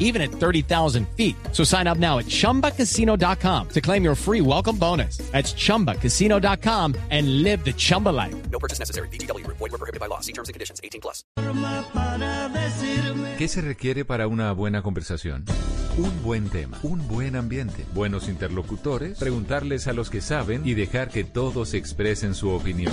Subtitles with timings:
[0.00, 1.36] even at 30,000 feet.
[1.52, 5.18] So sign up now at chumbacasino.com to claim your free welcome bonus.
[5.30, 8.34] That's chumbacasino.com and live the Chumba life.
[8.50, 9.06] No purchase necessary.
[9.08, 9.46] BGW.
[9.46, 10.18] Void were prohibited by law.
[10.18, 10.80] See terms and conditions.
[10.82, 11.24] 18 plus.
[13.38, 15.44] ¿Qué se requiere para una buena conversación?
[15.96, 21.08] Un buen tema, un buen ambiente, buenos interlocutores, preguntarles a los que saben y dejar
[21.08, 22.92] que todos expresen su opinión.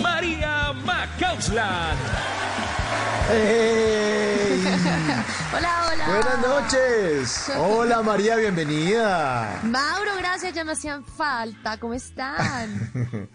[0.00, 1.98] María Macausland.
[3.32, 4.62] ¡Ey!
[5.56, 6.06] Hola, hola.
[6.06, 7.52] Buenas noches.
[7.56, 9.60] Hola María, bienvenida.
[9.64, 11.78] Mauro, gracias, ya me hacían falta.
[11.78, 12.90] ¿Cómo están?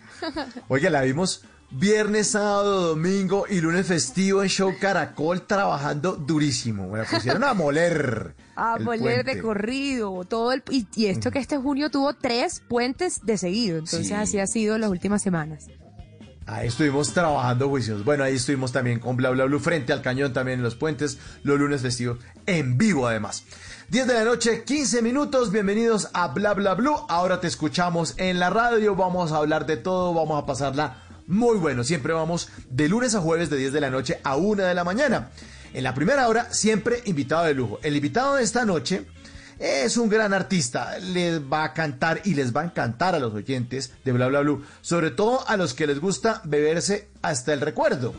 [0.67, 6.87] Oiga, la vimos viernes, sábado, domingo y lunes festivo en Show Caracol trabajando durísimo.
[6.89, 8.35] Me la pusieron a moler.
[8.55, 9.41] A el volver de puente.
[9.41, 14.07] corrido, todo el y, y esto que este junio tuvo tres puentes de seguido, entonces
[14.07, 14.13] Sí.
[14.13, 15.67] así ha sido las últimas semanas.
[16.51, 18.03] Ahí estuvimos trabajando juicios.
[18.03, 21.19] Bueno, ahí estuvimos también con Bla Bla Blue frente al cañón también en los puentes,
[21.43, 23.43] los lunes festivos, en vivo además.
[23.89, 26.95] 10 de la noche, 15 minutos, bienvenidos a Bla Bla Blue.
[27.07, 31.57] Ahora te escuchamos en la radio, vamos a hablar de todo, vamos a pasarla muy
[31.57, 31.83] bueno.
[31.83, 34.83] Siempre vamos de lunes a jueves de 10 de la noche a 1 de la
[34.83, 35.29] mañana.
[35.75, 37.79] En la primera hora, siempre invitado de lujo.
[37.83, 39.05] El invitado de esta noche
[39.59, 43.33] es un gran artista, les va a cantar y les va a encantar a los
[43.33, 47.61] oyentes de Bla Bla Blue, sobre todo a los que les gusta beberse hasta el
[47.61, 48.13] recuerdo.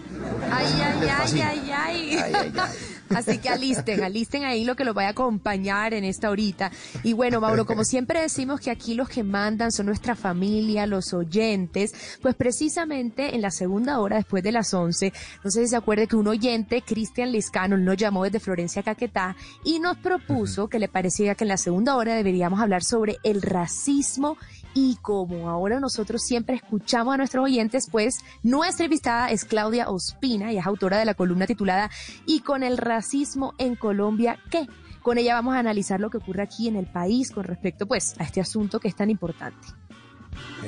[0.51, 1.41] Ay, ay, ay.
[1.41, 2.73] Ay, ay, ay.
[3.15, 6.71] Así que alisten, alisten ahí lo que los vaya a acompañar en esta horita.
[7.03, 11.13] Y bueno, Mauro, como siempre decimos que aquí los que mandan son nuestra familia, los
[11.13, 15.13] oyentes, pues precisamente en la segunda hora, después de las 11,
[15.45, 19.37] no sé si se acuerde que un oyente, Cristian Liscano, nos llamó desde Florencia, Caquetá,
[19.65, 23.43] y nos propuso que le parecía que en la segunda hora deberíamos hablar sobre el
[23.43, 24.60] racismo y
[25.03, 30.59] como ahora nosotros siempre escuchamos a nuestros oyentes, pues nuestra invitada es Claudia Ospina y
[30.59, 31.91] es autora de la columna titulada
[32.27, 34.67] ¿Y con el racismo en Colombia qué?
[35.03, 38.15] Con ella vamos a analizar lo que ocurre aquí en el país con respecto pues
[38.19, 39.67] a este asunto que es tan importante.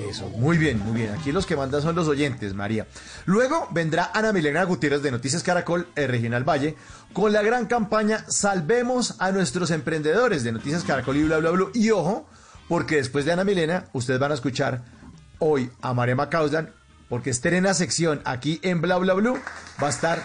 [0.09, 1.11] Eso, muy bien, muy bien.
[1.13, 2.87] Aquí los que mandan son los oyentes, María.
[3.27, 6.77] Luego vendrá Ana Milena Gutiérrez de Noticias Caracol, el Regional Valle,
[7.13, 11.67] con la gran campaña Salvemos a nuestros emprendedores de Noticias Caracol y bla bla bla.
[11.75, 12.27] Y ojo,
[12.73, 14.81] porque después de Ana Milena, ustedes van a escuchar
[15.41, 16.71] hoy a María Macauslan,
[17.11, 19.39] porque estrena sección aquí en Bla Bla Blue.
[19.83, 20.23] Va a estar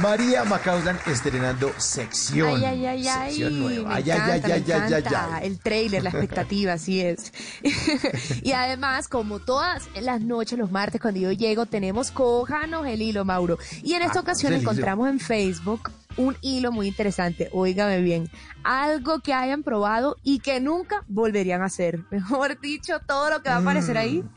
[0.00, 2.56] María Macauslan estrenando sección.
[2.56, 3.30] Ay, ay, ay, ay.
[3.30, 3.88] sección nueva.
[3.90, 5.46] Me Ay, ay, encanta, ay, ay, ay, ay, ay.
[5.46, 7.32] El trailer, la expectativa, así es.
[8.42, 13.24] y además, como todas las noches, los martes, cuando yo llego, tenemos Cojanos el hilo,
[13.24, 13.58] Mauro.
[13.84, 17.50] Y en esta Ah, ocasión encontramos en Facebook un hilo muy interesante.
[17.52, 18.30] Óigame bien.
[18.64, 22.00] Algo que hayan probado y que nunca volverían a hacer.
[22.10, 24.28] Mejor dicho, todo lo que va a aparecer ahí Mm.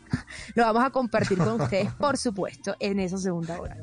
[0.55, 3.77] lo vamos a compartir con ustedes, por supuesto, en esa segunda hora.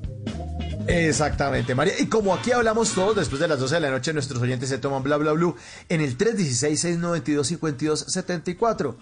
[0.88, 1.94] Exactamente, María.
[1.98, 4.78] Y como aquí hablamos todos, después de las 12 de la noche, nuestros oyentes se
[4.78, 5.56] toman bla bla blue
[5.88, 8.94] en el 316-692-5274.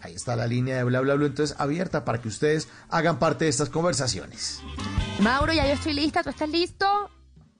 [0.00, 3.46] Ahí está la línea de bla bla blue, entonces abierta para que ustedes hagan parte
[3.46, 4.60] de estas conversaciones.
[5.20, 6.22] Mauro, ya yo estoy lista.
[6.22, 6.86] ¿Tú estás listo?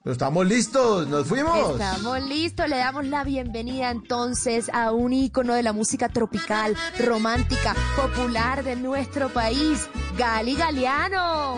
[0.04, 1.72] Estamos listos, nos fuimos.
[1.72, 7.74] Estamos listos, le damos la bienvenida entonces a un ícono de la música tropical, romántica,
[7.96, 11.56] popular de nuestro país, Gali Galeano.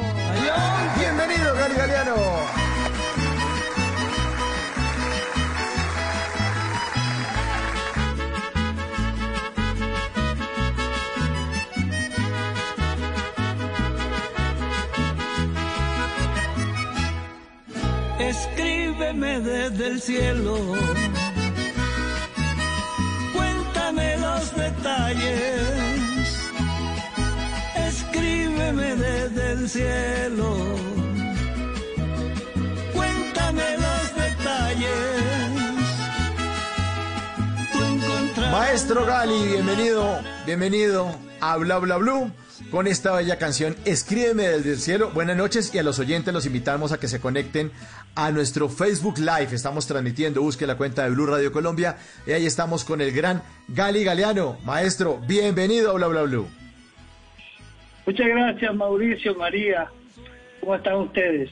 [0.99, 2.15] Bienvenido, Gali Galeano.
[18.21, 20.57] Escríbeme desde el cielo.
[23.35, 25.63] Cuéntame los detalles.
[27.75, 30.55] Escríbeme desde el cielo.
[32.93, 35.21] Cuéntame los detalles.
[38.53, 42.31] Maestro Gali, bienvenido, bienvenido a Bla Bla Blue.
[42.71, 45.11] Con esta bella canción Escríbeme desde el cielo.
[45.11, 47.71] Buenas noches y a los oyentes los invitamos a que se conecten
[48.15, 49.49] a nuestro Facebook Live.
[49.53, 51.97] Estamos transmitiendo, busque la cuenta de Blue Radio Colombia
[52.27, 54.59] y ahí estamos con el gran Gali Galeano.
[54.65, 56.49] Maestro, bienvenido a Bla Bla Blue.
[58.07, 59.91] Muchas gracias, Mauricio, María.
[60.61, 61.51] ¿Cómo están ustedes?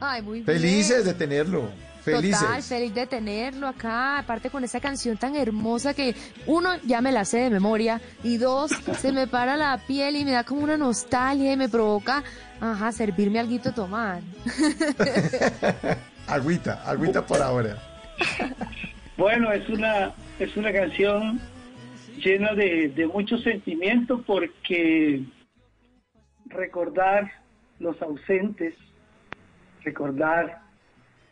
[0.00, 0.46] Ay, muy bien.
[0.46, 1.68] Felices de tenerlo.
[2.02, 2.40] Felices.
[2.40, 6.14] Total, feliz de tenerlo acá, aparte con esa canción tan hermosa que
[6.46, 10.24] uno ya me la sé de memoria y dos, se me para la piel y
[10.24, 12.22] me da como una nostalgia y me provoca,
[12.60, 14.20] ajá, servirme algo a tomar.
[16.26, 17.76] agüita, agüita por ahora.
[19.16, 21.40] Bueno, es una, es una canción
[22.22, 25.24] llena de, de muchos sentimientos porque
[26.46, 27.30] recordar
[27.78, 28.74] los ausentes,
[29.82, 30.67] recordar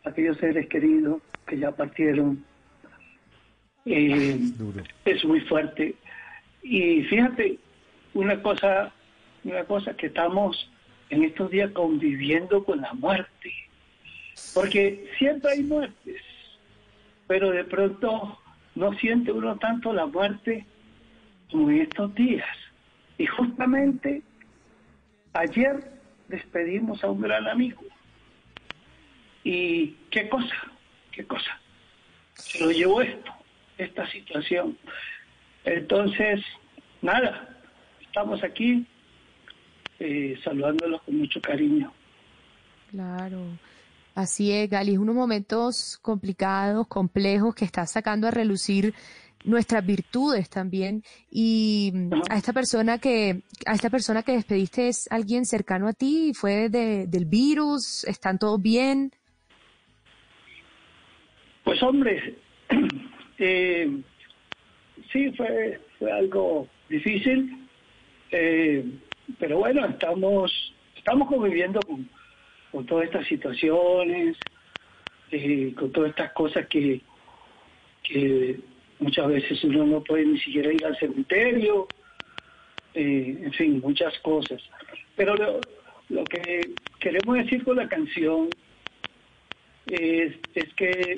[0.07, 2.43] aquellos seres queridos que ya partieron,
[3.85, 4.39] eh,
[5.05, 5.95] es muy fuerte.
[6.61, 7.57] Y fíjate,
[8.13, 8.91] una cosa,
[9.43, 10.69] una cosa que estamos
[11.09, 13.53] en estos días conviviendo con la muerte,
[14.53, 16.21] porque siempre hay muertes,
[17.27, 18.37] pero de pronto
[18.75, 20.65] no siente uno tanto la muerte
[21.51, 22.47] como en estos días.
[23.17, 24.21] Y justamente
[25.33, 25.91] ayer
[26.27, 27.81] despedimos a un gran amigo.
[29.49, 30.55] Y qué cosa,
[31.09, 31.57] qué cosa.
[32.33, 33.31] Se lo llevó esto,
[33.77, 34.77] esta situación.
[35.63, 36.41] Entonces,
[37.01, 37.57] nada,
[38.01, 38.85] estamos aquí
[39.99, 41.93] eh, saludándolos con mucho cariño.
[42.91, 43.57] Claro.
[44.15, 48.93] Así es, Gali, unos momentos complicados, complejos, que está sacando a relucir
[49.45, 51.05] nuestras virtudes también.
[51.31, 51.93] Y
[52.29, 56.67] a esta persona que, a esta persona que despediste es alguien cercano a ti, fue
[56.67, 59.13] de, del virus, están todos bien.
[61.67, 62.33] Pues hombre,
[63.39, 63.91] eh,
[65.11, 67.67] sí fue, fue algo difícil,
[68.31, 68.85] eh,
[69.37, 72.07] pero bueno, estamos, estamos conviviendo con,
[72.71, 74.37] con todas estas situaciones,
[75.29, 77.01] eh, con todas estas cosas que,
[78.01, 78.61] que
[78.99, 81.89] muchas veces uno no puede ni siquiera ir al cementerio,
[82.93, 84.63] en fin, muchas cosas.
[85.17, 85.35] Pero
[86.07, 86.61] lo, que
[87.01, 88.47] queremos decir con la canción
[89.87, 90.33] es
[90.77, 91.17] que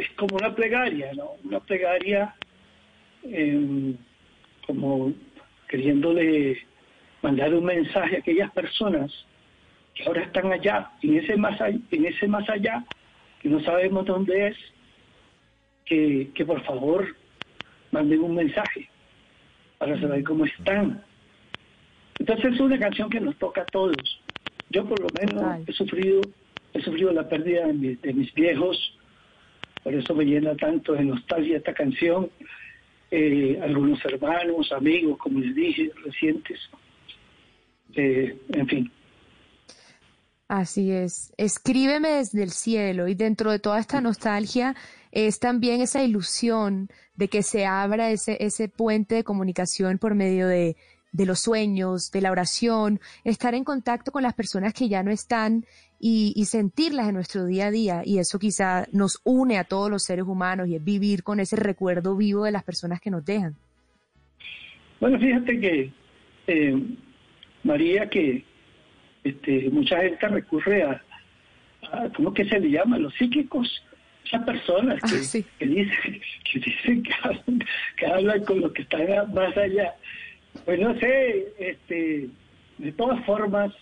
[0.00, 1.32] es como una plegaria, ¿no?
[1.44, 2.34] Una plegaria
[3.24, 3.94] eh,
[4.66, 5.12] como
[5.68, 6.58] queriéndole
[7.22, 9.12] mandar un mensaje a aquellas personas
[9.94, 12.84] que ahora están allá, en ese más allá, en ese más allá,
[13.42, 14.56] que no sabemos dónde es,
[15.84, 17.16] que, que por favor
[17.90, 18.88] manden un mensaje
[19.78, 21.02] para saber cómo están.
[22.18, 24.20] Entonces es una canción que nos toca a todos.
[24.70, 26.30] Yo por lo menos he sufrido,
[26.74, 28.96] he sufrido la pérdida de, mi- de mis viejos,
[29.82, 32.30] por eso me llena tanto de nostalgia esta canción.
[33.10, 36.60] Eh, algunos hermanos, amigos, como les dije, recientes.
[37.94, 38.90] Eh, en fin,
[40.50, 41.32] Así es.
[41.36, 44.74] Escríbeme desde el cielo y dentro de toda esta nostalgia
[45.12, 50.48] es también esa ilusión de que se abra ese, ese puente de comunicación por medio
[50.48, 50.76] de,
[51.12, 55.10] de los sueños, de la oración, estar en contacto con las personas que ya no
[55.10, 55.64] están
[55.98, 58.02] y, y sentirlas en nuestro día a día.
[58.04, 61.56] Y eso quizá nos une a todos los seres humanos y es vivir con ese
[61.56, 63.56] recuerdo vivo de las personas que nos dejan.
[65.00, 65.92] Bueno, fíjate que,
[66.46, 66.82] eh,
[67.64, 68.44] María, que
[69.24, 71.02] este, mucha gente recurre a,
[71.92, 72.98] a, ¿cómo que se le llama?
[72.98, 73.82] Los psíquicos,
[74.24, 75.44] esas personas que, Ah, sí.
[75.58, 76.20] que dicen,
[76.52, 77.64] que, dicen que, hablan,
[77.96, 79.94] que hablan con los que están más allá.
[80.64, 82.28] Pues no sé, este,
[82.78, 83.72] de todas formas,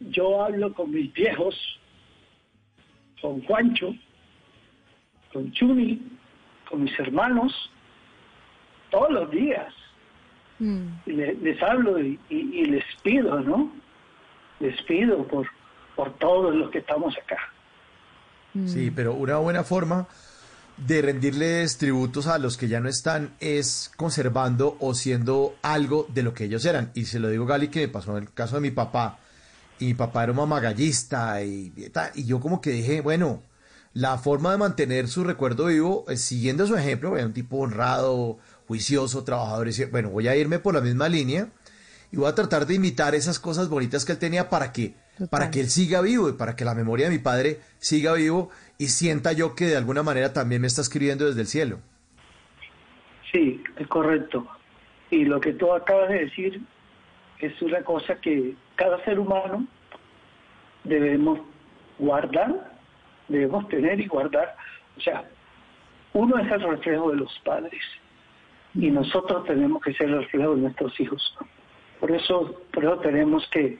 [0.00, 1.54] yo hablo con mis viejos,
[3.20, 3.94] con Juancho,
[5.32, 6.00] con Chuni,
[6.68, 7.52] con mis hermanos,
[8.90, 9.74] todos los días
[10.60, 10.86] Mm.
[11.06, 13.70] y le- les hablo y, y- y les pido, ¿no?
[14.60, 15.48] Les pido por,
[15.94, 17.38] por todos los que estamos acá.
[18.66, 20.08] Sí, pero una buena forma
[20.86, 26.22] de rendirles tributos a los que ya no están es conservando o siendo algo de
[26.22, 26.90] lo que ellos eran.
[26.94, 29.18] Y se lo digo, Gali, que me pasó en el caso de mi papá.
[29.80, 33.42] Y mi papá era un mamagallista y, y tal, y yo como que dije, bueno,
[33.92, 38.38] la forma de mantener su recuerdo vivo, es siguiendo su ejemplo, era un tipo honrado,
[38.66, 41.48] juicioso, trabajador, y bueno, voy a irme por la misma línea
[42.10, 45.28] y voy a tratar de imitar esas cosas bonitas que él tenía para que, Total.
[45.28, 48.50] para que él siga vivo y para que la memoria de mi padre siga vivo
[48.78, 51.80] y sienta yo que de alguna manera también me está escribiendo desde el cielo.
[53.32, 54.46] Sí, es correcto.
[55.10, 56.60] Y lo que tú acabas de decir
[57.40, 59.66] es una cosa que cada ser humano
[60.84, 61.40] debemos
[61.98, 62.72] guardar,
[63.28, 64.56] debemos tener y guardar.
[64.96, 65.24] O sea,
[66.12, 67.82] uno es el reflejo de los padres
[68.74, 71.36] y nosotros tenemos que ser el reflejo de nuestros hijos.
[71.98, 73.78] Por eso, por eso tenemos que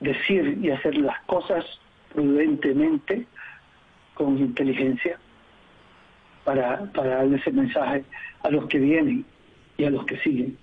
[0.00, 1.64] decir y hacer las cosas
[2.12, 3.26] prudentemente,
[4.24, 5.18] con inteligencia,
[6.44, 8.04] para, para darle ese mensaje
[8.42, 9.24] a los que vienen
[9.76, 10.56] y a los que siguen.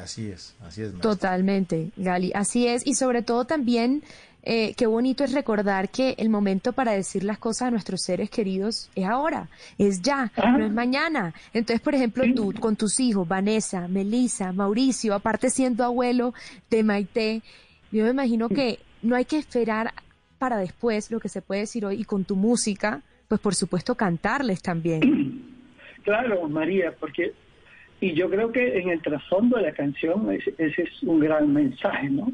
[0.00, 0.92] Así es, así es.
[0.92, 1.10] maestro.
[1.10, 2.86] Totalmente, Gali, así es.
[2.86, 4.02] Y sobre todo también,
[4.42, 8.30] eh, qué bonito es recordar que el momento para decir las cosas a nuestros seres
[8.30, 9.48] queridos es ahora,
[9.78, 10.52] es ya, Ah.
[10.56, 11.34] no es mañana.
[11.54, 12.34] Entonces, por ejemplo, Sí.
[12.34, 16.34] tú con tus hijos, Vanessa, Melissa, Mauricio, aparte siendo abuelo
[16.70, 17.42] de Maite,
[17.90, 19.92] yo me imagino que no hay que esperar
[20.38, 23.94] para después lo que se puede decir hoy y con tu música, pues por supuesto
[23.94, 25.44] cantarles también.
[26.04, 27.34] Claro, María, porque
[28.00, 31.52] y yo creo que en el trasfondo de la canción ese, ese es un gran
[31.52, 32.32] mensaje, ¿no?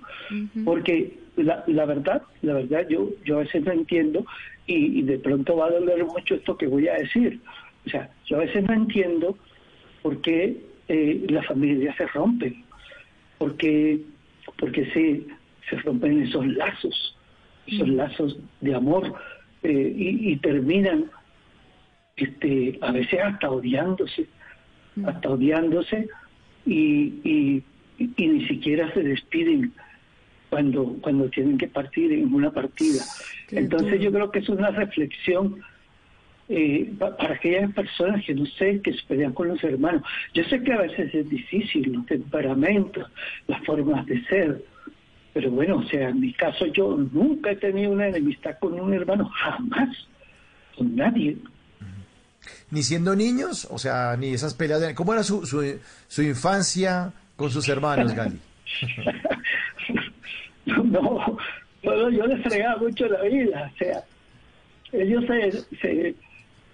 [0.64, 4.24] Porque la, la verdad, la verdad yo yo a veces no entiendo
[4.66, 7.40] y, y de pronto va a doler mucho esto que voy a decir.
[7.86, 9.36] O sea, yo a veces no entiendo
[10.02, 12.62] por qué eh, las familias se rompen,
[13.38, 14.02] porque
[14.58, 15.24] porque se
[15.68, 17.16] se rompen esos lazos,
[17.66, 19.14] esos lazos de amor
[19.62, 21.10] eh, y, y terminan
[22.16, 24.26] este, a veces hasta odiándose,
[25.04, 26.08] hasta odiándose
[26.66, 27.62] y, y,
[27.98, 29.72] y ni siquiera se despiden
[30.50, 33.06] cuando, cuando tienen que partir en una partida.
[33.50, 35.56] Entonces yo creo que es una reflexión
[36.48, 40.02] eh, pa- para aquellas personas que no sé, que se pelean con los hermanos.
[40.34, 43.10] Yo sé que a veces es difícil, los temperamentos,
[43.48, 44.62] las formas de ser,
[45.34, 48.94] pero bueno, o sea, en mi caso yo nunca he tenido una enemistad con un
[48.94, 49.88] hermano, jamás,
[50.76, 51.36] con nadie.
[52.70, 54.80] Ni siendo niños, o sea, ni esas peleas.
[54.80, 58.38] de- ¿Cómo era su, su, su infancia con sus hermanos, Gali?
[60.66, 61.36] No,
[61.82, 64.02] no, yo les fregaba mucho la vida, o sea,
[64.92, 66.14] ellos se, se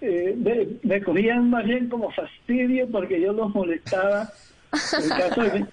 [0.01, 4.29] eh, me, me cogían más bien como fastidio porque yo los molestaba.
[4.71, 5.65] El caso de,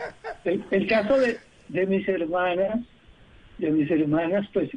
[0.45, 2.80] el, el caso de, de mis hermanas,
[3.58, 4.70] de mis hermanas, pues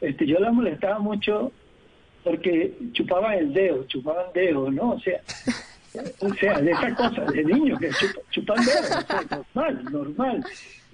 [0.00, 1.52] este, yo las molestaba mucho
[2.24, 4.92] porque chupaban el dedo, chupaban dedo, ¿no?
[4.92, 5.20] O sea,
[6.20, 9.22] o sea, de esa cosa, de niños que chupa- chupan dedo, o sea,
[9.54, 10.44] normal, normal,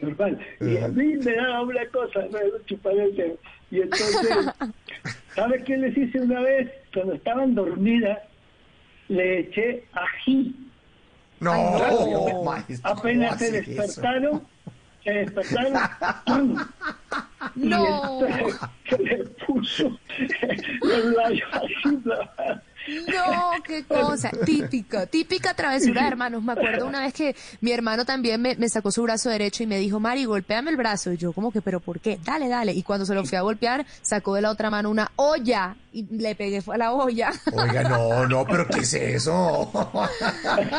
[0.01, 0.39] normal.
[0.61, 2.39] Y a mí me daba una cosa, ¿no?
[2.67, 3.39] chupar el dedo.
[3.71, 4.37] Y entonces,
[5.35, 6.71] ¿sabes qué les hice una vez?
[6.93, 8.19] Cuando estaban dormidas,
[9.09, 10.55] le eché ají.
[11.41, 12.43] No, no.
[12.45, 14.43] maestro, ¿cómo Apenas se despertaron,
[15.05, 15.75] se despertaron,
[16.27, 16.59] ¡pum!
[17.57, 18.25] Y No.
[18.25, 19.99] entonces se le puso
[20.81, 22.01] los labios así,
[23.09, 24.31] No, qué cosa.
[24.47, 26.43] Típica, típica travesura de hermanos.
[26.43, 29.67] Me acuerdo una vez que mi hermano también me, me sacó su brazo derecho y
[29.67, 31.13] me dijo, Mari, golpéame el brazo.
[31.13, 32.19] Y yo como que, pero ¿por qué?
[32.25, 32.73] Dale, dale.
[32.73, 36.05] Y cuando se lo fui a golpear, sacó de la otra mano una olla y
[36.17, 37.33] le pegué fue a la olla.
[37.53, 39.69] Oiga, no, no, pero ¿qué es eso?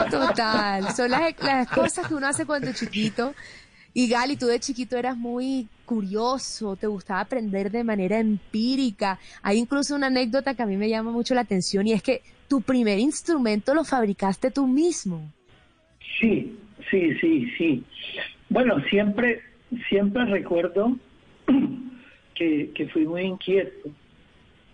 [0.10, 0.96] Total.
[0.96, 3.34] Son las, las cosas que uno hace cuando es chiquito.
[3.94, 9.20] Y Gali, tú de chiquito eras muy curioso, te gustaba aprender de manera empírica.
[9.44, 12.22] Hay incluso una anécdota que a mí me llama mucho la atención y es que
[12.48, 15.32] tu primer instrumento lo fabricaste tú mismo.
[16.20, 16.58] Sí,
[16.90, 17.84] sí, sí, sí.
[18.50, 19.42] Bueno, siempre,
[19.90, 20.98] siempre recuerdo
[22.36, 23.90] que, que fui muy inquieto,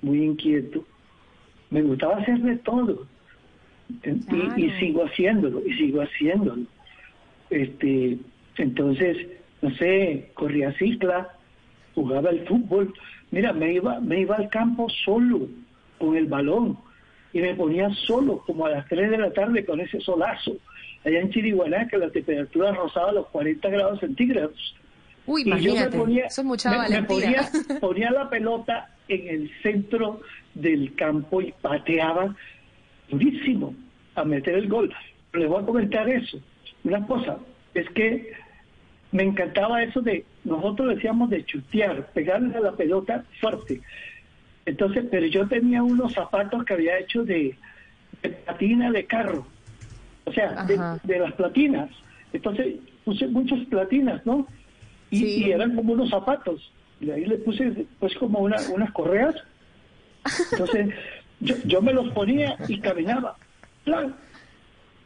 [0.01, 0.85] muy inquieto.
[1.69, 3.05] Me gustaba hacer de todo.
[3.89, 6.63] Y, y sigo haciéndolo, y sigo haciéndolo.
[7.49, 8.19] Este,
[8.63, 9.27] entonces,
[9.61, 11.29] no sé, corría cicla,
[11.95, 12.93] jugaba el fútbol.
[13.31, 15.47] Mira, me iba, me iba al campo solo,
[15.97, 16.77] con el balón,
[17.33, 20.55] y me ponía solo, como a las 3 de la tarde, con ese solazo.
[21.05, 24.75] Allá en Chiriguaná, que la temperatura rozaba los 40 grados centígrados.
[25.25, 27.05] Uy, Y yo me ponía, eso es mucha me- me valentía.
[27.51, 30.21] ponía, ponía la pelota en el centro
[30.55, 32.35] del campo y pateaba
[33.09, 33.75] durísimo
[34.15, 34.93] a meter el gol.
[35.33, 36.39] Les voy a comentar eso.
[36.83, 37.37] Una cosa,
[37.73, 38.31] es que
[39.11, 43.81] me encantaba eso de, nosotros decíamos de chutear, pegarle a la pelota fuerte.
[44.65, 47.55] Entonces, pero yo tenía unos zapatos que había hecho de,
[48.21, 49.47] de platina de carro,
[50.25, 50.63] o sea,
[51.03, 51.89] de, las platinas.
[52.33, 54.47] Entonces puse muchas platinas, ¿no?
[55.09, 55.43] Y, Sí.
[55.45, 56.71] y eran como unos zapatos.
[57.01, 59.35] Y ahí le puse pues como una, unas correas.
[60.51, 60.89] Entonces
[61.39, 63.35] yo, yo me los ponía y caminaba.
[63.85, 64.15] Plan,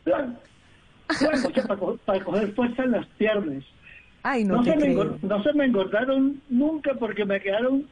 [0.04, 0.38] plan,
[1.08, 3.64] plan, o sea, para, para coger fuerza en las piernas.
[4.24, 4.94] Ay, no, se me creo.
[5.04, 7.86] engor- no se me engordaron nunca porque me quedaron,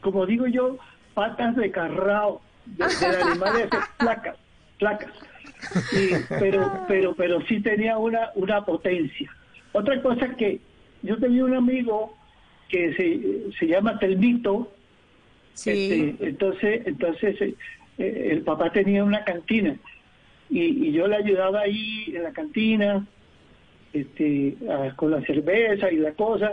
[0.00, 0.78] como digo yo,
[1.14, 4.36] patas de carrao, de, de animales, placas,
[4.78, 5.10] placas.
[5.92, 9.30] Y- pero, pero, pero sí tenía una, una potencia.
[9.72, 10.60] Otra cosa que
[11.02, 12.16] yo tenía un amigo
[12.68, 14.72] que se, se llama Telmito,
[15.52, 15.70] Sí.
[15.70, 17.54] este, entonces, entonces eh,
[17.98, 19.76] eh, el papá tenía una cantina
[20.48, 23.04] y, y yo le ayudaba ahí en la cantina
[23.92, 26.52] este, a- con la cerveza y la cosa.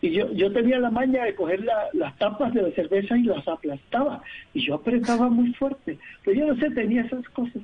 [0.00, 3.24] Y yo, yo tenía la maña de coger la- las tapas de la cerveza y
[3.24, 4.22] las aplastaba.
[4.54, 5.98] Y yo apretaba muy fuerte.
[6.24, 7.62] Pero yo no sé, tenía esas cosas.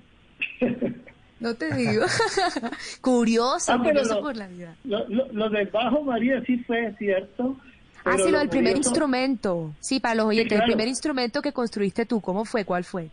[1.41, 2.05] No te digo.
[3.03, 4.77] curioso, Ah, pero curioso lo- por la vida.
[4.85, 7.57] Lo, lo, lo del bajo, María, sí fue cierto.
[8.05, 9.75] Ah, sí, lo del primer curioso- instrumento.
[9.81, 10.65] Sí, para los oyentes, claro.
[10.65, 12.65] el primer instrumento que construiste tú, ¿cómo fue?
[12.65, 13.11] ¿Cuál fue?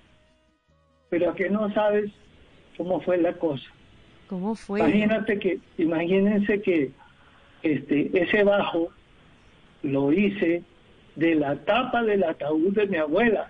[1.10, 2.12] Pero que no sabes
[2.78, 3.66] cómo fue la cosa.
[4.32, 4.80] ¿Cómo fue?
[4.80, 6.92] Imagínate que, imagínense que
[7.64, 8.88] este, ese bajo
[9.84, 10.64] lo hice
[11.18, 13.50] de la tapa del ataúd de mi abuela.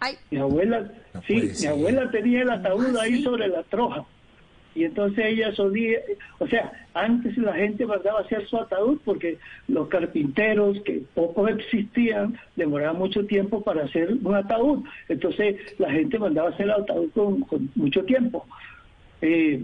[0.00, 3.22] Ay, Mi abuela, No sí, mi abuela tenía el ataúd Ah, ahí sí.
[3.22, 4.04] sobre la troja.
[4.74, 6.00] Y entonces ella solía,
[6.40, 9.38] o sea, antes la gente mandaba a hacer su ataúd porque
[9.68, 14.84] los carpinteros, que poco existían, demoraban mucho tiempo para hacer un ataúd.
[15.08, 18.44] Entonces la gente mandaba a hacer el ataúd con, con mucho tiempo.
[19.22, 19.62] Eh,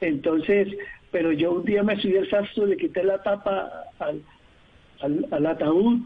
[0.00, 0.68] entonces,
[1.10, 4.22] pero yo un día me subí al sastro, le quité la tapa al,
[5.00, 6.00] al, al ataúd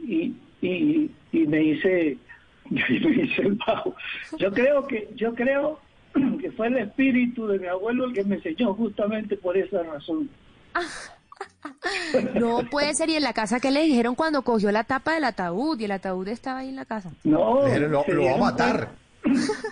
[0.00, 2.18] y, y, y me hice
[2.70, 3.94] y me hice el bajo.
[4.38, 5.80] Yo creo que yo creo
[6.40, 10.28] que fue el espíritu de mi abuelo el que me enseñó justamente por esa razón.
[12.34, 13.10] no puede ser.
[13.10, 15.78] ¿Y en la casa qué le dijeron cuando cogió la tapa del ataúd?
[15.80, 17.12] Y el ataúd estaba ahí en la casa.
[17.24, 18.90] No, lo, va a matar.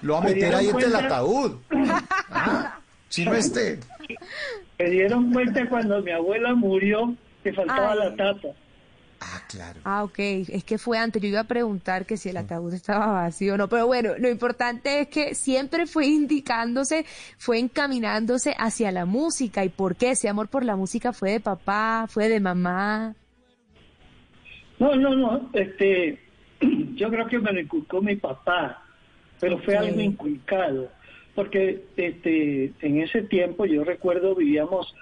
[0.02, 1.56] Lo va a meter ahí entre el ataúd.
[2.32, 2.79] Ah,
[3.10, 3.80] Este.
[4.78, 7.98] Se dieron cuenta cuando mi abuela murió que faltaba Ay.
[7.98, 8.48] la tapa.
[9.20, 9.80] Ah, claro.
[9.84, 10.18] Ah, ok.
[10.18, 11.20] Es que fue antes.
[11.20, 13.68] Yo iba a preguntar que si el ataúd estaba vacío o no.
[13.68, 17.04] Pero bueno, lo importante es que siempre fue indicándose,
[17.36, 19.64] fue encaminándose hacia la música.
[19.64, 20.12] ¿Y por qué?
[20.12, 23.14] Ese amor por la música fue de papá, fue de mamá.
[24.78, 25.50] No, no, no.
[25.52, 26.18] Este,
[26.94, 28.82] yo creo que me lo inculcó mi papá,
[29.38, 30.90] pero fue algo inculcado,
[31.34, 34.94] porque este, en ese tiempo yo recuerdo vivíamos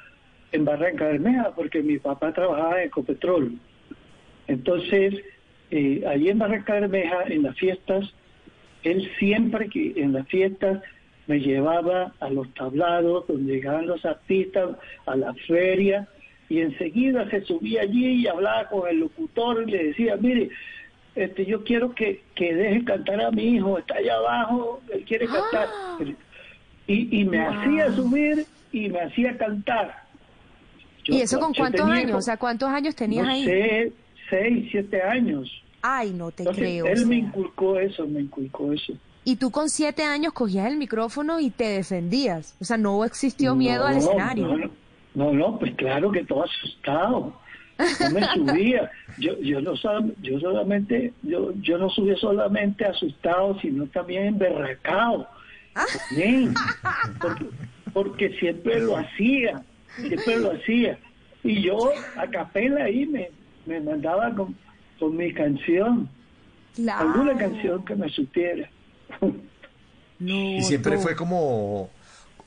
[0.53, 3.53] en Barranca Bermeja, porque mi papá trabajaba en Ecopetrol.
[4.47, 5.15] Entonces,
[5.71, 8.13] eh, allí en Barranca Bermeja, en las fiestas,
[8.83, 10.83] él siempre que en las fiestas
[11.27, 14.77] me llevaba a los tablados donde llegaban los artistas,
[15.07, 16.09] a la feria,
[16.49, 20.49] y enseguida se subía allí y hablaba con el locutor y le decía, mire,
[21.23, 25.27] este, yo quiero que, que deje cantar a mi hijo, está allá abajo, él quiere
[25.27, 25.69] cantar.
[26.87, 27.51] Y, y me Wow.
[27.53, 30.05] hacía subir y me hacía cantar.
[31.05, 32.17] Yo- ¿Y eso con cuántos tenía años?
[32.19, 33.45] O sea, ¿cuántos años tenías no ahí?
[33.45, 33.93] sé,
[34.31, 35.51] seis, siete años.
[35.83, 36.87] Ay, no te Entonces, creo.
[36.87, 38.95] o él me inculcó eso, me inculcó eso.
[39.25, 42.57] Y tú con siete años cogías el micrófono y te defendías.
[42.61, 44.47] O sea, no existió miedo al escenario.
[44.49, 44.71] No,
[45.15, 47.39] no, no, pues claro que todo asustado.
[47.79, 49.75] Yo me subía, yo, yo no
[50.21, 55.29] yo solamente, yo, yo no subía solamente asustado, sino también emberracado.
[56.09, 56.55] También,
[57.21, 57.47] porque,
[57.93, 59.63] porque siempre lo hacía,
[59.97, 60.99] siempre lo hacía.
[61.45, 63.31] Y yo a capela ahí me,
[63.67, 64.57] me mandaba con,
[64.99, 66.09] con mi canción,
[66.75, 67.11] Claro.
[67.13, 68.69] alguna canción que me supiera.
[69.21, 71.03] No, Y siempre tú.
[71.03, 71.91] fue como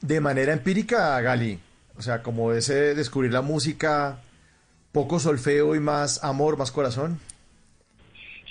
[0.02, 1.58] de manera empírica, Gali.
[1.98, 4.20] O sea, como ese descubrir la música,
[4.92, 7.20] poco solfeo y más amor, más corazón.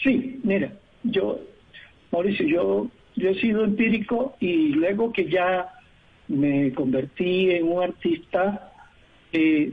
[0.03, 0.73] Sí, mira,
[1.03, 1.41] yo,
[2.11, 5.69] Mauricio, yo, yo he sido empírico y luego que ya
[6.29, 8.73] me convertí en un artista,
[9.33, 9.73] eh,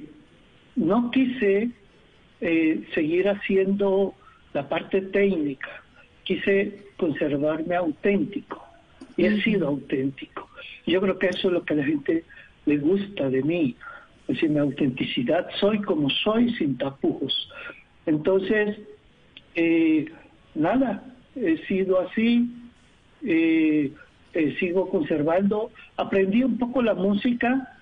[0.75, 1.69] no quise
[2.41, 4.13] eh, seguir haciendo
[4.53, 5.69] la parte técnica,
[6.23, 8.63] quise conservarme auténtico
[9.15, 10.49] y he sido auténtico.
[10.86, 12.23] Yo creo que eso es lo que a la gente
[12.65, 13.75] le gusta de mí,
[14.27, 17.49] es decir, mi autenticidad, soy como soy sin tapujos.
[18.05, 18.77] Entonces,
[19.55, 20.05] eh,
[20.53, 21.03] nada,
[21.35, 22.49] he sido así,
[23.23, 23.91] eh,
[24.33, 27.73] eh, sigo conservando, aprendí un poco la música,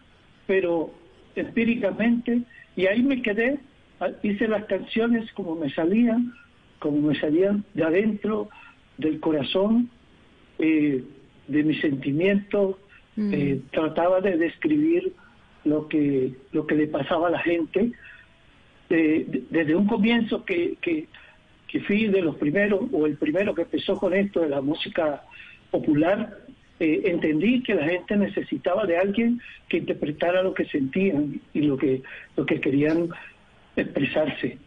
[0.46, 0.92] pero
[1.36, 2.42] empíricamente,
[2.76, 3.60] y ahí me quedé,
[4.00, 6.32] ah, hice las canciones como me salían,
[6.80, 8.50] como me salían de adentro,
[8.98, 9.90] del corazón,
[10.60, 11.04] eh,
[11.48, 12.78] de mis sentimientos,
[13.18, 13.60] Mm.
[13.72, 15.14] trataba de describir
[15.66, 17.92] lo que, lo que le pasaba a la gente,
[18.90, 21.08] de- de- desde un comienzo que, que,
[21.68, 25.24] que fui de los primeros, o el primero que empezó con esto de la música
[25.72, 26.40] popular,
[26.80, 31.78] eh, entendí que la gente necesitaba de alguien que interpretara lo que sentían y lo
[31.78, 32.04] que,
[32.38, 33.10] lo que querían
[33.76, 34.58] expresarse.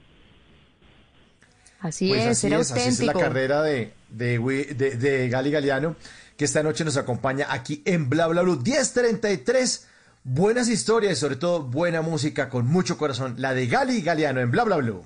[1.80, 3.20] Así Pues es, así era es, así es la auténtico.
[3.20, 4.38] carrera de, de,
[4.76, 5.94] de, de Gali Galeano,
[6.36, 9.88] que esta noche nos acompaña aquí en Bla Bla Blue 1033.
[10.24, 13.36] Buenas historias y sobre todo buena música con mucho corazón.
[13.38, 15.02] La de Gali Galeano en Bla Bla Blue.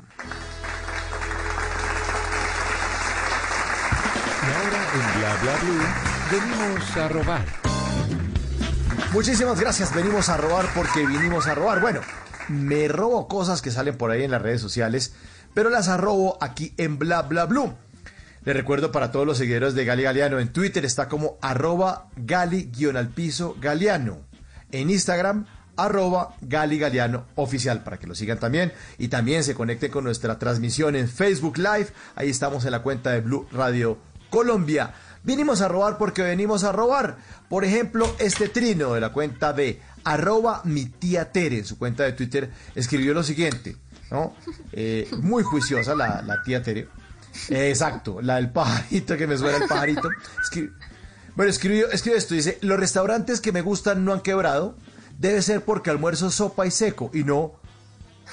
[4.43, 5.83] Y ahora en Bla Bla Blue
[6.31, 7.45] venimos a robar.
[9.13, 9.95] Muchísimas gracias.
[9.95, 11.81] Venimos a robar porque vinimos a robar.
[11.81, 12.01] Bueno,
[12.49, 15.13] me robo cosas que salen por ahí en las redes sociales,
[15.55, 17.75] pero las arrobo aquí en Bla Bla Blue.
[18.45, 23.57] Les recuerdo para todos los seguidores de Gali Galeano, en Twitter está como arroba gali-al-piso
[23.61, 24.32] galeano.
[24.73, 28.73] En Instagram, arroba Gali Galeano oficial, para que lo sigan también.
[28.99, 31.89] Y también se conecten con nuestra transmisión en Facebook Live.
[32.17, 33.99] Ahí estamos en la cuenta de Blue Radio
[34.31, 34.93] Colombia.
[35.25, 37.17] Vinimos a robar porque venimos a robar.
[37.49, 42.03] Por ejemplo, este trino de la cuenta de arroba mi tía Tere, en su cuenta
[42.03, 43.77] de Twitter, escribió lo siguiente,
[44.11, 44.35] ¿no?
[44.73, 46.89] Eh, muy juiciosa la, la tía Tere.
[47.51, 50.09] Eh, exacto, la del pajarito que me suena el pajarito.
[50.43, 50.73] Escri-
[51.35, 54.77] bueno, escribió, escribe esto, dice, los restaurantes que me gustan no han quebrado,
[55.19, 57.53] debe ser porque almuerzo sopa y seco y no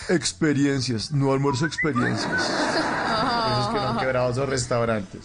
[0.10, 2.26] experiencias, no almuerzo experiencias.
[2.26, 5.22] Por eso es que no han quebrado esos restaurantes.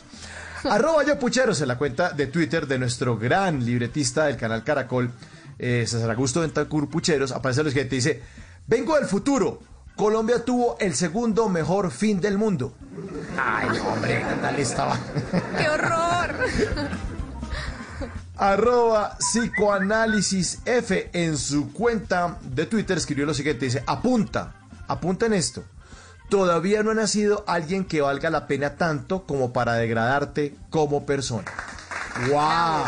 [0.65, 5.11] Arroba yo pucheros en la cuenta de Twitter de nuestro gran libretista del canal Caracol,
[5.59, 8.23] eh, César Augusto Ventancur Pucheros, aparece lo siguiente, dice,
[8.67, 9.61] vengo del futuro,
[9.95, 12.75] Colombia tuvo el segundo mejor fin del mundo.
[13.39, 14.99] Ay, hombre, ¿qué tal estaba?
[15.59, 16.35] ¡Qué horror!
[18.37, 24.55] Arroba psicoanálisis F en su cuenta de Twitter escribió lo siguiente, dice, apunta,
[24.89, 25.63] apunta en esto.
[26.29, 31.45] Todavía no ha nacido alguien que valga la pena tanto como para degradarte como persona.
[32.29, 32.85] ¡Wow!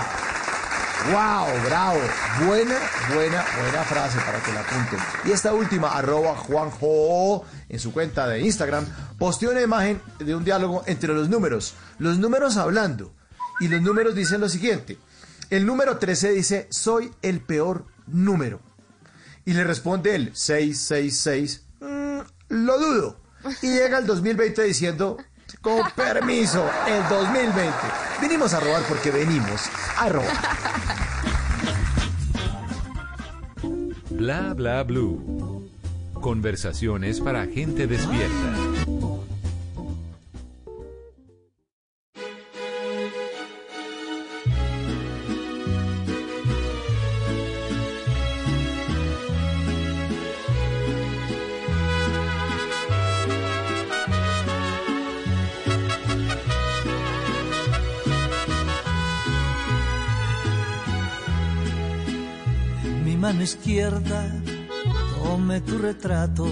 [1.12, 1.64] ¡Wow!
[1.66, 2.00] ¡Bravo!
[2.44, 2.76] Buena,
[3.14, 4.98] buena, buena frase para que la apunten.
[5.26, 8.84] Y esta última, arroba Juanjo, en su cuenta de Instagram,
[9.16, 11.74] posteó una imagen de un diálogo entre los números.
[12.00, 13.12] Los números hablando.
[13.60, 14.98] Y los números dicen lo siguiente.
[15.50, 18.60] El número 13 dice, soy el peor número.
[19.44, 23.20] Y le responde él, 666, "Mm, lo dudo.
[23.62, 25.16] Y llega el 2020 diciendo,
[25.60, 27.72] con permiso, el 2020.
[28.20, 29.62] Vinimos a robar porque venimos
[29.96, 30.36] a robar.
[34.10, 35.70] Bla bla blue.
[36.14, 38.75] Conversaciones para gente despierta.
[63.46, 64.28] Izquierda
[65.22, 66.48] tome tu retrato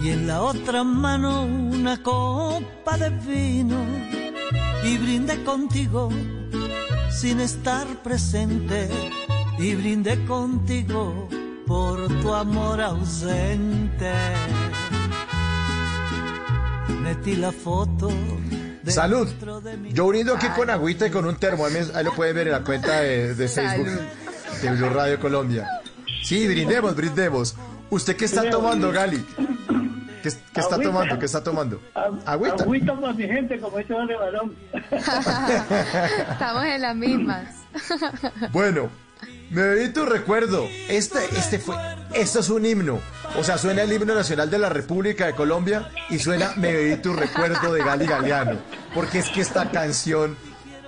[0.00, 3.76] y en la otra mano una copa de vino
[4.82, 6.08] y brinde contigo
[7.10, 8.88] sin estar presente
[9.58, 11.28] y brinde contigo
[11.66, 14.12] por tu amor ausente.
[17.02, 18.10] Metí la foto.
[18.86, 19.28] Salud.
[19.92, 21.66] Yo brindo aquí con agüita y con un termo.
[21.66, 23.88] Ahí lo pueden ver en la cuenta de, de Facebook
[24.62, 25.81] de Blue Radio Colombia.
[26.22, 27.56] Sí, brindemos, brindemos.
[27.90, 29.24] ¿Usted qué está tomando, Gali?
[30.22, 31.18] ¿Qué, qué está tomando?
[31.18, 31.80] ¿Qué está tomando?
[32.24, 32.62] Agüita.
[32.62, 34.54] Agüita para mi gente, como dice Vale Balón.
[36.30, 37.48] Estamos en las mismas.
[38.52, 38.90] Bueno,
[39.50, 40.66] me bebí tu recuerdo.
[40.88, 41.74] Este, este fue,
[42.14, 43.00] esto es un himno.
[43.38, 46.96] O sea, suena el himno nacional de la República de Colombia y suena Me bebí
[46.96, 48.58] tu recuerdo de Gali Galeano.
[48.94, 50.36] Porque es que esta canción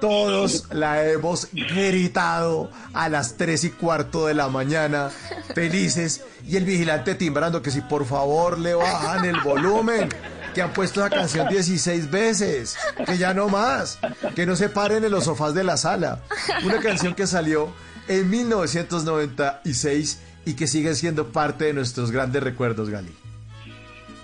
[0.04, 5.08] todos la hemos gritado a las tres y cuarto de la mañana,
[5.54, 10.10] felices, y el vigilante timbrando que si por favor le bajan el volumen,
[10.54, 13.98] que han puesto esa canción 16 veces, que ya no más,
[14.34, 16.20] que no se paren en los sofás de la sala.
[16.66, 17.72] Una canción que salió
[18.06, 23.16] en 1996 y que sigue siendo parte de nuestros grandes recuerdos, Gali.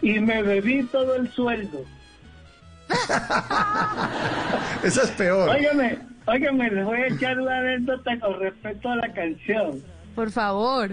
[0.02, 1.86] Y me bebí todo el sueldo.
[4.84, 5.48] Esa es peor.
[5.48, 9.80] Óigame, óigame, les voy a echar una anécdota con respecto a la canción.
[10.14, 10.90] Por favor.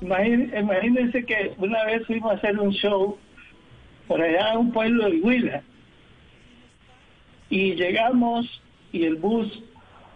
[0.00, 3.18] Imagín- imagínense que una vez fuimos a hacer un show
[4.06, 5.62] por allá a un pueblo de Huila.
[7.48, 8.46] Y llegamos
[8.92, 9.62] y el bus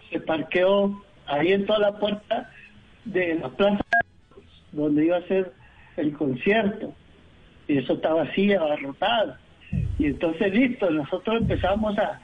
[0.09, 2.49] se parqueó ahí en toda la puerta
[3.05, 3.83] de la plaza
[4.71, 5.53] donde iba a ser
[5.97, 6.93] el concierto.
[7.67, 9.35] Y eso estaba así, abarrotado.
[9.97, 12.19] Y entonces, listo, nosotros empezamos a,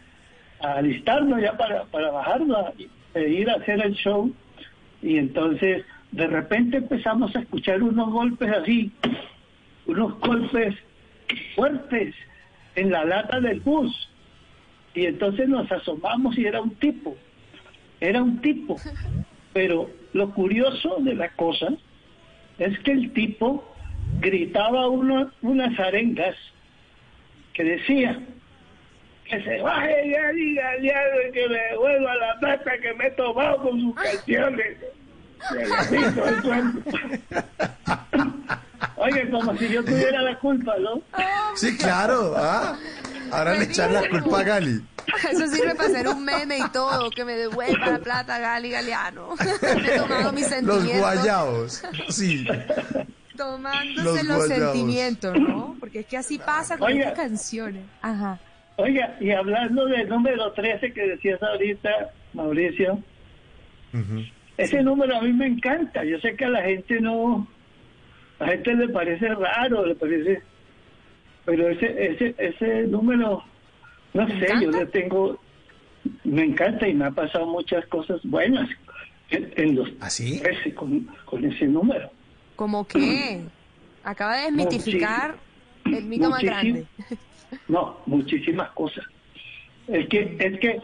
[0.59, 2.57] alistarnos ya para, para bajarnos
[3.15, 4.33] a- ir a hacer el show.
[5.03, 8.91] Y entonces, de repente empezamos a escuchar unos golpes así,
[9.85, 10.75] unos golpes
[11.55, 12.15] fuertes
[12.75, 14.09] en la lata del bus.
[14.95, 17.15] Y entonces nos asomamos y era un tipo,
[17.99, 18.81] era un tipo.
[19.53, 21.67] Pero lo curioso de la cosa
[22.57, 23.63] es que el tipo
[24.19, 26.35] gritaba uno- unas arengas
[27.57, 28.17] que decía
[29.25, 30.99] que se baje ya, diga ya,
[31.33, 34.77] que me devuelva la plata que me he tomado con sus canciones.
[38.95, 41.01] Oye, como si yo tuviera la culpa, ¿no?
[41.55, 42.35] Sí, claro.
[42.37, 42.77] ¿ah?
[43.31, 44.81] Ahora le echan la culpa a Gali.
[45.31, 49.35] Eso sirve para hacer un meme y todo, que me devuelva la plata Gali Galeano.
[49.61, 51.83] Me he tomado mis Los guayados.
[52.09, 52.47] Sí.
[53.37, 55.75] Tomándose Los sentimientos, ¿no?
[55.79, 57.09] Porque es que así pasa con Oiga.
[57.09, 57.85] estas canciones.
[58.01, 58.39] Ajá.
[58.77, 61.89] Oiga, y hablando del número 13 que decías ahorita,
[62.33, 63.01] Mauricio,
[64.57, 66.03] ese número a mí me encanta.
[66.03, 67.47] Yo sé que a la gente no,
[68.39, 70.41] a la gente le parece raro, le parece,
[71.45, 73.43] pero ese, ese, ese número,
[74.13, 75.39] no ¿Te sé, yo le tengo,
[76.23, 78.69] me encanta y me ha pasado muchas cosas buenas
[79.29, 80.39] en, en los ¿Ah, sí?
[80.39, 82.11] 13 con, con ese número.
[82.57, 83.43] ¿Cómo qué?
[84.03, 85.37] Acaba de desmitificar
[85.85, 86.85] el mito más grande.
[87.67, 89.05] No, muchísimas cosas.
[89.87, 90.81] Es que, es que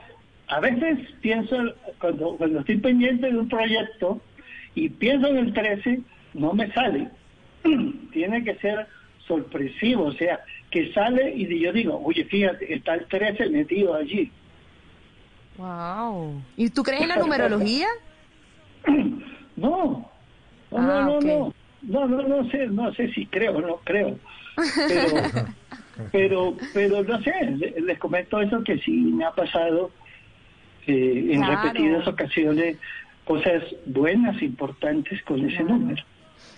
[0.48, 1.58] a veces pienso,
[2.00, 4.22] cuando, cuando estoy pendiente de un proyecto
[4.76, 6.02] y pienso en el 13,
[6.36, 7.10] no me sale.
[8.12, 8.88] Tiene que ser
[9.28, 14.32] sorpresivo, o sea, que sale y yo digo, oye, fíjate, está el 13 metido allí.
[15.58, 16.40] Wow.
[16.56, 17.88] ¿Y tú crees en la numerología?
[19.56, 20.14] No, no,
[20.76, 21.54] Ah, no, no,
[21.84, 24.20] no, no, no sé, no sé si creo o no creo,
[24.88, 25.12] pero,
[26.12, 29.92] pero, pero no sé, le- les comento eso que sí me ha pasado
[30.88, 31.62] eh, en Claro.
[31.62, 32.78] repetidas ocasiones
[33.26, 35.76] cosas buenas, importantes con ese Claro.
[35.80, 36.04] número.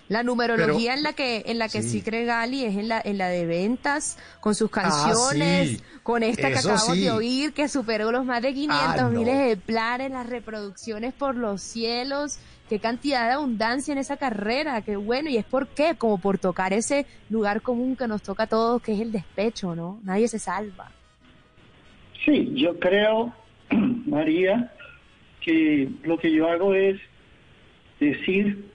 [0.08, 1.88] La numerología Pero- en la que en la que sí.
[1.98, 2.02] Sí.
[2.02, 5.80] cree Gali es en la en la de ventas, con sus Ah, canciones, sí.
[6.04, 7.00] con esta que acabamos sí.
[7.04, 9.32] de oír que superó los más de 500 Ah, mil no.
[9.32, 12.38] ejemplares, las reproducciones por los cielos,
[12.68, 16.38] qué cantidad de abundancia en esa carrera, qué bueno, y es por qué, como por
[16.38, 19.98] tocar ese lugar común que nos toca a todos, que es el despecho, ¿no?
[20.04, 20.92] Nadie se salva.
[22.24, 23.32] Sí, yo creo,
[24.06, 24.72] María,
[25.40, 27.00] que lo que yo hago es
[28.00, 28.70] decir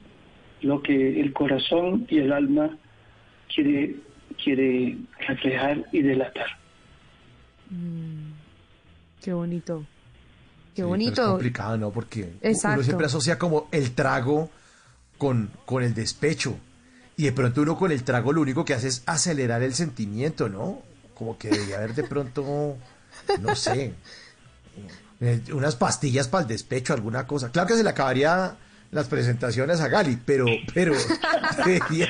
[0.62, 2.78] lo que el corazón y el alma
[3.54, 3.96] quiere,
[4.44, 4.98] quiere
[5.28, 6.48] reflejar y delatar.
[9.24, 9.80] Qué bonito.
[9.80, 11.22] Qué Sí, pero bonito.
[11.22, 11.92] Es complicado, ¿no?
[11.92, 12.76] Porque Exacto.
[12.76, 14.50] uno siempre asocia como el trago
[15.18, 16.56] con, con el despecho.
[17.18, 20.50] Y de pronto uno con el trago lo único que hace es acelerar el sentimiento,
[20.50, 20.82] ¿no?
[21.14, 22.78] Como que debería haber de pronto,
[23.42, 23.94] no sé,
[25.20, 27.52] eh, unas pastillas para el despecho, alguna cosa.
[27.52, 28.56] Claro que se le acabaría
[28.92, 30.94] las presentaciones a Gali, pero, pero
[31.66, 32.08] debería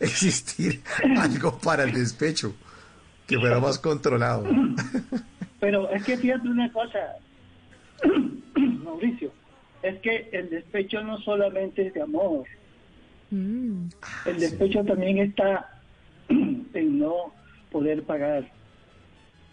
[0.00, 0.82] existir
[1.18, 2.54] algo para el despecho
[3.26, 4.44] que fuera más controlado.
[5.60, 6.98] Pero es que fíjate una cosa,
[8.84, 9.32] Mauricio,
[9.82, 12.44] es que el despecho no solamente es de amor,
[13.30, 13.88] Mm.
[14.26, 15.80] el despecho también está
[16.28, 17.32] en no
[17.72, 18.48] poder pagar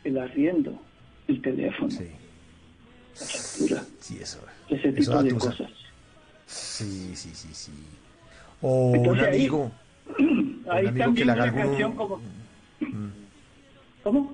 [0.04, 0.80] el arriendo,
[1.28, 2.06] el teléfono, Sí,
[3.20, 4.40] la factura, sí, eso.
[4.70, 5.50] ese eso tipo de tusa.
[5.52, 5.72] cosas.
[6.52, 7.72] Sí, sí, sí, sí.
[8.62, 9.72] O un ahí- amigo.
[10.70, 12.20] Ahí amigo que también le haga una algún- canción como...
[14.04, 14.34] ¿Cómo?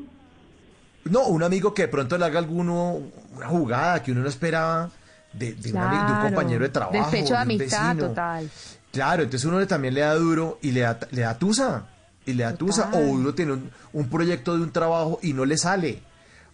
[1.06, 3.00] No, un amigo que de pronto le haga alguno,
[3.36, 4.90] una jugada que uno no esperaba
[5.34, 6.26] de, de, un, ami- de un Claro.
[6.28, 6.98] compañero de trabajo.
[6.98, 8.08] Despecho de un amistad, vecino.
[8.10, 8.50] total.
[8.92, 11.88] Claro, entonces uno le- también le da duro y le da, le da tusa.
[12.26, 12.84] Y le da tusa.
[12.90, 13.04] O Total.
[13.10, 16.00] uno tiene un, un proyecto de un trabajo y no le sale.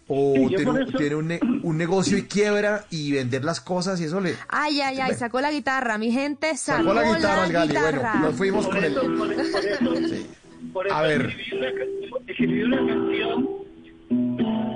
[0.07, 3.61] O Sí, tiene, un- eso- tiene un, ne- un negocio y quiebra y vender las
[3.61, 4.35] cosas y eso le...
[4.49, 7.71] Ay, ay, ay, sacó la guitarra, mi gente sacó, Sacó la guitarra al Gali.
[7.73, 8.15] Bueno, guitarra.
[8.19, 9.13] nos fuimos Por con eso, el...
[9.13, 9.59] por, por eso,
[10.09, 10.27] Sí.
[10.73, 11.21] por eso A ver.
[11.27, 13.49] Escribí, una, ca- escribí una canción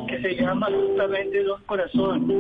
[0.08, 2.38] que se llama justamente Dos Corazones.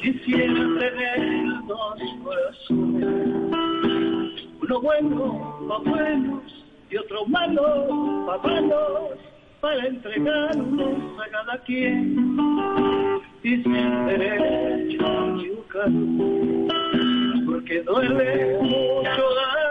[0.00, 1.20] Quisiera tener
[1.68, 3.06] dos corazones,
[4.62, 6.42] uno bueno pa' buenos
[6.90, 7.62] y otro malo
[8.26, 9.18] pa' malos,
[9.62, 12.16] para entregarnos a cada quien
[13.44, 15.86] y sin derecho a
[17.46, 19.24] porque duele mucho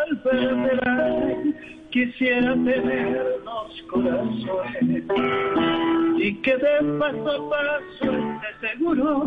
[0.07, 1.37] al perder.
[1.89, 5.03] Quisiera tener dos corazones
[6.17, 9.25] y que de paso a paso esté seguro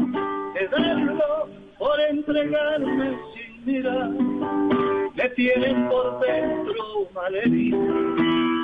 [0.54, 1.48] de darlo
[1.78, 4.10] por entregarme sin mirar.
[4.10, 7.78] Me tienen por dentro malherido,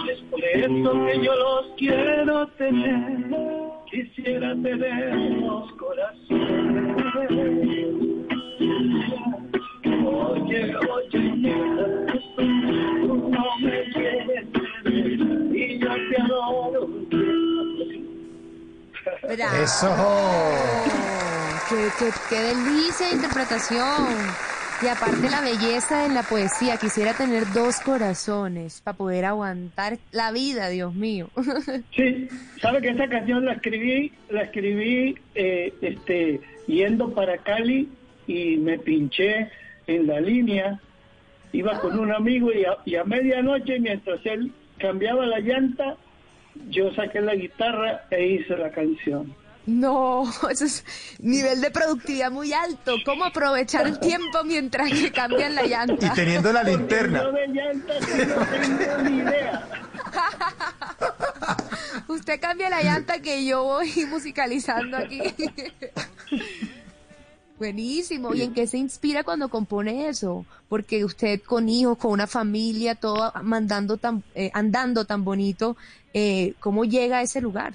[0.05, 3.31] y es por eso que yo los quiero tener.
[3.91, 6.91] Quisiera tener dos corazones.
[10.05, 11.87] Oye, oye, mira,
[12.37, 14.47] tú no me quieres
[15.53, 16.81] y yo te adoro.
[19.23, 19.57] Bravo.
[19.63, 19.89] Eso.
[21.69, 24.17] Qué, qué, qué delicia de interpretación.
[24.83, 30.33] Y aparte la belleza en la poesía, quisiera tener dos corazones para poder aguantar la
[30.33, 31.29] vida, Dios mío.
[31.95, 32.29] Sí,
[32.63, 37.89] sabe que esa canción la escribí, la escribí eh, este, yendo para Cali
[38.27, 39.51] y me pinché
[39.87, 40.81] en la línea,
[41.53, 45.97] iba con un amigo y a, y a medianoche, mientras él cambiaba la llanta,
[46.71, 49.35] yo saqué la guitarra e hice la canción.
[49.71, 50.85] No, eso es
[51.21, 52.97] nivel de productividad muy alto.
[53.05, 56.13] ¿Cómo aprovechar el tiempo mientras que cambian la Y llanta?
[56.13, 57.23] teniendo la linterna.
[57.23, 59.69] Yo de llantas no tengo ni idea.
[62.09, 65.21] Usted cambia la llanta que yo voy musicalizando aquí.
[67.57, 68.35] Buenísimo.
[68.35, 70.45] ¿Y en qué se inspira cuando compone eso?
[70.69, 75.77] Porque usted con hijos, con una familia, todo mandando tan, eh, andando tan bonito,
[76.13, 77.75] eh, ¿cómo llega a ese lugar?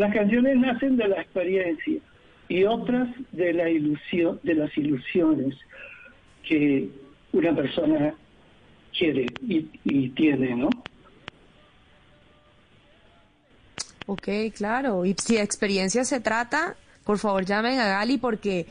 [0.00, 2.00] Las canciones nacen de la experiencia
[2.48, 5.54] y otras de la ilusión, de las ilusiones
[6.42, 6.88] que
[7.34, 8.14] una persona
[8.98, 10.70] quiere y, y tiene, ¿no?
[14.06, 15.04] Ok, claro.
[15.04, 18.68] Y si experiencia se trata, por favor llamen a Gali porque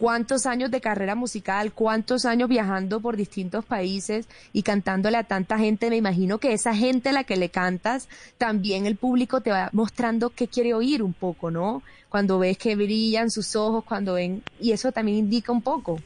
[0.00, 5.58] cuántos años de carrera musical, cuántos años viajando por distintos países y cantándole a tanta
[5.58, 8.08] gente, me imagino que esa gente a la que le cantas,
[8.38, 11.82] también el público te va mostrando qué quiere oír un poco, ¿no?
[12.08, 15.98] Cuando ves que brillan sus ojos, cuando ven, y eso también indica un poco.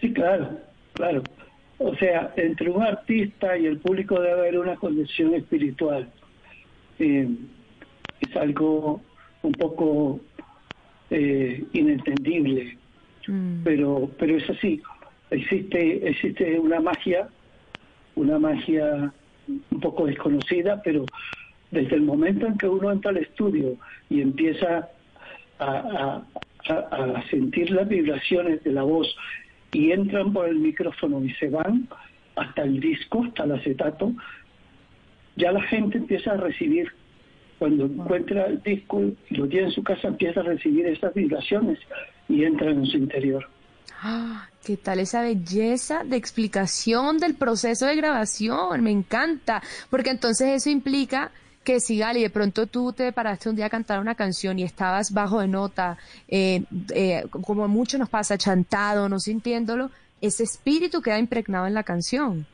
[0.00, 0.60] Sí, claro,
[0.92, 1.24] claro.
[1.78, 6.08] O sea, entre un artista y el público debe haber una conexión espiritual.
[7.00, 7.28] Eh,
[8.20, 9.00] es algo
[9.42, 10.20] un poco
[11.12, 12.78] eh, inentendible,
[13.28, 13.62] Mm.
[13.62, 14.80] pero pero es así.
[15.30, 17.28] Existe existe una magia,
[18.16, 19.12] una magia
[19.70, 21.08] un poco desconocida, pero
[21.70, 23.76] desde el momento en que uno entra al estudio
[24.10, 24.88] y empieza
[25.58, 26.22] a, a-
[26.68, 29.06] a- a sentir las vibraciones de la voz
[29.72, 31.88] y entran por el micrófono y se van
[32.36, 34.12] hasta el disco, hasta el acetato,
[35.36, 36.90] ya la gente empieza a recibir,
[37.62, 41.78] cuando encuentra el disco y lo tiene en su casa, empieza a recibir esas vibraciones
[42.28, 43.46] y entra en su interior.
[44.02, 48.82] Ah, ¿Qué tal esa belleza de explicación del proceso de grabación?
[48.82, 51.30] Me encanta, porque entonces eso implica
[51.62, 54.64] que si Gali, de pronto tú te paraste un día a cantar una canción y
[54.64, 61.00] estabas bajo de nota, eh, eh, como mucho nos pasa, chantado, no sintiéndolo, ese espíritu
[61.00, 62.44] queda impregnado en la canción.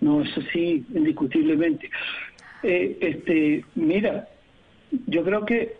[0.00, 1.90] No, eso sí, indiscutiblemente.
[2.62, 4.28] Eh, este, mira,
[5.06, 5.76] yo creo que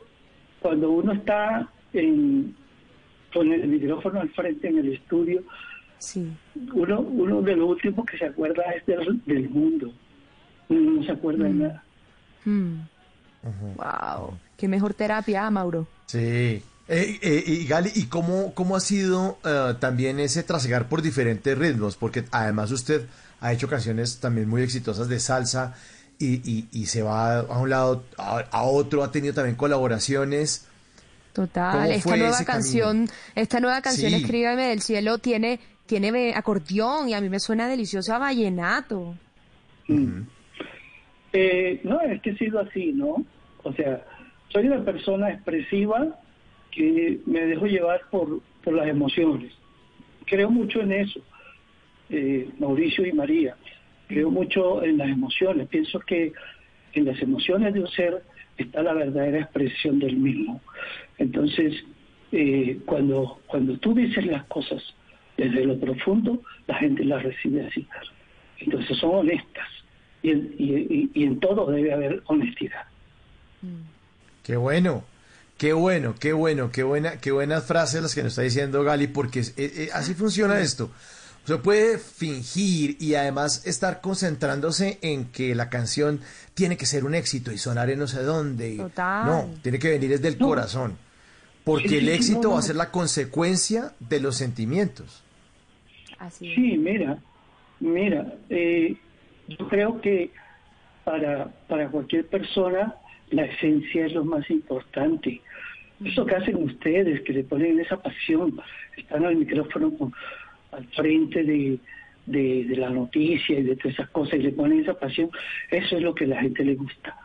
[0.60, 2.54] cuando uno está en,
[3.32, 5.42] con el micrófono al frente en el estudio,
[5.98, 6.30] Sí.
[6.74, 9.92] uno, uno de los últimos que se acuerda es del, del mundo.
[10.68, 11.84] Uno no se acuerda de nada.
[12.44, 12.82] Hmm.
[13.76, 14.38] Wow.
[14.56, 15.86] Qué mejor terapia, ah, Mauro.
[16.06, 16.62] Sí.
[16.90, 21.56] Eh, eh, y Gali, ¿y cómo, cómo ha sido eh, también ese trasegar por diferentes
[21.58, 21.96] ritmos?
[21.96, 23.06] Porque además usted
[23.40, 25.74] ha hecho canciones también muy exitosas de salsa
[26.18, 30.66] y, y- y se va a un lado, a, a otro, ha tenido también colaboraciones.
[31.32, 34.16] Total, ¿Cómo esta nueva canción, esta nueva canción Sí.
[34.16, 39.14] Escríbeme del cielo tiene tiene acordeón y a mí me suena delicioso a vallenato.
[41.32, 43.24] Eh, no, es que he sido así, ¿no?
[43.62, 44.04] O sea,
[44.50, 46.18] soy una persona expresiva
[46.70, 49.52] que me dejo llevar por, por las emociones.
[50.26, 51.20] Creo mucho en eso,
[52.10, 53.56] eh, Mauricio y María.
[54.08, 55.68] Creo mucho en las emociones.
[55.68, 56.32] Pienso que
[56.94, 58.22] en las emociones de un ser
[58.56, 60.60] está la verdadera expresión del mismo.
[61.18, 61.74] Entonces,
[62.32, 64.82] eh, cuando, cuando tú dices las cosas
[65.36, 67.86] desde lo profundo, la gente las recibe así.
[68.58, 69.68] Entonces son honestas.
[70.22, 72.82] Y en, y, y- y en todo debe haber honestidad.
[74.42, 75.04] Qué bueno,
[75.58, 79.06] qué bueno, qué bueno, qué buena, qué buenas frases las que nos está diciendo Gali,
[79.08, 80.90] porque eh, eh, así funciona esto.
[81.48, 86.20] Usted puede fingir y además estar concentrándose en que la canción
[86.52, 88.76] tiene que ser un éxito y sonar en no sé dónde.
[88.76, 89.24] Total.
[89.26, 90.46] No, tiene que venir desde el No.
[90.46, 90.98] corazón.
[91.64, 95.22] Porque el éxito no, va a ser la consecuencia de los sentimientos.
[96.18, 96.54] Así es.
[96.54, 97.18] Sí, mira,
[97.80, 98.96] mira, eh,
[99.48, 100.30] yo creo que
[101.04, 102.94] para, para cualquier persona
[103.30, 105.40] la esencia es lo más importante.
[106.04, 108.60] Eso que hacen ustedes, que le ponen esa pasión,
[108.96, 110.12] están al micrófono con-
[110.78, 111.78] al frente de,
[112.26, 115.30] de, de la noticia y de todas esas cosas y le ponen esa pasión,
[115.70, 117.16] eso es lo que a la gente le gusta.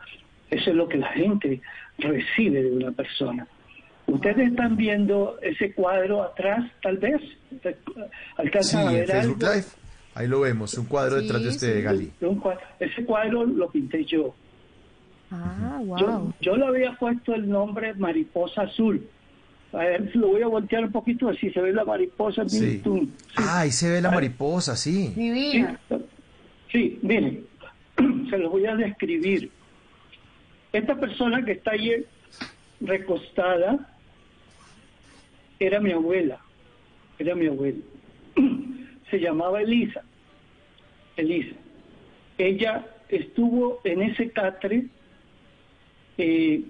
[0.50, 1.60] Eso es lo que la gente
[1.98, 3.46] recibe de una persona.
[4.06, 7.20] Ustedes están viendo ese cuadro atrás, tal vez.
[7.50, 7.68] Sí,
[8.36, 9.54] Alcanzan a en ver Facebook algo.
[9.54, 9.66] Live.
[10.14, 11.82] Ahí lo vemos, un cuadro Sí, detrás de usted, sí.
[11.82, 12.12] Gali.
[12.20, 14.34] Un cua- Ese cuadro lo pinté yo.
[15.30, 16.34] Ah, Yo, wow.
[16.40, 19.04] yo le había puesto el nombre Mariposa Azul.
[19.74, 22.48] A ver, lo voy a voltear un poquito así se ve la mariposa.
[22.48, 22.80] Sí.
[23.36, 25.08] Ah, ahí se ve la mariposa, sí.
[25.14, 25.80] Sí, Divina.
[26.70, 27.44] sí, miren,
[28.30, 29.50] se los voy a describir.
[30.72, 32.04] Esta persona que está ahí
[32.80, 33.88] recostada
[35.58, 36.38] era mi abuela,
[37.18, 37.78] era mi abuela.
[39.10, 40.02] Se llamaba Elisa,
[41.16, 41.54] Elisa.
[42.38, 44.86] Ella estuvo en ese catre
[46.18, 46.62] eh,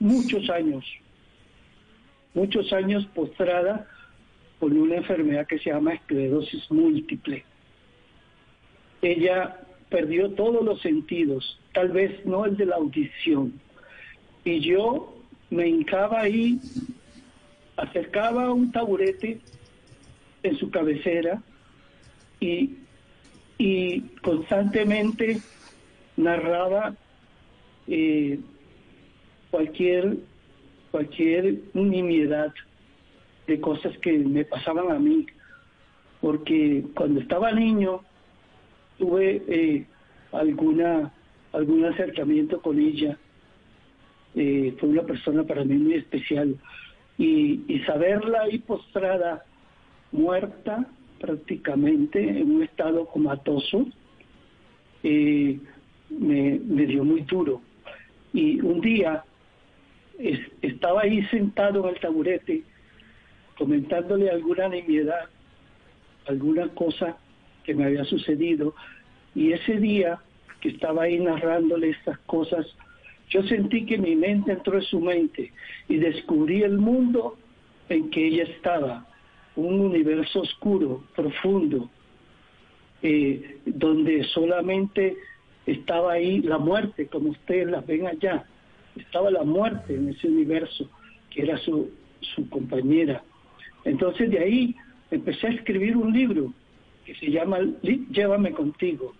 [0.00, 0.84] muchos años,
[2.36, 3.88] muchos años postrada
[4.60, 7.44] con una enfermedad que se llama esclerosis múltiple.
[9.00, 13.54] Ella perdió todos los sentidos, tal vez no el de la audición.
[14.44, 15.16] Y yo
[15.48, 16.60] me hincaba ahí,
[17.76, 19.40] acercaba un taburete
[20.42, 21.42] en su cabecera
[22.38, 22.76] y,
[23.56, 25.38] y constantemente
[26.18, 26.94] narraba
[27.86, 28.40] eh,
[29.50, 30.18] cualquier
[30.96, 32.54] cualquier nimiedad
[33.46, 35.26] de cosas que me pasaban a mí
[36.22, 38.00] porque cuando estaba niño
[38.96, 39.86] tuve eh,
[40.32, 41.12] alguna
[41.52, 43.18] algún acercamiento con ella.
[44.34, 46.56] Eh, fue una persona para mí muy especial.
[47.18, 49.44] Y, saberla ahí postrada
[50.12, 50.86] muerta
[51.20, 53.86] prácticamente en un estado comatoso
[55.02, 55.58] eh,
[56.08, 57.60] me dio muy duro.
[58.32, 59.25] Y un día
[60.18, 62.62] es- estaba ahí sentado en el taburete
[63.58, 65.28] comentándole alguna nimiedad
[66.26, 67.16] alguna cosa
[67.64, 68.74] que me había sucedido
[69.34, 70.18] y ese día
[70.60, 72.66] que estaba ahí narrándole estas cosas
[73.28, 75.52] yo sentí que mi mente entró en su mente
[75.88, 77.36] y descubrí el mundo
[77.88, 79.06] en que ella estaba
[79.56, 81.90] un universo oscuro profundo
[83.02, 85.16] eh, donde solamente
[85.66, 88.46] estaba ahí la muerte, como ustedes la ven allá.
[88.96, 90.88] Estaba la muerte en ese universo,
[91.30, 91.90] que era su,
[92.34, 93.22] su compañera.
[93.84, 94.76] Entonces de ahí
[95.10, 96.52] empecé a escribir un libro
[97.04, 99.14] que se llama Llévame contigo,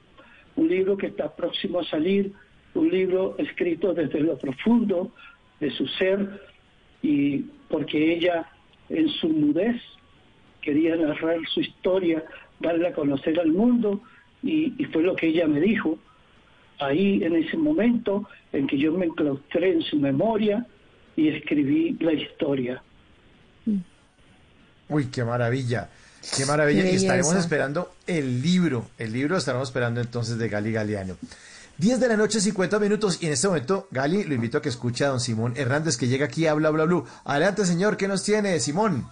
[0.56, 2.32] un libro que está próximo a salir,
[2.74, 5.12] un libro escrito desde lo profundo
[5.60, 6.42] de su ser
[7.02, 8.50] y porque ella
[8.88, 9.80] en su mudez
[10.60, 12.24] quería narrar su historia,
[12.60, 14.00] darle a conocer al mundo
[14.42, 15.98] y, y fue lo que ella me dijo
[16.78, 20.66] ahí en ese momento en que yo me enclaustré en su memoria
[21.16, 22.82] y escribí la historia.
[24.88, 25.88] Uy, qué maravilla.
[26.36, 26.82] Qué maravilla.
[26.82, 28.86] Qué y estaremos esperando el libro.
[28.98, 31.16] El libro lo estaremos esperando entonces de Gali Galeano.
[31.78, 33.22] 10 de la noche, 50 minutos.
[33.22, 36.08] Y en este momento, Gali, lo invito a que escuche a don Simón Hernández, que
[36.08, 37.04] llega aquí a Bla Bla Blue.
[37.24, 37.96] Adelante, señor.
[37.96, 39.06] ¿Qué nos tiene, Simón?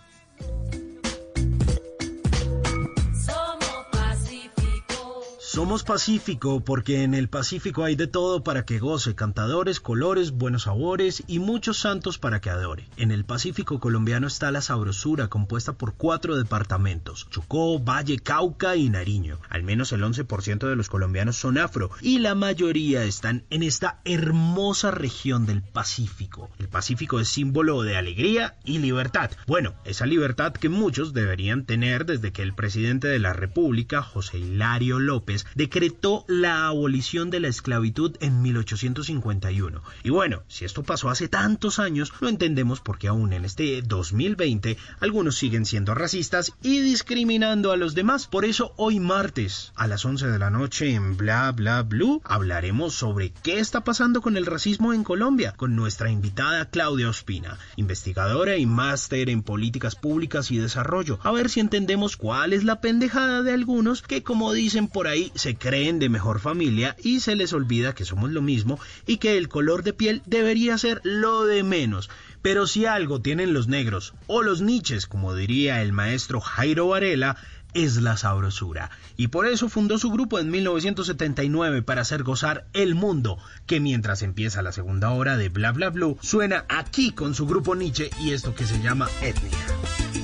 [5.54, 10.64] Somos Pacífico porque en el Pacífico hay de todo para que goce, cantadores, colores, buenos
[10.64, 12.88] sabores y muchos santos para que adore.
[12.96, 18.90] En el Pacífico colombiano está la sabrosura compuesta por cuatro departamentos, Chocó, Valle, Cauca y
[18.90, 19.38] Nariño.
[19.48, 24.00] Al menos el 11% de los colombianos son afro y la mayoría están en esta
[24.04, 26.50] hermosa región del Pacífico.
[26.58, 29.30] El Pacífico es símbolo de alegría y libertad.
[29.46, 34.38] Bueno, esa libertad que muchos deberían tener desde que el presidente de la República, José
[34.38, 39.82] Hilario López, decretó la abolición de la esclavitud en 1851.
[40.02, 44.76] Y bueno, si esto pasó hace tantos años, lo entendemos porque aún en este 2020
[45.00, 48.26] algunos siguen siendo racistas y discriminando a los demás.
[48.26, 52.94] Por eso hoy martes a las 11 de la noche en Bla Bla Blue hablaremos
[52.94, 58.56] sobre qué está pasando con el racismo en Colombia con nuestra invitada Claudia Ospina, investigadora
[58.56, 61.18] y máster en políticas públicas y desarrollo.
[61.22, 65.32] A ver si entendemos cuál es la pendejada de algunos que como dicen por ahí
[65.34, 69.36] se creen de mejor familia y se les olvida que somos lo mismo y que
[69.36, 72.10] el color de piel debería ser lo de menos.
[72.42, 77.36] Pero si algo tienen los negros o los niches, como diría el maestro Jairo Varela,
[77.74, 78.90] es la sabrosura.
[79.16, 84.22] Y por eso fundó su grupo en 1979 para hacer gozar el mundo, que mientras
[84.22, 88.32] empieza la segunda hora de Bla Bla Blue, suena aquí con su grupo Nietzsche y
[88.32, 90.23] esto que se llama Etnia.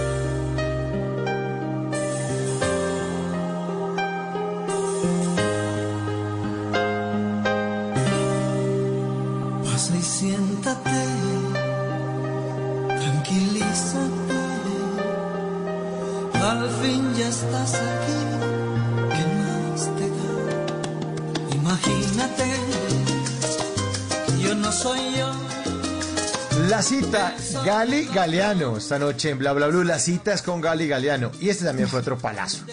[27.81, 31.31] Gali Galeano, esta noche en Bla Bla Blue, la cita es con Gali Galeano.
[31.41, 32.63] Y este también fue otro palazo.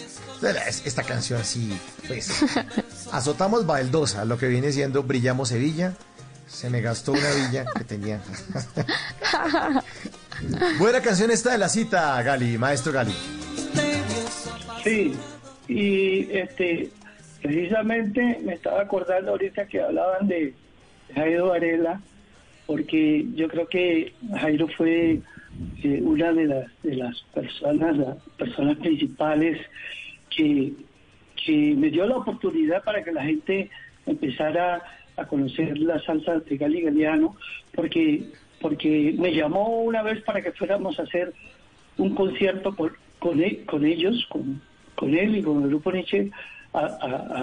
[0.67, 1.75] Es- Esta canción sí,
[2.07, 2.29] pues,
[3.11, 5.93] azotamos baldosa, lo que viene siendo Brillamos Sevilla.
[6.47, 8.21] Se me gastó una villa que tenía.
[10.77, 13.15] Buena canción esta de la cita, Gali, maestro Gali.
[14.83, 15.15] Sí,
[15.67, 16.91] y este,
[17.41, 20.53] precisamente me estaba acordando ahorita que hablaban de
[21.15, 21.99] Jairo Varela,
[22.69, 25.21] porque yo creo que Jairo fue
[25.83, 26.45] eh, una de
[26.83, 29.57] las, personas, las personas principales
[30.29, 30.73] que,
[31.43, 33.71] que me dio la oportunidad para que la gente
[34.05, 34.83] empezara
[35.17, 37.35] a conocer la salsa de Gali Galeano,
[37.73, 38.25] porque,
[38.61, 41.33] porque me llamó una vez para que fuéramos a hacer
[41.97, 42.75] un concierto
[43.17, 44.61] con, e- con ellos, con,
[44.93, 46.29] con él y con el grupo Nietzsche,
[46.73, 46.85] a-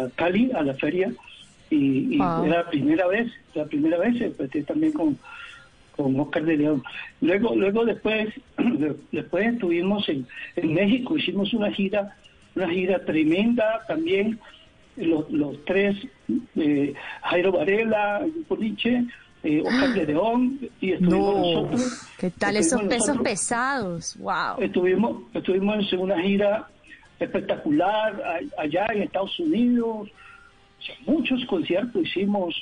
[0.05, 1.13] a Cali, a la feria,
[1.71, 2.45] y, y Wow.
[2.45, 5.19] era la primera vez, la primera vez, empecé también con,
[5.97, 6.83] con Oscar de León.
[7.21, 8.29] Luego, luego después,
[9.13, 12.17] después estuvimos en, en México, hicimos una gira,
[12.55, 14.39] una gira tremenda también,
[14.97, 15.97] los, los tres,
[16.57, 18.25] eh, Jairo Varela,
[18.59, 19.05] Nietzsche,
[19.43, 22.09] eh, Oscar de León, y estuvimos No, nosotros.
[22.19, 23.23] ¿qué tal esos pesos nosotros.
[23.29, 24.17] pesados?
[24.19, 24.61] Wow.
[24.61, 26.67] Estuvimos, estuvimos en una gira
[27.21, 30.09] espectacular allá en Estados Unidos.
[31.07, 32.55] Muchos conciertos hicimos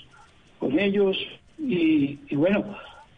[0.59, 1.17] con ellos
[1.59, 2.65] y, y bueno,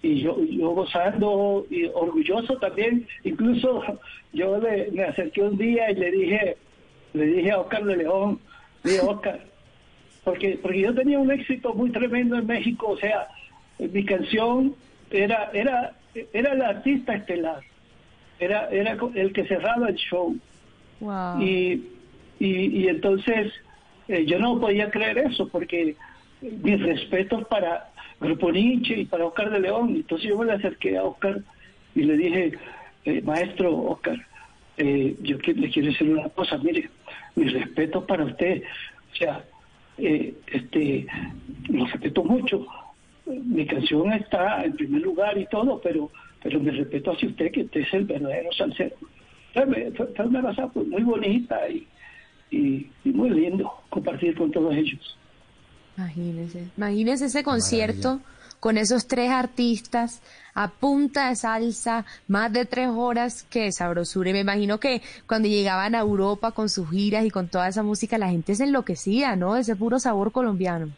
[0.02, 3.06] y yo, yo gozando y orgulloso también.
[3.24, 3.82] Incluso
[4.32, 6.56] yo le, me acerqué un día y le dije,
[7.14, 8.38] le dije a Oscar de León,
[8.82, 9.40] le dije, Oscar,
[10.24, 13.28] porque porque yo tenía un éxito muy tremendo en México, o sea,
[13.78, 14.74] mi canción
[15.10, 15.94] era era
[16.32, 17.60] era el artista estelar,
[18.40, 20.36] era era el que cerraba el show
[20.98, 21.42] Wow.
[21.42, 21.84] y,
[22.40, 22.48] y,
[22.80, 23.52] y entonces
[24.08, 25.96] eh, yo no podía creer eso porque
[26.40, 27.90] mis respetos para
[28.20, 29.90] Grupo Nietzsche y para Oscar de León.
[29.96, 31.40] Entonces yo me acerqué a Oscar
[31.94, 32.52] y le dije,
[33.04, 34.16] eh, maestro Oscar,
[34.76, 36.90] eh, yo le quiero decir una cosa, mire,
[37.34, 38.62] mis respetos para usted.
[39.12, 39.44] O sea,
[39.98, 41.06] eh, este,
[41.68, 42.66] lo respeto mucho.
[43.24, 46.10] Mi canción está en primer lugar y todo, pero
[46.42, 48.94] pero me respeto hacia usted, que usted es el verdadero salsero.
[49.52, 51.84] Fue, fue- una cosa muy bonita y,
[52.50, 55.16] y, y muy lindo compartir con todos ellos.
[55.96, 58.20] Imagínese, imagínese ese concierto
[58.60, 60.22] con esos tres artistas
[60.54, 64.30] a punta de salsa, más de tres horas, que sabrosura.
[64.30, 67.82] Y me imagino que cuando llegaban a Europa con sus giras y con toda esa
[67.82, 69.56] música, la gente se enloquecía, ¿no?
[69.56, 70.88] Ese puro sabor colombiano.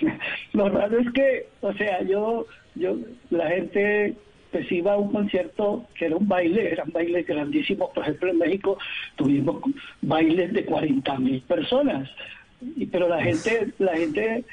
[0.52, 2.96] Lo raro es que, o sea, yo, yo,
[3.30, 4.16] la gente
[4.50, 8.38] pues iba a un concierto que era un baile, eran bailes grandísimos, por ejemplo en
[8.38, 8.78] México
[9.16, 9.62] tuvimos
[10.02, 12.08] bailes de 40 mil personas,
[12.76, 14.44] y, pero la gente, la gente,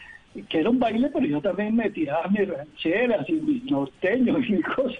[0.50, 4.62] que era un baile, pero yo también me tiraba mis rancheras y mis norteños y
[4.62, 5.00] cosas,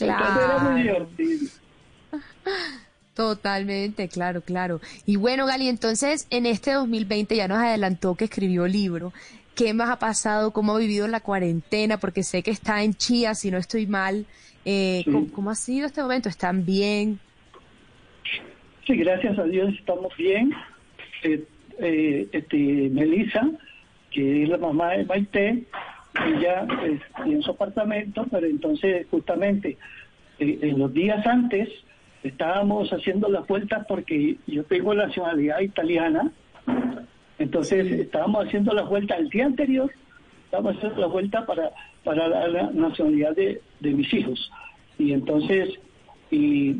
[0.00, 1.06] entonces era muy Claro.
[1.16, 1.48] divertido.
[3.14, 4.80] Totalmente, claro, claro.
[5.04, 9.12] Y bueno, Gali, entonces en este 2020 ya nos adelantó que escribió libro.
[9.60, 10.52] ¿Qué más ha pasado?
[10.52, 11.98] ¿Cómo ha vivido la cuarentena?
[11.98, 14.24] Porque sé que está en Chía, si no estoy mal.
[14.64, 15.12] Eh, Sí.
[15.12, 16.30] ¿cómo, cómo ha sido este momento?
[16.30, 17.18] ¿Están bien?
[18.86, 20.50] Sí, gracias a Dios estamos bien.
[21.24, 21.44] Eh,
[21.78, 23.50] eh, este, Melissa,
[24.10, 25.64] que es la mamá de Maite,
[26.26, 29.76] ella pues, tiene su apartamento, pero entonces justamente
[30.38, 31.68] eh, en los días antes
[32.22, 36.32] estábamos haciendo las vueltas porque yo tengo la nacionalidad italiana,
[37.40, 39.90] entonces estábamos haciendo las vueltas el día anterior,
[40.44, 41.70] estábamos haciendo la vuelta para,
[42.04, 44.50] para la, la nacionalidad de, de mis hijos.
[44.98, 45.70] Y entonces,
[46.30, 46.76] y,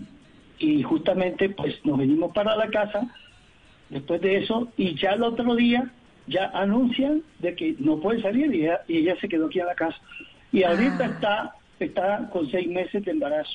[0.59, 3.09] y justamente pues nos venimos para la casa
[3.89, 5.91] después de eso y ya el otro día
[6.27, 9.67] ya anuncian de que no puede salir y ella, y ella se quedó aquí en
[9.67, 9.97] la casa.
[10.53, 11.07] Y ahorita Ah.
[11.07, 13.51] está, está con seis meses de embarazo.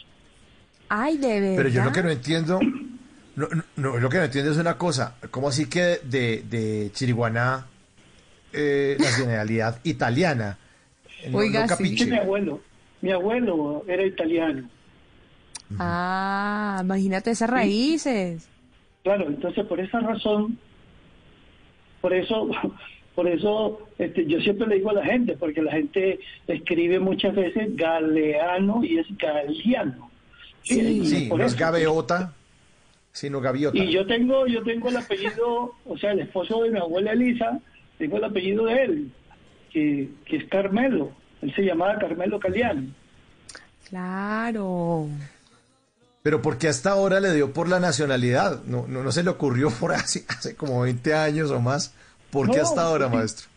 [0.89, 1.55] Ay, de verdad.
[1.57, 2.59] Pero yo lo que no entiendo,
[3.35, 6.89] no, no, no, lo que no entiendo es una cosa, ¿cómo así que de, de
[6.93, 7.65] Chiriguaná
[8.53, 10.57] eh, nacionalidad italiana?
[11.29, 11.97] No, Oiga, no sí.
[11.97, 12.61] Sí, mi abuelo,
[13.01, 14.69] mi abuelo era italiano.
[15.79, 18.47] Ah, imagínate esas raíces.
[19.03, 20.57] Claro, entonces por esa razón,
[22.01, 22.49] por eso,
[23.15, 27.35] por eso este, yo siempre le digo a la gente, porque la gente escribe muchas
[27.35, 30.09] veces galeano y es galeano.
[30.63, 31.05] Sí.
[31.05, 32.29] Sí, por no es eso.
[33.15, 33.77] Sino gaviota.
[33.77, 37.59] Y yo tengo, yo tengo el apellido, o sea, el esposo de mi abuela Elisa,
[37.97, 39.11] tengo el apellido de él,
[39.71, 41.11] que, que es Carmelo.
[41.41, 42.83] Él se llamaba Carmelo Caliano.
[43.89, 45.07] Claro.
[46.23, 49.69] Pero porque hasta ahora le dio por la nacionalidad, no, no, no se le ocurrió
[49.71, 51.93] por hace, hace como 20 años o más.
[52.31, 53.47] ¿Por qué No, hasta ahora, porque- maestro?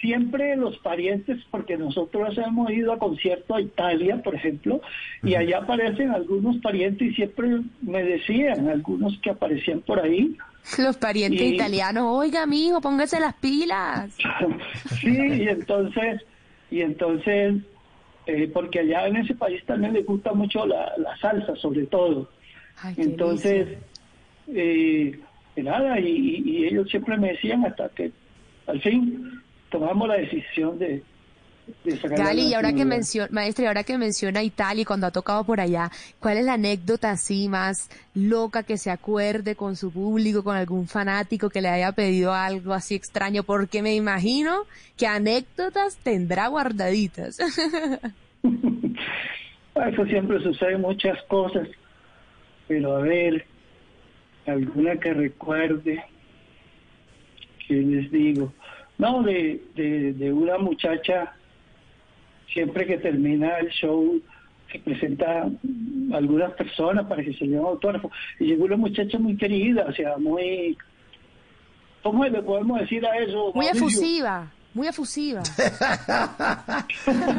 [0.00, 4.80] Siempre los parientes, porque nosotros hemos ido a concierto a Italia, por ejemplo,
[5.22, 10.36] y allá aparecen algunos parientes y siempre me decían, algunos que aparecían por ahí,
[10.78, 14.14] Los parientes Y- italianos, oiga, mijo, póngase las pilas.
[15.00, 16.22] sí, y entonces,
[16.70, 17.54] y entonces,
[18.26, 22.30] eh, porque allá en ese país también les gusta mucho la, la salsa, sobre todo.
[22.82, 23.68] Ay, qué Entonces,
[24.48, 25.18] eh,
[25.56, 28.12] nada, y, y- y ellos siempre me decían hasta que
[28.66, 29.39] al fin
[29.70, 31.02] tomamos la decisión de,
[32.02, 35.44] Gali, y ahora que menciona, maestra, y ahora que menciona Italia y cuando ha tocado
[35.44, 40.42] por allá, ¿cuál es la anécdota así más loca que se acuerde con su público,
[40.42, 43.44] con algún fanático que le haya pedido algo así extraño?
[43.44, 44.64] Porque me imagino
[44.96, 47.38] que anécdotas tendrá guardaditas.
[49.74, 51.68] Eso siempre sucede muchas cosas,
[52.68, 53.46] pero a ver,
[54.46, 56.04] alguna que recuerde,
[57.66, 58.52] que les digo,
[59.00, 61.32] no, de, de, de una muchacha,
[62.52, 64.20] siempre que termina el show,
[64.70, 65.48] se presenta
[66.12, 69.92] algunas personas para que se le den autógrafo, y llegó una muchacha muy querida, o
[69.92, 70.76] sea, muy,
[72.02, 73.52] ¿cómo le podemos decir a eso?
[73.54, 73.88] Muy Mauricio?
[73.88, 75.42] efusiva, muy efusiva.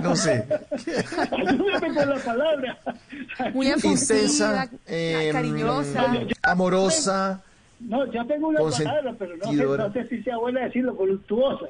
[0.04, 0.46] No sé.
[1.32, 2.78] Ayúdame con la palabra.
[3.54, 6.14] Muy efusiva, Intensa, eh, cariñosa.
[6.44, 7.44] amorosa.
[7.88, 9.52] No, yo tengo una palabra, pero no sé,
[9.88, 11.66] no sé si sea buena decirlo, voluptuosa.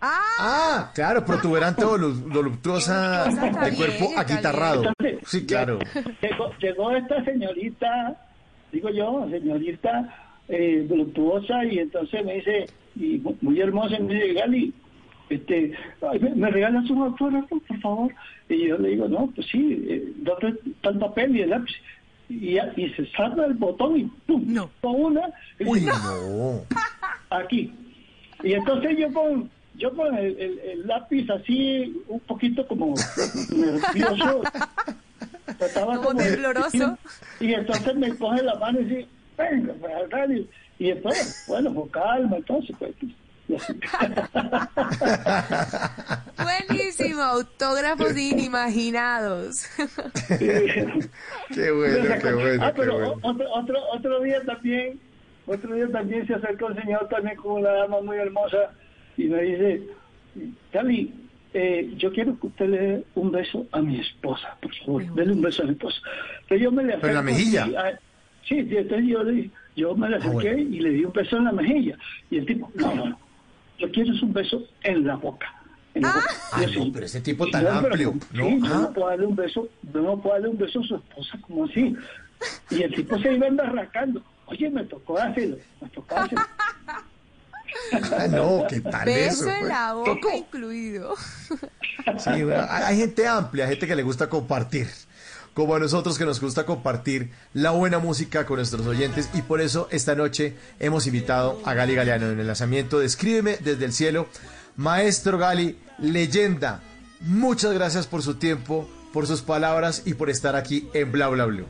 [0.00, 3.24] Ah, Ah, claro, protuberante voluptuosa
[3.64, 4.82] de cuerpo aquitarrado.
[4.98, 5.18] bien.
[5.24, 5.78] Sí, claro.
[6.20, 8.16] Llegó, llegó esta señorita,
[8.72, 10.14] digo yo, señorita
[10.48, 14.74] eh, voluptuosa, y entonces me dice, y mu- muy hermosa, y me dice, Gali,
[15.30, 15.72] este,
[16.08, 18.14] ay, ¿me, me regalas un autógrafo, por favor?
[18.48, 21.74] Y yo le digo, no, pues sí, eh, ¿dónde está el papel y el lápiz?
[22.28, 24.42] Y, y se salta el botón y ¡pum!
[24.46, 24.68] No.
[24.80, 25.22] Con una,
[25.60, 26.62] y Uy, no.
[27.30, 27.72] aquí.
[28.42, 32.94] Y entonces yo con, yo con el, el- el lápiz así, un poquito como
[33.50, 34.42] nervioso,
[35.58, 36.98] trataba Como tembloroso.
[37.40, 39.08] Y, y entonces me coge la mano y dice,
[39.38, 40.48] venga, para acá", y,
[40.78, 42.92] y después, bueno, con calma, entonces, pues.
[46.36, 49.66] Buenísimo, autógrafos inimaginados.
[50.38, 53.18] Qué bueno, qué bueno, ah, qué pero bueno.
[53.22, 54.98] otro, otro, otro día también,
[55.46, 58.70] otro día también se acercó un señor también con una dama muy hermosa
[59.16, 59.82] y me dice,
[60.72, 61.14] Cali,
[61.54, 65.32] eh, yo quiero que usted le dé un beso a mi esposa, por favor, dele
[65.32, 65.98] un beso a mi esposa.
[66.48, 67.66] Pero yo me le Pero en la acerco mejilla.
[67.68, 67.98] y, ah,
[68.46, 70.74] sí, entonces yo, le- yo me le Ah, acerqué bueno.
[70.74, 71.96] y le di un beso en la mejilla.
[72.30, 73.18] Y el tipo, no, no, no,
[73.78, 75.46] yo quiero es un beso en la boca.
[75.94, 76.30] En la boca.
[76.52, 76.90] Ah, no, sí.
[76.92, 78.48] pero ese tipo tan yo, pero, amplio, sí, ¿no?
[78.48, 78.78] yo Ah.
[78.82, 81.94] no puedo darle un beso, no puedo darle un beso a su esposa, como así?
[82.70, 84.22] Y el tipo se iba arrancando.
[84.46, 86.44] Oye, me tocó hacerlo, me tocó hacerlo.
[88.18, 89.44] Ah, no, ¿qué tal eso?
[89.44, 89.68] Beso en pues?
[89.68, 91.14] la boca incluido.
[92.18, 94.86] Sí, bueno, hay hay gente amplia, gente que le gusta compartir.
[95.56, 99.62] Como a nosotros que nos gusta compartir la buena música con nuestros oyentes y por
[99.62, 103.92] eso esta noche hemos invitado a Gali Galeano en el lanzamiento de Escríbeme desde el
[103.92, 104.26] cielo.
[104.76, 106.82] Maestro Gali, leyenda,
[107.22, 111.46] muchas gracias por su tiempo, por sus palabras y por estar aquí en Bla Bla
[111.46, 111.64] Blue.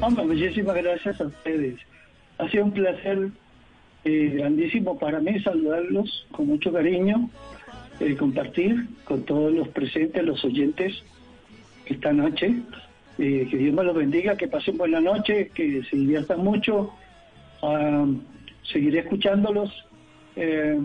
[0.00, 1.78] Hombre, muchísimas gracias a ustedes.
[2.38, 3.28] Ha sido un placer
[4.04, 7.30] eh, grandísimo para mí saludarlos con mucho cariño,
[8.00, 11.04] eh, compartir con todos los presentes, los oyentes
[11.86, 12.54] esta noche.
[13.18, 16.92] Eh, que Dios me los bendiga, que pasen buena noche, que se diviertan mucho.
[17.62, 18.06] Ah,
[18.62, 19.70] seguiré escuchándolos.
[20.36, 20.78] Eh,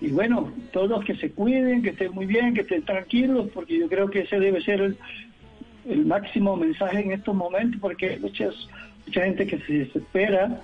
[0.00, 3.88] y bueno, todos que se cuiden, que estén muy bien, que estén tranquilos, porque yo
[3.88, 4.98] creo que ese debe ser el,
[5.88, 8.54] el máximo mensaje en estos momentos, porque hay muchas,
[9.06, 10.60] mucha gente que se desespera,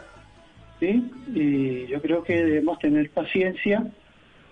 [0.78, 1.10] ¿sí?
[1.34, 3.86] Y yo creo que debemos tener paciencia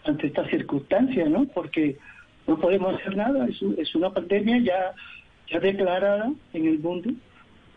[0.04, 1.44] ante estas circunstancias, ¿no?
[1.46, 1.98] Porque
[2.48, 4.94] no podemos hacer nada, es, es una pandemia ya,
[5.52, 7.10] ya declarada en el mundo,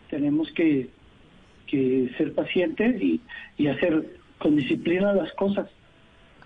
[0.08, 0.88] tenemos que,
[1.66, 3.20] que ser pacientes y,
[3.58, 5.68] y hacer con disciplina las cosas.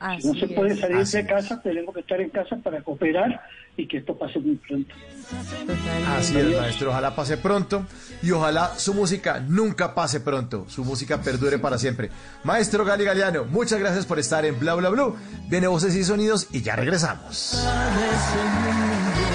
[0.01, 1.27] Así No se puede es, salir de es.
[1.27, 3.41] casa, tenemos que estar en casa para cooperar
[3.77, 4.95] y que esto pase muy pronto.
[5.67, 6.07] totalmente.
[6.17, 6.91] Así es, maestro.
[6.91, 7.85] Ojalá pase pronto
[8.23, 10.65] y ojalá su música nunca pase pronto.
[10.69, 12.11] Su música perdure para siempre.
[12.45, 15.17] Maestro Gali Galeano, muchas gracias por estar en Bla Bla Blue.
[15.49, 17.53] Viene Voces y Sonidos y ya regresamos.
[17.53, 19.27] ese mundo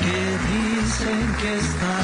[0.00, 0.16] que
[0.52, 2.03] dicen que está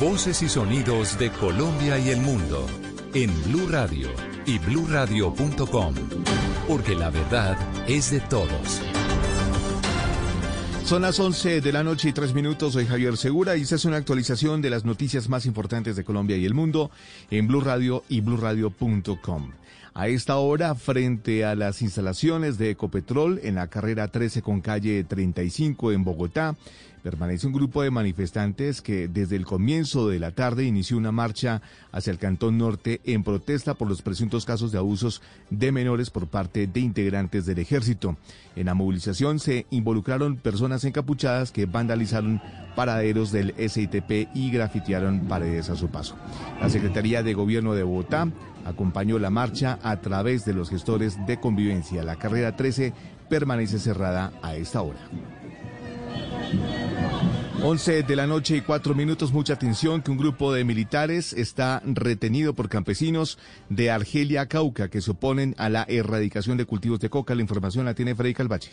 [0.00, 2.66] Voces y sonidos de Colombia y el mundo
[3.12, 4.08] en Blue Radio
[4.46, 5.94] y bluradio.com,
[6.66, 8.80] porque la verdad es de todos.
[10.86, 12.72] Son las 11 de la noche y 3 minutos.
[12.72, 16.38] Soy Javier Segura y esta es una actualización de las noticias más importantes de Colombia
[16.38, 16.90] y el mundo
[17.30, 19.50] en Blue Radio y bluradio.com.
[19.92, 25.04] A esta hora, frente a las instalaciones de Ecopetrol en la carrera 13 con calle
[25.04, 26.56] 35 en Bogotá,
[27.02, 31.62] permanece un grupo de manifestantes que desde el comienzo de la tarde inició una marcha
[31.92, 36.26] hacia el Cantón Norte en protesta por los presuntos casos de abusos de menores por
[36.26, 38.16] parte de integrantes del ejército.
[38.56, 42.40] En la movilización se involucraron personas encapuchadas que vandalizaron
[42.76, 46.16] paraderos del SITP y grafitearon paredes a su paso.
[46.60, 48.28] La Secretaría de Gobierno de Bogotá
[48.64, 52.02] acompañó la marcha a través de los gestores de convivencia.
[52.02, 52.92] La carrera 13
[53.28, 54.98] permanece cerrada a esta hora.
[57.62, 61.82] 11 de la noche y 4 minutos, mucha atención que un grupo de militares está
[61.84, 63.38] retenido por campesinos
[63.68, 67.34] de Argelia, Cauca, que se oponen a la erradicación de cultivos de coca.
[67.34, 68.70] La información la tiene Freddy Calvache.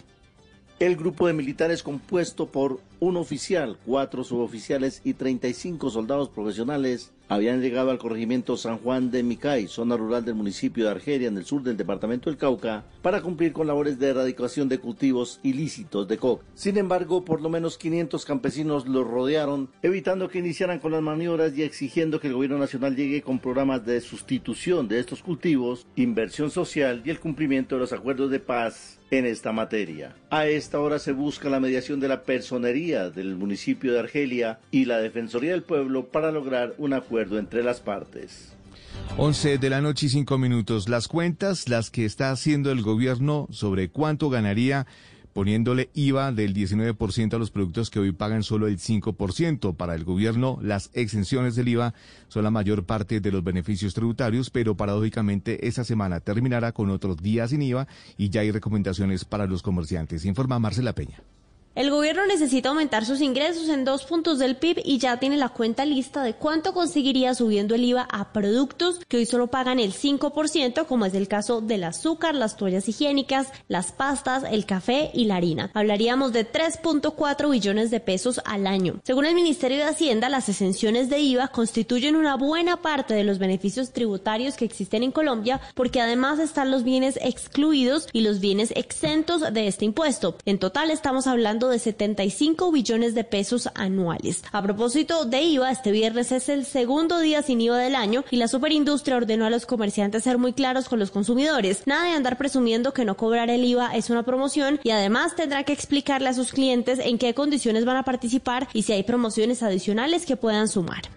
[0.80, 7.62] El grupo de militares compuesto por un oficial, cuatro suboficiales y 35 soldados profesionales habían
[7.62, 11.46] llegado al corregimiento San Juan de Micay, zona rural del municipio de Argeria, en el
[11.46, 16.18] sur del departamento del Cauca, para cumplir con labores de erradicación de cultivos ilícitos de
[16.18, 16.46] coca.
[16.54, 21.58] Sin embargo, por lo menos 500 campesinos los rodearon, evitando que iniciaran con las maniobras
[21.58, 26.50] y exigiendo que el gobierno nacional llegue con programas de sustitución de estos cultivos, inversión
[26.50, 30.16] social y el cumplimiento de los acuerdos de paz en esta materia.
[30.30, 34.86] A esta hora se busca la mediación de la personería del municipio de Argelia y
[34.86, 38.54] la Defensoría del Pueblo para lograr un acuerdo entre las partes.
[39.18, 40.88] 11 de la noche y 5 minutos.
[40.90, 44.88] Las cuentas, las que está haciendo el gobierno sobre cuánto ganaría
[45.38, 49.76] poniéndole IVA del 19% a los productos que hoy pagan solo el 5%.
[49.76, 51.94] Para el gobierno, las exenciones del IVA
[52.28, 57.18] son la mayor parte de los beneficios tributarios, pero paradójicamente esta semana terminará con otros
[57.18, 60.26] días sin IVA y ya hay recomendaciones para los comerciantes.
[60.26, 61.22] Informa Marcela Peña.
[61.78, 65.50] El gobierno necesita aumentar sus ingresos en dos puntos del PIB y ya tiene la
[65.50, 69.94] cuenta lista de cuánto conseguiría subiendo el IVA a productos que hoy solo pagan el
[69.94, 75.26] 5%, como es el caso del azúcar, las toallas higiénicas, las pastas, el café y
[75.26, 75.70] la harina.
[75.76, 79.00] Hablaríamos de 3.4 billones de pesos al año.
[79.04, 83.38] Según el Ministerio de Hacienda, las exenciones de IVA constituyen una buena parte de los
[83.38, 88.74] beneficios tributarios que existen en Colombia, porque además están los bienes excluidos y los bienes
[88.76, 90.38] exentos de este impuesto.
[90.44, 94.44] En total estamos hablando de 75 billones de pesos anuales.
[94.52, 98.38] A propósito de IVA, este viernes es el segundo día sin IVA del año y
[98.38, 101.84] la superindustria ordenó a los comerciantes ser muy claros con los consumidores.
[101.86, 105.64] Nada de andar presumiendo que no cobrar el IVA es una promoción y además tendrá
[105.64, 109.64] que explicarle a sus clientes en qué condiciones van a participar y si hay promociones
[109.64, 111.17] adicionales que puedan sumar.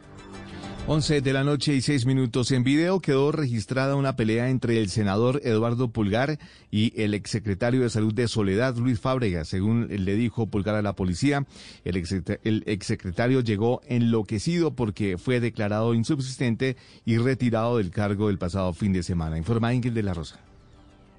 [0.87, 2.51] 11 de la noche y 6 minutos.
[2.51, 6.39] En video quedó registrada una pelea entre el senador Eduardo Pulgar
[6.71, 9.45] y el exsecretario de Salud de Soledad, Luis Fábrega.
[9.45, 11.47] Según le dijo Pulgar a la policía,
[11.85, 12.03] el,
[12.45, 18.93] el exsecretario llegó enloquecido porque fue declarado insubsistente y retirado del cargo el pasado fin
[18.93, 19.39] de semana.
[19.39, 20.50] Informa Ingrid de la Rosa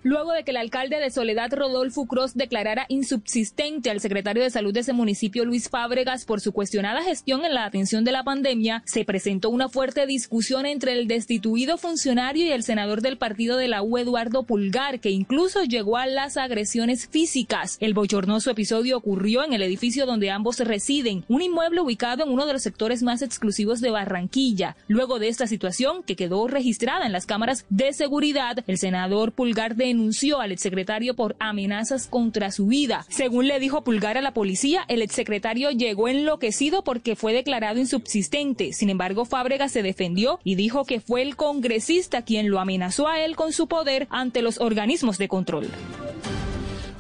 [0.04, 4.74] luego de que el alcalde de Soledad, Rodolfo Cross, declarara insubsistente al secretario de salud
[4.74, 8.84] de ese municipio, Luis Fábregas, por su cuestionada gestión en la atención de la pandemia,
[8.86, 13.68] se presentó una fuerte discusión entre el destituido funcionario y el senador del partido de
[13.68, 17.78] la U, Eduardo Pulgar, que incluso llegó a las agresiones físicas.
[17.80, 22.46] El bochornoso episodio ocurrió en el edificio donde ambos residen, un inmueble ubicado en uno
[22.46, 24.76] de los sectores más exclusivos de Barranquilla.
[24.88, 29.76] Luego de esta situación, que quedó registrada en las cámaras de seguridad, el senador Pulgar
[29.76, 33.06] de denunció al exsecretario por amenazas contra su vida.
[33.10, 38.72] Según le dijo Pulgar a la policía, el exsecretario llegó enloquecido porque fue declarado insubsistente.
[38.72, 43.20] Sin embargo, Fábrega se defendió y dijo que fue el congresista quien lo amenazó a
[43.20, 45.68] él con su poder ante los organismos de control.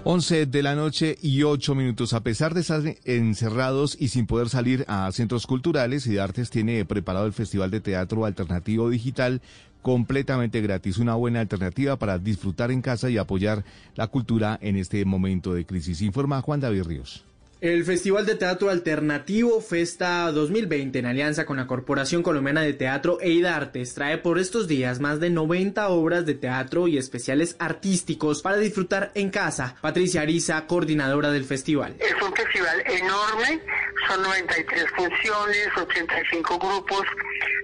[0.04, 2.14] 11 de la noche y 8 minutos.
[2.14, 6.50] A pesar de estar encerrados y sin poder salir a centros culturales y de artes,
[6.50, 9.42] tiene preparado el Festival de Teatro Alternativo Digital
[9.82, 13.64] completamente gratis, una buena alternativa para disfrutar en casa y apoyar
[13.96, 16.02] la cultura en este momento de crisis.
[16.02, 17.31] Informa Juan David Ríos.
[17.62, 23.20] El Festival de Teatro Alternativo Festa 2020, en alianza con la Corporación Colombiana de Teatro
[23.22, 28.42] e Artes, trae por estos días más de 90 obras de teatro y especiales artísticos
[28.42, 29.76] para disfrutar en casa.
[29.80, 31.96] Patricia Ariza, coordinadora del festival.
[32.00, 33.62] Es un festival enorme,
[34.10, 37.06] son 93 funciones, 85 grupos.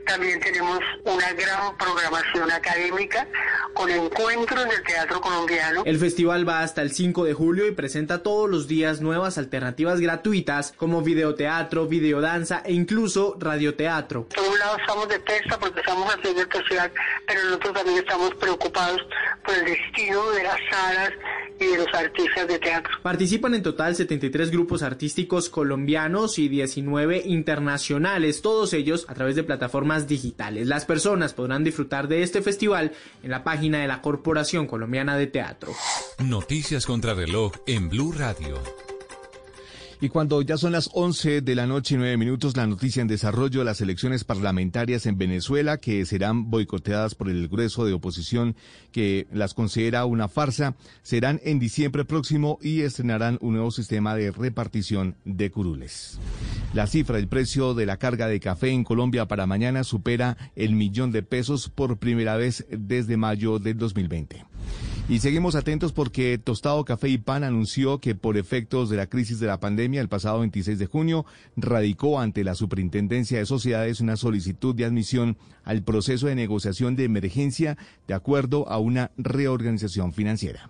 [0.06, 3.28] También tenemos una gran programación académica
[3.74, 5.84] con encuentros del teatro colombiano.
[5.86, 9.87] El festival va hasta el 5 de julio y presenta todos los días nuevas alternativas
[9.96, 14.28] gratuitas como videoteatro, videodanza e incluso radioteatro.
[14.30, 16.92] Por un lado estamos de festa porque estamos haciendo el festival,
[17.26, 19.02] pero nosotros también estamos preocupados
[19.46, 21.12] por el destino de las salas
[21.60, 22.92] y de los artistas de teatro.
[23.02, 29.44] Participan en total 73 grupos artísticos colombianos y 19 internacionales, todos ellos a través de
[29.44, 30.68] plataformas digitales.
[30.68, 32.92] Las personas podrán disfrutar de este festival
[33.24, 35.74] en la página de la Corporación Colombiana de Teatro.
[36.20, 38.87] Noticias contra reloj en Blue Radio.
[40.00, 43.08] Y cuando ya son las 11 de la noche y 9 minutos, la noticia en
[43.08, 48.56] desarrollo de las elecciones parlamentarias en Venezuela, que serán boicoteadas por el grueso de oposición
[48.92, 54.30] que las considera una farsa, serán en diciembre próximo y estrenarán un nuevo sistema de
[54.30, 56.20] repartición de curules.
[56.76, 60.74] La cifra del precio de la carga de café en Colombia para mañana supera el
[60.74, 64.46] millón de pesos por primera vez desde mayo del 2020.
[65.10, 69.40] Y seguimos atentos porque Tostado Café y Pan anunció que por efectos de la crisis
[69.40, 74.18] de la pandemia el pasado 26 de junio radicó ante la Superintendencia de Sociedades una
[74.18, 80.70] solicitud de admisión al proceso de negociación de emergencia de acuerdo a una reorganización financiera.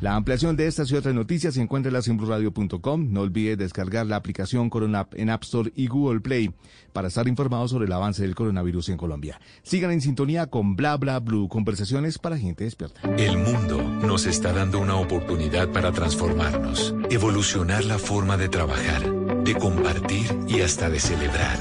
[0.00, 3.12] La ampliación de estas y otras noticias se encuentra en blurradio.com.
[3.12, 6.54] No olvide descargar la aplicación Corona en App Store y Google Play
[6.94, 9.38] para estar informados sobre el avance del coronavirus en Colombia.
[9.62, 13.02] Sigan en sintonía con Bla Bla Blue, conversaciones para gente despierta.
[13.18, 19.02] El mundo nos está dando una oportunidad para transformarnos, evolucionar la forma de trabajar,
[19.44, 21.58] de compartir y hasta de celebrar.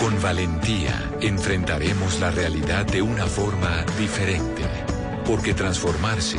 [0.00, 4.62] Con valentía enfrentaremos la realidad de una forma diferente,
[5.26, 6.38] porque transformarse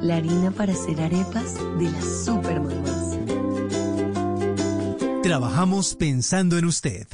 [0.00, 3.18] la harina para hacer arepas de las supermamás.
[5.22, 7.06] Trabajamos pensando en usted.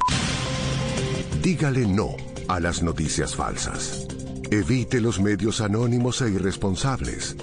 [1.41, 2.15] Dígale no
[2.47, 4.07] a las noticias falsas.
[4.51, 7.35] Evite los medios anónimos e irresponsables.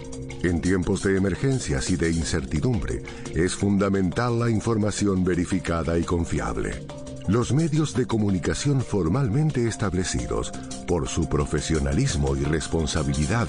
[0.42, 3.02] En tiempos de emergencias y de incertidumbre,
[3.34, 6.86] es fundamental la información verificada y confiable.
[7.26, 10.50] Los medios de comunicación formalmente establecidos,
[10.86, 13.48] por su profesionalismo y responsabilidad,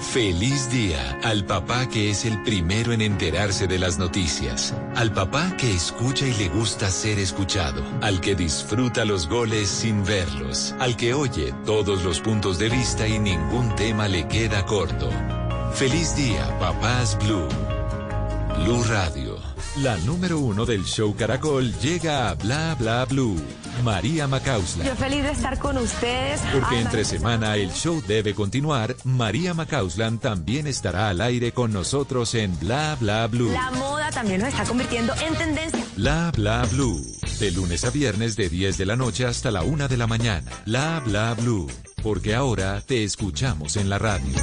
[0.00, 5.56] Feliz día al papá que es el primero en enterarse de las noticias, al papá
[5.56, 10.96] que escucha y le gusta ser escuchado, al que disfruta los goles sin verlos, al
[10.96, 15.10] que oye todos los puntos de vista y ningún tema le queda corto.
[15.74, 17.46] Feliz día, papás Blue.
[18.64, 19.29] Blue Radio.
[19.76, 23.40] La número uno del show Caracol llega a Bla Bla Blue.
[23.84, 24.84] María Macausla.
[24.84, 26.40] Yo feliz de estar con ustedes.
[26.52, 32.34] Porque entre semana el show debe continuar, María Macauslan también estará al aire con nosotros
[32.34, 33.52] en Bla Bla Blue.
[33.52, 35.84] La moda también nos está convirtiendo en tendencia.
[35.96, 37.00] Bla Bla Blue.
[37.38, 40.50] De lunes a viernes de 10 de la noche hasta la 1 de la mañana.
[40.66, 41.68] Bla Bla Blue.
[42.02, 44.34] Porque ahora te escuchamos en la radio.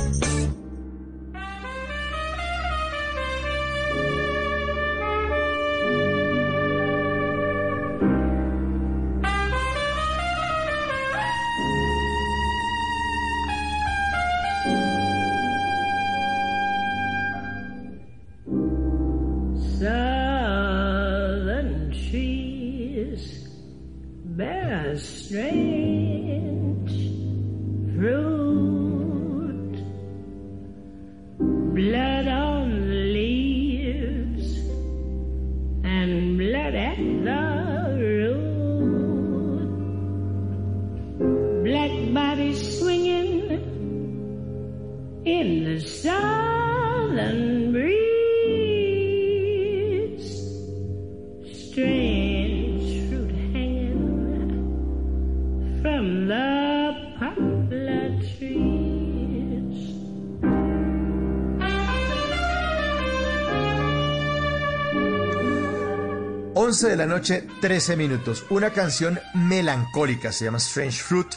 [66.77, 68.45] 11 de la noche, 13 minutos.
[68.51, 71.33] Una canción melancólica, se llama Strange Fruit,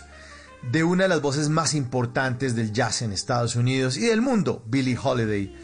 [0.71, 4.63] de una de las voces más importantes del jazz en Estados Unidos y del mundo,
[4.67, 5.57] Billie Holiday.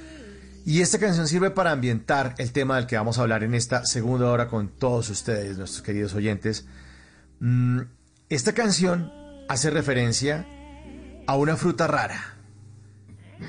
[0.64, 3.84] Y esta canción sirve para ambientar el tema del que vamos a hablar en esta
[3.84, 6.64] segunda hora con todos ustedes, nuestros queridos oyentes.
[7.40, 7.80] Mm,
[8.30, 9.12] esta canción
[9.46, 10.46] hace referencia
[11.26, 12.38] a una fruta rara.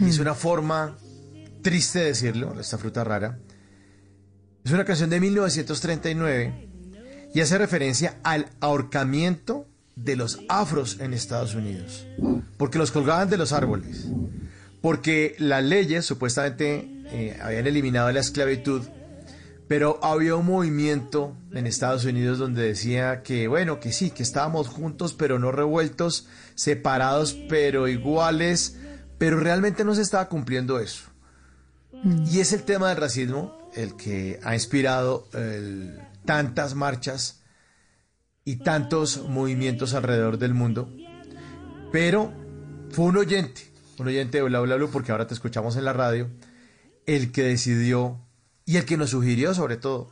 [0.01, 0.97] Y es una forma
[1.61, 3.39] triste de decirlo, esta fruta rara.
[4.68, 6.68] Es una canción de 1939
[7.34, 9.65] y hace referencia al ahorcamiento
[9.95, 12.05] de los afros en Estados Unidos.
[12.57, 14.07] Porque los colgaban de los árboles.
[14.82, 18.82] Porque las leyes supuestamente eh, habían eliminado la esclavitud.
[19.70, 24.68] Pero había un movimiento en Estados Unidos donde decía que, bueno, que sí, que estábamos
[24.68, 28.76] juntos, pero no revueltos, separados, pero iguales,
[29.18, 31.03] pero realmente no se estaba cumpliendo eso.
[32.30, 35.28] Y es el tema del racismo el que ha inspirado
[36.25, 37.43] tantas marchas
[38.43, 40.93] y tantos movimientos alrededor del mundo.
[41.91, 42.34] Pero
[42.91, 43.61] fue un oyente,
[43.97, 46.30] un oyente de Bla Bla Blue, porque ahora te escuchamos en la radio,
[47.05, 48.19] el que decidió
[48.65, 50.11] y el que nos sugirió sobre todo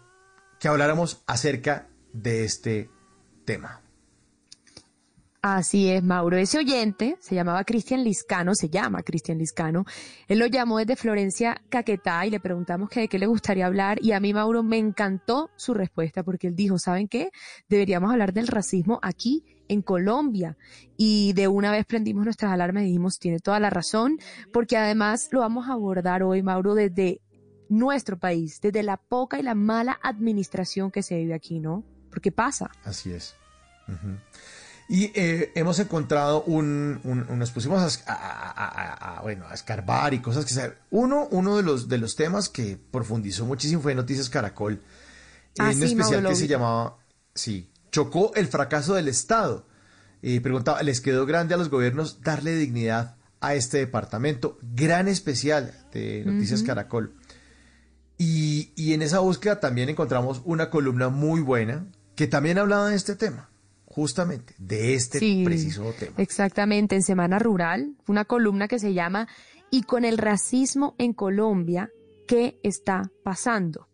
[0.59, 2.89] que habláramos acerca de este
[3.45, 3.84] tema.
[5.47, 6.37] Así es, Mauro.
[6.37, 9.85] Ese oyente se llamaba Cristian Liscano, se llama Cristian Liscano.
[10.27, 13.99] Él lo llamó desde Florencia, Caquetá, y le preguntamos de qué le gustaría hablar.
[14.01, 17.29] Y a mí, Mauro, me encantó su respuesta, porque él dijo, ¿saben qué?
[17.69, 20.57] Deberíamos hablar del racismo aquí en Colombia.
[20.97, 24.17] Y de una vez prendimos nuestras alarmas y dijimos, tiene toda la razón,
[24.51, 27.21] porque además lo vamos a abordar hoy, Mauro, desde
[27.69, 31.83] nuestro país, desde la poca y la mala administración que se vive aquí, ¿no?
[32.09, 32.71] Porque pasa.
[32.83, 33.35] Así es.
[34.87, 39.21] Y eh, hemos encontrado un, un- un- nos pusimos a, es- a- a- a- a-
[39.23, 40.73] bueno, a escarbar y cosas que se...
[40.91, 44.81] Uno, uno de los, de los temas que profundizó muchísimo fue Noticias Caracol.
[45.57, 46.97] Ah, en sí, especial Mauro, que se llamaba,
[47.33, 49.65] sí, chocó el fracaso del Estado.
[50.21, 54.57] Y preguntaba, ¿les quedó grande a los gobiernos darle dignidad a este departamento?
[54.61, 56.61] Gran especial de Noticias.
[56.61, 57.15] Caracol.
[58.17, 62.95] Y, y en esa búsqueda también encontramos una columna muy buena que también hablaba de
[62.95, 63.49] este tema,
[63.95, 66.15] justamente, de este Sí, preciso tema.
[66.17, 69.29] Exactamente, en Semana Rural, una columna que se llama
[69.71, 71.89] Y con el racismo en Colombia,
[72.27, 73.87] ¿qué está pasando?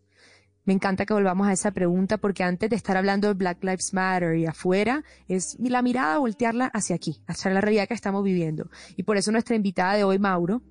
[0.64, 3.94] Me encanta que volvamos a esa pregunta porque antes de estar hablando de Black Lives
[3.94, 8.70] Matter y afuera, es la mirada voltearla hacia aquí, hacia la realidad que estamos viviendo.
[8.96, 10.62] Y por eso nuestra invitada de hoy, Mauro,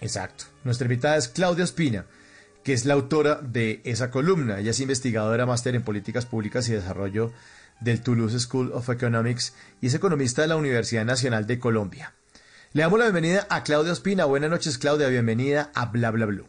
[0.00, 0.46] Exacto.
[0.64, 2.06] Nuestra invitada es Claudia Espina,
[2.64, 4.60] que es la autora de esa columna.
[4.60, 7.32] Ella es investigadora máster en políticas públicas y desarrollo
[7.80, 12.14] del Toulouse School of Economics y es economista de la Universidad Nacional de Colombia.
[12.72, 14.24] Le damos la bienvenida a Claudia Espina.
[14.24, 15.08] Buenas noches, Claudia.
[15.08, 16.46] Bienvenida a Bla Bla Blue.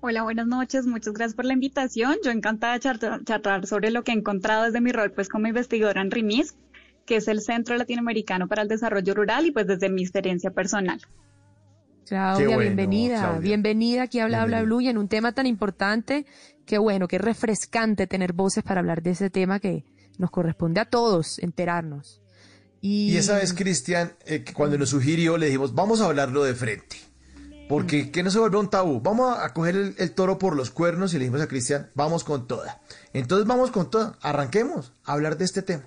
[0.00, 0.86] Hola, buenas noches.
[0.86, 2.16] Muchas gracias por la invitación.
[2.24, 5.48] Yo encantada de charlar, charlar sobre lo que he encontrado desde mi rol pues como
[5.48, 6.56] investigadora en RIMIS,
[7.04, 11.00] que es el Centro Latinoamericano para el Desarrollo Rural y pues desde mi experiencia personal.
[12.06, 13.40] Claudia, bueno, bienvenida, Claudia.
[13.40, 14.64] bienvenida aquí a Bla Bla Bienvenida.
[14.64, 16.26] Blue y en un tema tan importante,
[16.66, 19.84] que bueno, que refrescante tener voces para hablar de ese tema que
[20.18, 22.20] nos corresponde a todos enterarnos.
[22.80, 26.44] Y, Y esa vez, Cristian, eh, que cuando nos sugirió, le dijimos, vamos a hablarlo
[26.44, 26.96] de frente.
[27.66, 29.00] Porque que no se vuelva un tabú.
[29.00, 32.22] Vamos a coger el, el toro por los cuernos y le dijimos a Cristian, vamos
[32.22, 32.82] con toda.
[33.14, 34.18] Entonces vamos con toda.
[34.20, 35.84] Arranquemos a hablar de este tema.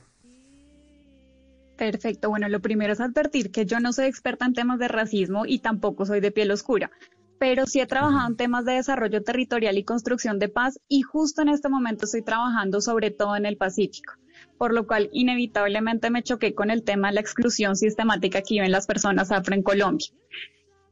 [1.77, 2.29] Perfecto.
[2.29, 5.59] Bueno, lo primero es advertir que yo no soy experta en temas de racismo y
[5.59, 6.89] tampoco soy de piel oscura,
[7.37, 11.43] pero sí he trabajado en temas de desarrollo territorial y construcción de paz y justo
[11.43, 14.13] en este momento estoy trabajando sobre todo en el Pacífico,
[14.57, 18.71] por lo cual inevitablemente me choqué con el tema de la exclusión sistemática que viven
[18.71, 20.07] las personas afro en Colombia.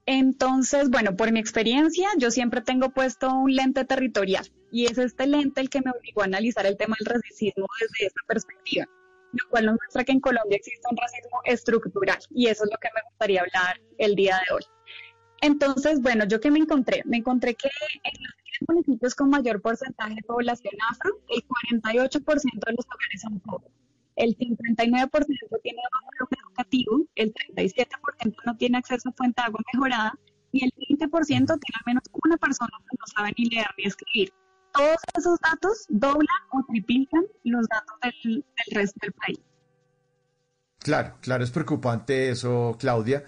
[0.06, 5.26] Entonces, bueno, por mi experiencia, yo siempre tengo puesto un lente territorial y es este
[5.26, 8.86] lente el que me obligó a analizar el tema del racismo desde esa perspectiva,
[9.36, 12.78] lo cual nos muestra que en Colombia existe un racismo estructural y eso es lo
[12.78, 14.64] que me gustaría hablar el día de hoy.
[15.42, 17.70] Entonces, bueno, yo que me encontré, me encontré que
[18.04, 23.22] en los 10 municipios con mayor porcentaje de población afro, el 48% de los hogares
[23.22, 23.72] son pobres.
[24.16, 25.12] El 59%
[25.62, 30.18] tiene bajo educativo, el 37% no tiene acceso a fuente de agua mejorada
[30.54, 34.34] y el 20% tiene al menos una persona que no sabe ni leer ni escribir.
[34.76, 39.40] Todos esos datos doblan o triplican los datos del, resto del país.
[40.80, 43.24] Claro, claro, es preocupante eso, Claudia.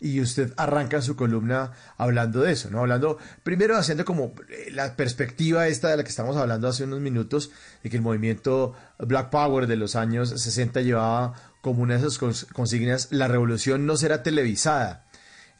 [0.00, 2.80] Y usted arranca su columna hablando de eso, ¿no?
[2.80, 6.98] Hablando, primero haciendo como eh, la perspectiva esta de la que estamos hablando hace unos
[7.00, 7.52] minutos,
[7.84, 12.50] de que el movimiento Black Power de los años 60 llevaba como una de cons-
[12.52, 15.06] consignas, la revolución no será televisada.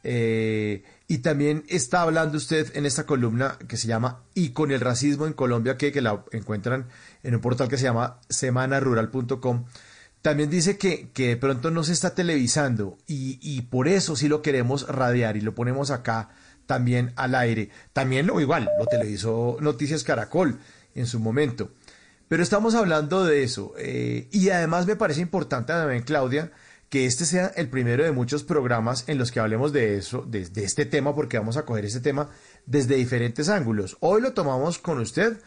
[0.03, 0.82] Eh,
[1.12, 5.26] y también está hablando usted en esta columna que se llama Y con el racismo
[5.26, 6.88] en Colombia, que, que la encuentran
[7.22, 9.66] en un portal que se llama semanarural.com.
[10.22, 14.26] También dice que, que de pronto no se está televisando y, y por eso sí
[14.26, 16.30] lo queremos radiar y lo ponemos acá
[16.64, 17.68] también al aire.
[17.92, 20.60] También lo igual, lo televisó Noticias Caracol
[20.94, 21.72] en su momento.
[22.28, 23.74] Pero estamos hablando de eso.
[23.76, 26.52] eh, y además me parece importante también, Claudia,
[26.93, 30.47] que este sea el primero de muchos programas en los que hablemos de eso, de,
[30.57, 32.28] este tema, porque vamos a coger este tema
[32.66, 33.97] desde diferentes ángulos.
[34.01, 35.40] Hoy lo tomamos con usted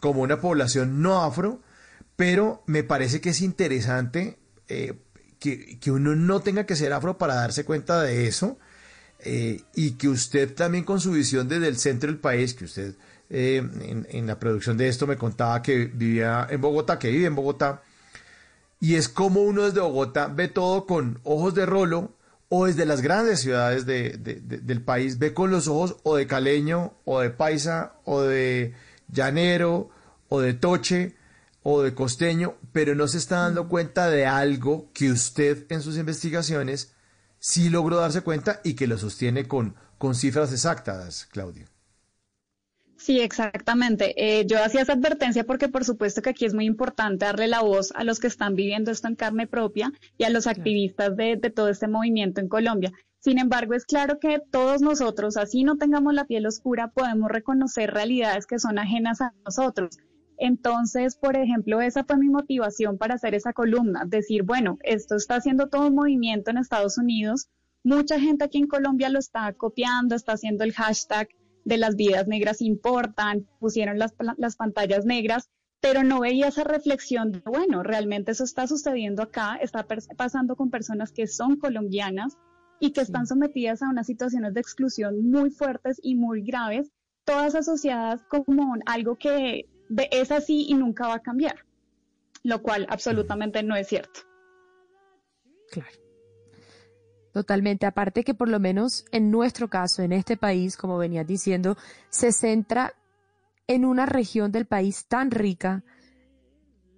[0.00, 1.62] como una población no afro,
[2.16, 4.98] pero me parece que es interesante eh,
[5.38, 8.58] que, que uno no tenga que ser afro para darse cuenta de eso
[9.20, 12.96] eh, y que usted también con su visión desde el centro del país, que usted
[13.30, 17.26] eh, en, en la producción de esto me contaba que vivía en Bogotá, que vive
[17.26, 17.82] en Bogotá,
[18.80, 22.12] y es como uno desde Bogotá ve todo con ojos de rolo
[22.48, 26.16] o desde las grandes ciudades de- de- de- del país ve con los ojos o
[26.16, 28.74] de caleño o de paisa o de
[29.12, 29.90] llanero
[30.28, 31.14] o de toche
[31.62, 35.96] o de costeño, pero no se está dando cuenta de algo que usted en sus
[35.98, 36.92] investigaciones
[37.38, 41.66] sí logró darse cuenta y que lo sostiene con, con cifras exactas, Claudio.
[43.08, 44.12] Sí, exactamente.
[44.18, 47.62] Eh, yo hacía esa advertencia porque por supuesto que aquí es muy importante darle la
[47.62, 51.36] voz a los que están viviendo esto en carne propia y a los activistas de,
[51.36, 52.92] de todo este movimiento en Colombia.
[53.18, 57.94] Sin embargo, es claro que todos nosotros, así no tengamos la piel oscura, podemos reconocer
[57.94, 59.96] realidades que son ajenas a nosotros.
[60.36, 65.36] Entonces, por ejemplo, esa fue mi motivación para hacer esa columna, decir, bueno, esto está
[65.36, 67.48] haciendo todo un movimiento en Estados Unidos,
[67.82, 71.28] mucha gente aquí en Colombia lo está copiando, está haciendo el hashtag
[71.68, 75.50] de las vidas negras importan, pusieron las, las pantallas negras,
[75.80, 80.70] pero no veía esa reflexión de, bueno, realmente eso está sucediendo acá, está pasando con
[80.70, 82.38] personas que son colombianas
[82.80, 86.90] y que están sometidas a unas situaciones de exclusión muy fuertes y muy graves,
[87.24, 89.68] todas asociadas como algo que
[90.10, 91.66] es así y nunca va a cambiar,
[92.44, 94.20] lo cual absolutamente no es cierto.
[97.32, 97.86] Totalmente.
[97.86, 101.76] Aparte que por lo menos en nuestro caso, en este país, como venías diciendo,
[102.08, 102.94] se centra
[103.66, 105.84] en una región del país tan rica,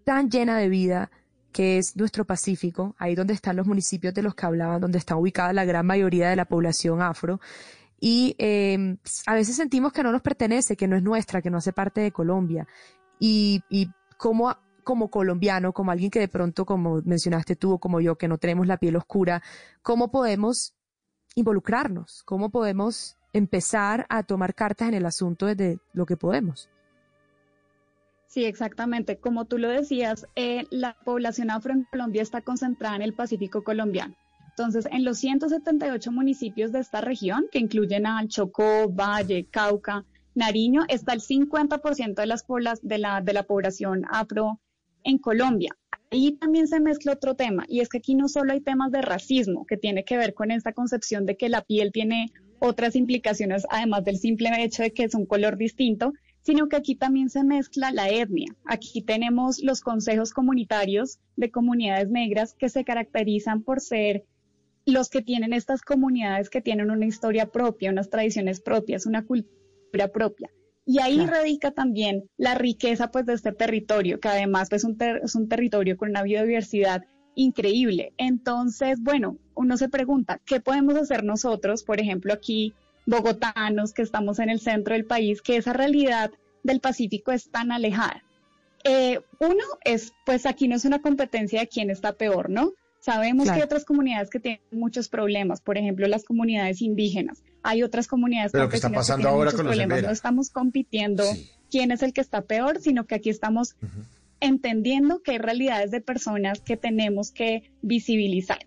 [0.04, 1.10] tan llena de vida,
[1.52, 5.16] que es nuestro Pacífico, ahí donde están los municipios de los que hablaban, donde está
[5.16, 7.40] ubicada la gran mayoría de la población afro.
[7.98, 11.58] Y eh, a veces sentimos que no nos pertenece, que no es nuestra, que no
[11.58, 12.66] hace parte de Colombia.
[13.18, 14.56] Y, y como,
[14.90, 18.38] como colombiano, como alguien que de pronto, como mencionaste tú o como yo, que no
[18.38, 19.40] tenemos la piel oscura,
[19.82, 20.74] ¿cómo podemos
[21.36, 22.24] involucrarnos?
[22.24, 26.68] ¿Cómo podemos empezar a tomar cartas en el asunto desde lo que podemos?
[28.26, 29.18] Sí, exactamente.
[29.18, 33.62] Como tú lo decías, eh, la población afro en Colombia está concentrada en el Pacífico
[33.62, 34.16] colombiano.
[34.48, 40.82] Entonces, en los 178 municipios de esta región, que incluyen al Chocó, Valle, Cauca, Nariño,
[40.88, 42.44] está el 50% de, las
[42.82, 44.58] de, la, de la población afro
[45.04, 45.76] en Colombia.
[46.10, 49.00] Ahí también se mezcla otro tema, y es que aquí no solo hay temas de
[49.00, 53.64] racismo, que tiene que ver con esta concepción de que la piel tiene otras implicaciones,
[53.70, 57.44] además del simple hecho de que es un color distinto, sino que aquí también se
[57.44, 58.54] mezcla la etnia.
[58.64, 64.24] Aquí tenemos los consejos comunitarios de comunidades negras que se caracterizan por ser
[64.86, 70.08] los que tienen estas comunidades que tienen una historia propia, unas tradiciones propias, una cultura
[70.08, 70.50] propia.
[70.90, 71.34] Y ahí Claro.
[71.34, 75.96] radica también la riqueza pues de este territorio, que además pues, un es un territorio
[75.96, 77.04] con una biodiversidad
[77.36, 78.12] increíble.
[78.16, 82.74] Entonces, bueno, uno se pregunta, ¿qué podemos hacer nosotros, por ejemplo, aquí,
[83.06, 86.32] bogotanos, que estamos en el centro del país, que esa realidad
[86.64, 88.24] del Pacífico es tan alejada?
[88.82, 92.72] Eh, uno es, pues aquí no es una competencia de quién está peor, ¿no?
[93.00, 97.42] Sabemos que hay otras comunidades que tienen muchos problemas, por ejemplo, las comunidades indígenas.
[97.62, 100.02] Hay otras comunidades Pero ¿qué está campesinas que pasando tienen ahora muchos con los problemas.
[100.02, 101.24] No estamos compitiendo
[101.70, 103.76] quién es el que está peor, sino que aquí estamos
[104.40, 108.66] entendiendo que hay realidades de personas que tenemos que visibilizar.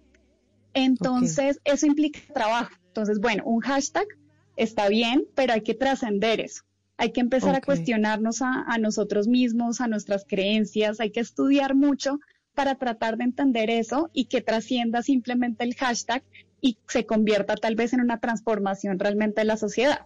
[0.74, 2.72] Entonces, eso implica trabajo.
[2.88, 4.08] Entonces, bueno, un hashtag
[4.56, 6.64] está bien, pero hay que trascender eso.
[6.98, 11.76] Hay que empezar a cuestionarnos a, a nosotros mismos, a nuestras creencias, hay que estudiar
[11.76, 12.20] mucho
[12.54, 16.24] para tratar de entender eso y que trascienda simplemente el hashtag
[16.62, 20.06] y se convierta tal vez en una transformación realmente de la sociedad.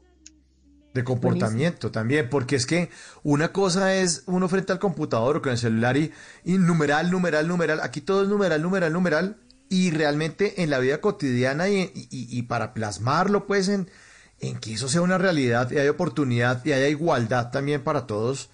[0.94, 2.90] De comportamiento también, porque es que
[3.22, 6.12] una cosa es uno frente al computador o con el celular y,
[6.44, 9.38] y numeral, numeral, numeral, aquí todo es numeral, numeral, numeral,
[9.70, 13.92] y realmente en la vida cotidiana y, y- y para plasmarlo pues en,
[14.40, 18.50] en que eso sea una realidad y haya oportunidad y haya igualdad también para todos,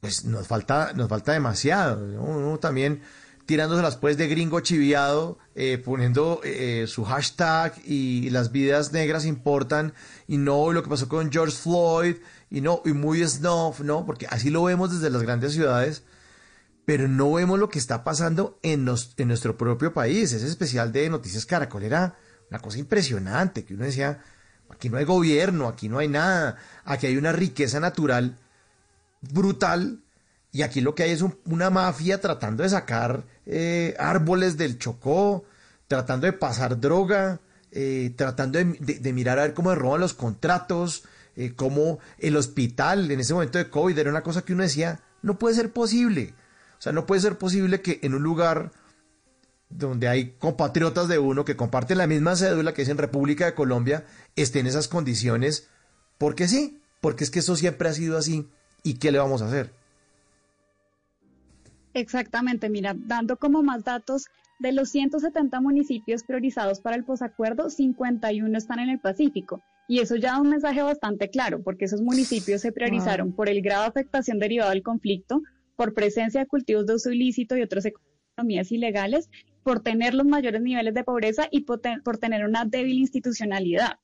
[0.00, 2.06] pues nos falta, nos falta demasiado.
[2.06, 2.22] ¿no?
[2.22, 3.02] Uno también
[3.46, 9.94] tirándoselas pues de gringo chiviado, eh, poniendo eh, su hashtag y las vidas negras importan
[10.26, 12.16] y no lo que pasó con George Floyd
[12.50, 14.04] y no, y muy snuff, ¿no?
[14.04, 16.02] Porque así lo vemos desde las grandes ciudades,
[16.84, 20.32] pero no vemos lo que está pasando en, nos- en nuestro propio país.
[20.32, 22.16] Ese especial de Noticias Caracol era
[22.50, 24.22] una cosa impresionante, que uno decía,
[24.70, 28.36] aquí no hay gobierno, aquí no hay nada, aquí hay una riqueza natural
[29.20, 30.00] brutal
[30.52, 34.78] y aquí lo que hay es un- una mafia tratando de sacar eh, árboles del
[34.78, 35.44] Chocó,
[35.88, 37.40] tratando de pasar droga,
[37.72, 41.04] eh, tratando de, mirar a ver cómo se roban los contratos,
[41.36, 45.00] eh, cómo el hospital en ese momento de COVID era una cosa que uno decía,
[45.22, 46.34] no puede ser posible.
[46.78, 48.70] O sea, no puede ser posible que en un lugar
[49.70, 53.54] donde hay compatriotas de uno que comparten la misma cédula que es en República de
[53.54, 54.04] Colombia,
[54.36, 55.68] estén en esas condiciones,
[56.18, 58.48] porque sí, porque es que eso siempre ha sido así.
[58.82, 59.70] ¿Y qué le vamos a hacer?
[61.94, 64.26] Exactamente, mira, dando como más datos,
[64.60, 69.62] de los 170 municipios priorizados para el posacuerdo, 51 están en el Pacífico.
[69.86, 73.62] Y eso ya da un mensaje bastante claro, porque esos municipios se priorizaron por el
[73.62, 75.42] grado de afectación derivado del conflicto,
[75.76, 79.30] por presencia de cultivos de uso ilícito y otras economías ilegales,
[79.62, 83.98] por tener los mayores niveles de pobreza y por, te- por tener una débil institucionalidad.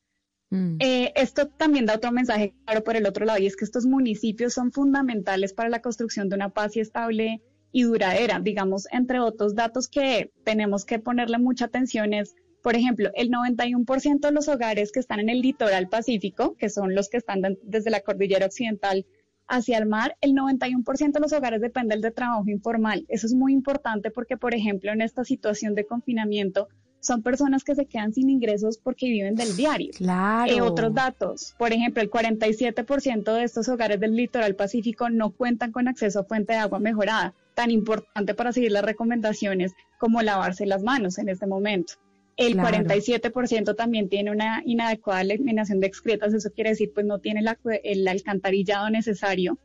[0.80, 3.86] Eh, esto también da otro mensaje claro por el otro lado, y es que estos
[3.86, 7.40] municipios son fundamentales para la construcción de una paz estable
[7.72, 8.40] y duradera.
[8.40, 14.28] Digamos, entre otros datos que tenemos que ponerle mucha atención es, por ejemplo, el 91%
[14.28, 17.58] de los hogares que están en el litoral pacífico, que son los que están de-
[17.62, 19.04] desde la cordillera occidental
[19.46, 23.04] hacia el mar, el 91% de los hogares dependen de trabajo informal.
[23.08, 26.68] Eso es muy importante porque, por ejemplo, en esta situación de confinamiento,
[27.04, 29.90] son personas que se quedan sin ingresos porque viven del diario.
[29.94, 30.50] Claro.
[30.50, 35.70] Eh, otros datos, por ejemplo, el 47% de estos hogares del litoral pacífico no cuentan
[35.70, 40.64] con acceso a fuente de agua mejorada, tan importante para seguir las recomendaciones como lavarse
[40.64, 41.94] las manos en este momento.
[42.36, 42.78] El Claro.
[42.78, 47.44] 47% también tiene una inadecuada eliminación de excretas, eso quiere decir, pues no tiene
[47.84, 49.58] el alcantarillado necesario.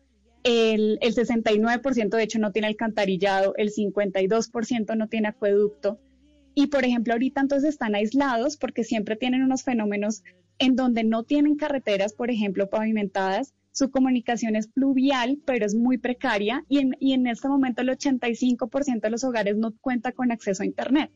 [0.43, 5.99] El, el 69% de hecho no tiene alcantarillado, el 52% no tiene acueducto.
[6.55, 10.23] Y por ejemplo, ahorita entonces están aislados porque siempre tienen unos fenómenos
[10.57, 13.53] en donde no tienen carreteras, por ejemplo, pavimentadas.
[13.71, 17.89] Su comunicación es pluvial, pero es muy precaria y en, y en este momento el
[17.89, 21.11] 85% de los hogares no cuenta con acceso a Internet.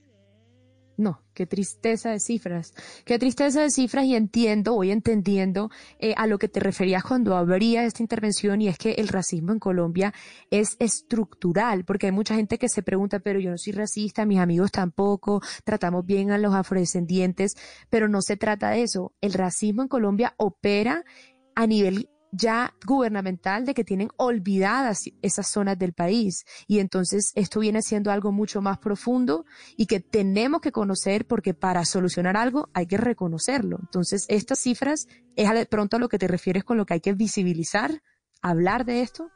[0.95, 6.27] No, qué tristeza de cifras, qué tristeza de cifras y entiendo, voy entendiendo eh, a
[6.27, 10.13] lo que te referías cuando abría esta intervención y es que el racismo en Colombia
[10.51, 14.39] es estructural, porque hay mucha gente que se pregunta, pero yo no soy racista, mis
[14.39, 17.55] amigos tampoco, tratamos bien a los afrodescendientes,
[17.89, 19.13] pero no se trata de eso.
[19.19, 21.03] El racismo en Colombia opera
[21.55, 26.45] a nivel ya gubernamental de que tienen olvidadas esas zonas del país.
[26.67, 29.45] Y entonces esto viene siendo algo mucho más profundo
[29.77, 33.77] y que tenemos que conocer porque para solucionar algo hay que reconocerlo.
[33.81, 37.01] Entonces estas cifras es de pronto a lo que te refieres con lo que hay
[37.01, 38.01] que visibilizar,
[38.41, 39.29] hablar de esto.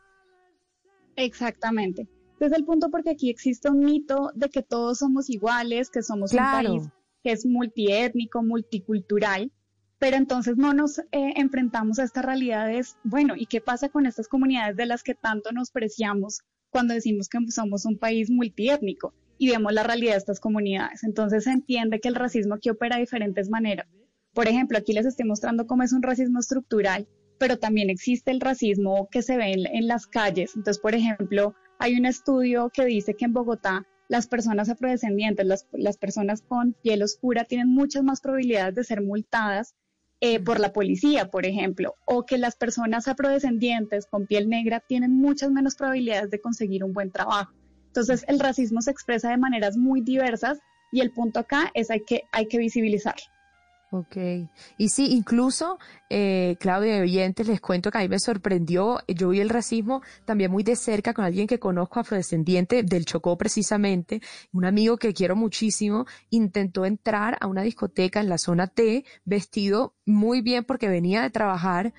[1.15, 2.07] Exactamente.
[2.36, 6.03] Ese es el punto porque aquí existe un mito de que todos somos iguales, que
[6.03, 6.74] somos Claro.
[6.74, 6.91] un país
[7.24, 9.52] que es multiétnico, multicultural,
[9.99, 12.98] pero entonces no nos eh, enfrentamos a estas realidades.
[13.03, 17.30] Bueno, ¿y qué pasa con estas comunidades de las que tanto nos preciamos cuando decimos
[17.30, 21.03] que somos un país multiétnico y vemos la realidad de estas comunidades?
[21.03, 23.88] Entonces se entiende que el racismo aquí opera de diferentes maneras.
[24.34, 27.07] Por ejemplo, aquí les estoy mostrando cómo es un racismo estructural,
[27.40, 30.56] pero también existe el racismo que se ve en, en las calles.
[30.56, 35.68] Entonces, por ejemplo, hay un estudio que dice que en Bogotá las personas afrodescendientes, las,
[35.72, 39.76] las personas con piel oscura tienen muchas más probabilidades de ser multadas
[40.19, 45.14] eh, por la policía, por ejemplo, o que las personas afrodescendientes con piel negra tienen
[45.15, 47.53] muchas menos probabilidades de conseguir un buen trabajo.
[47.88, 50.60] Entonces, el racismo se expresa de maneras muy diversas
[50.91, 53.23] y el punto acá es hay que, hay que visibilizarlo.
[53.89, 54.18] Ok.
[54.77, 59.30] Y sí, incluso, eh, Claudia y oyentes, les cuento que a mí me sorprendió, yo
[59.30, 64.22] vi el racismo también muy de cerca con alguien que conozco afrodescendiente del Chocó precisamente,
[64.51, 69.95] un amigo que quiero muchísimo, intentó entrar a una discoteca en la zona T vestido
[70.05, 71.93] muy bien porque venía de trabajar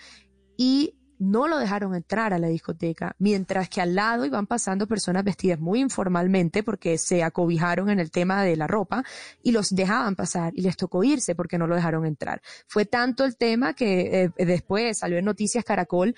[0.58, 5.24] y no lo dejaron entrar a la discoteca, mientras que al lado iban pasando personas
[5.24, 9.04] vestidas muy informalmente porque se acobijaron en el tema de la ropa
[9.42, 12.40] y los dejaban pasar y les tocó irse porque no lo dejaron entrar.
[12.66, 16.14] Fue tanto el tema que eh, después salió en Noticias Caracol,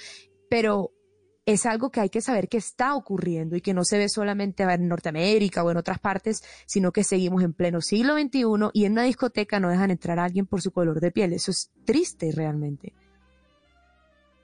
[0.49, 0.93] pero
[1.47, 4.63] es algo que hay que saber que está ocurriendo y que no se ve solamente
[4.63, 8.93] en Norteamérica o en otras partes, sino que seguimos en pleno siglo XXI y en
[8.93, 11.33] una discoteca no dejan entrar a alguien por su color de piel.
[11.33, 12.93] Eso es triste realmente.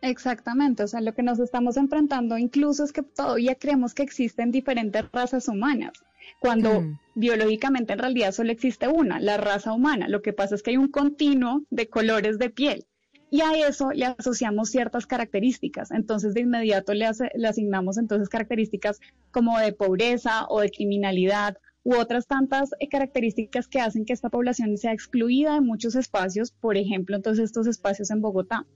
[0.02, 4.51] Exactamente, o sea, lo que nos estamos enfrentando incluso es que todavía creemos que existen
[4.51, 5.93] diferentes razas humanas,
[6.39, 6.98] cuando Mm.
[7.14, 10.06] biológicamente en realidad solo existe una, la raza humana.
[10.09, 12.85] Lo que pasa es que hay un continuo de colores de piel
[13.31, 15.90] y a eso le asociamos ciertas características.
[15.90, 19.01] Entonces de inmediato le, hace- le asignamos entonces características
[19.32, 24.28] como de pobreza o de criminalidad u otras tantas eh, características que hacen que esta
[24.28, 28.66] población sea excluida de muchos espacios, por ejemplo, entonces estos espacios en Bogotá.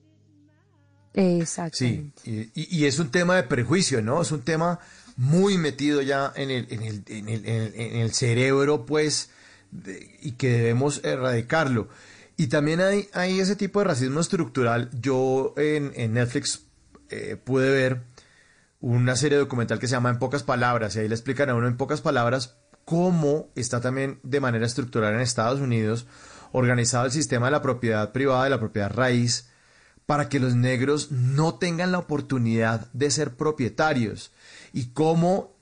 [1.15, 1.79] Exacto.
[1.79, 4.23] Sí, y, y- es un tema de prejuicio, ¿no?
[4.23, 4.79] Es un tema
[5.17, 9.31] muy metido ya en el, en el, en el, en el- cerebro, pues,
[10.23, 11.89] y que debemos erradicarlo.
[12.37, 14.89] Y también hay, hay ese tipo de racismo estructural.
[15.01, 16.63] Yo en, en Netflix
[17.11, 18.03] eh, pude ver
[18.81, 21.67] una serie documental que se llama En pocas palabras, y ahí le explican a uno
[21.67, 22.57] en pocas palabras
[22.87, 26.07] cómo está también de manera estructural en Estados Unidos
[26.53, 29.50] organizado el sistema de la propiedad privada, de la propiedad raíz,
[30.11, 34.33] para que los negros no tengan la oportunidad de ser propietarios
[34.73, 35.55] y cómo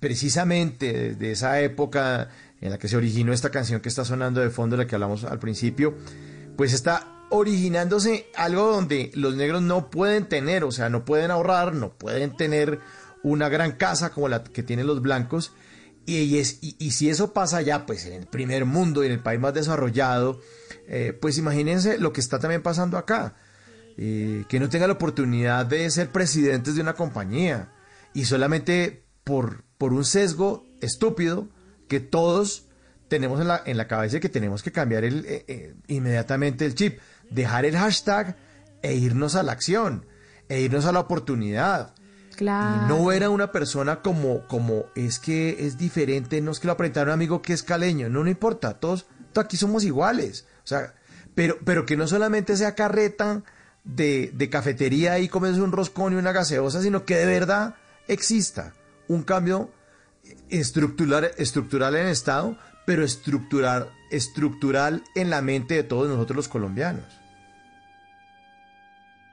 [0.00, 2.30] precisamente desde esa época
[2.62, 4.94] en la que se originó esta canción que está sonando de fondo, de la que
[4.94, 5.94] hablamos al principio,
[6.56, 11.74] pues está originándose algo donde los negros no pueden tener, o sea, no pueden ahorrar,
[11.74, 12.80] no pueden tener
[13.22, 15.52] una gran casa como la que tienen los blancos.
[16.06, 19.52] Y si eso pasa ya, pues en el primer mundo y en el país más
[19.52, 20.40] desarrollado,
[20.86, 23.36] eh, pues imagínense lo que está también pasando acá.
[24.00, 27.72] Eh, que no tengan la oportunidad de ser presidentes de una compañía
[28.14, 31.48] y solamente por, por un sesgo estúpido
[31.88, 32.68] que todos
[33.08, 36.64] tenemos en la, en la cabeza y que tenemos que cambiar el, eh, eh, inmediatamente
[36.64, 38.36] el chip, dejar el hashtag
[38.82, 40.06] e irnos a la acción,
[40.48, 41.92] e irnos a la oportunidad.
[42.36, 42.84] Claro.
[42.84, 46.68] Y no ver a una persona como, como es que es diferente, no es que
[46.68, 50.46] lo apretaron un amigo que es caleño, no, no importa, todos, todos aquí somos iguales.
[50.62, 50.94] O sea,
[51.34, 53.42] pero, pero que no solamente sea carreta
[53.88, 57.74] de, de cafetería y comes un roscón y una gaseosa, sino que de verdad
[58.06, 58.74] exista
[59.08, 59.70] un cambio
[60.50, 62.56] estructural, estructural en el Estado,
[62.86, 67.04] pero estructural, estructural en la mente de todos nosotros los colombianos.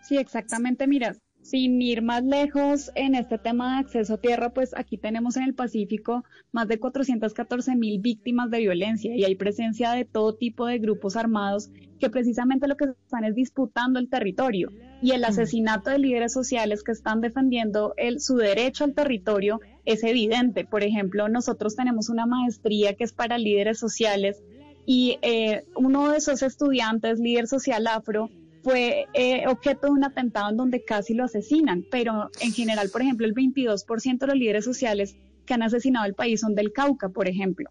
[0.02, 0.88] Sí, exactamente.
[0.88, 1.16] Mira,
[1.46, 5.44] sin ir más lejos en este tema de acceso a tierra, pues aquí tenemos en
[5.44, 10.66] el Pacífico más de 414 mil víctimas de violencia y hay presencia de todo tipo
[10.66, 11.70] de grupos armados
[12.00, 14.70] que precisamente lo que están es disputando el territorio
[15.04, 20.04] y el asesinato de líderes sociales que están defendiendo el, su derecho al territorio es
[20.04, 20.66] evidente.
[20.66, 24.42] Por ejemplo, nosotros tenemos una maestría que es para líderes sociales
[24.88, 28.32] y eh, uno de esos estudiantes, líder social afro,
[28.66, 33.04] fue eh, objeto de un atentado en donde casi lo asesinan, pero en general, por
[33.04, 35.16] ejemplo, el 22% de los líderes sociales
[35.46, 37.70] que han asesinado el país son del Cauca, por ejemplo.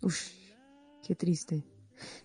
[0.00, 0.30] Uf,
[1.06, 1.64] qué triste.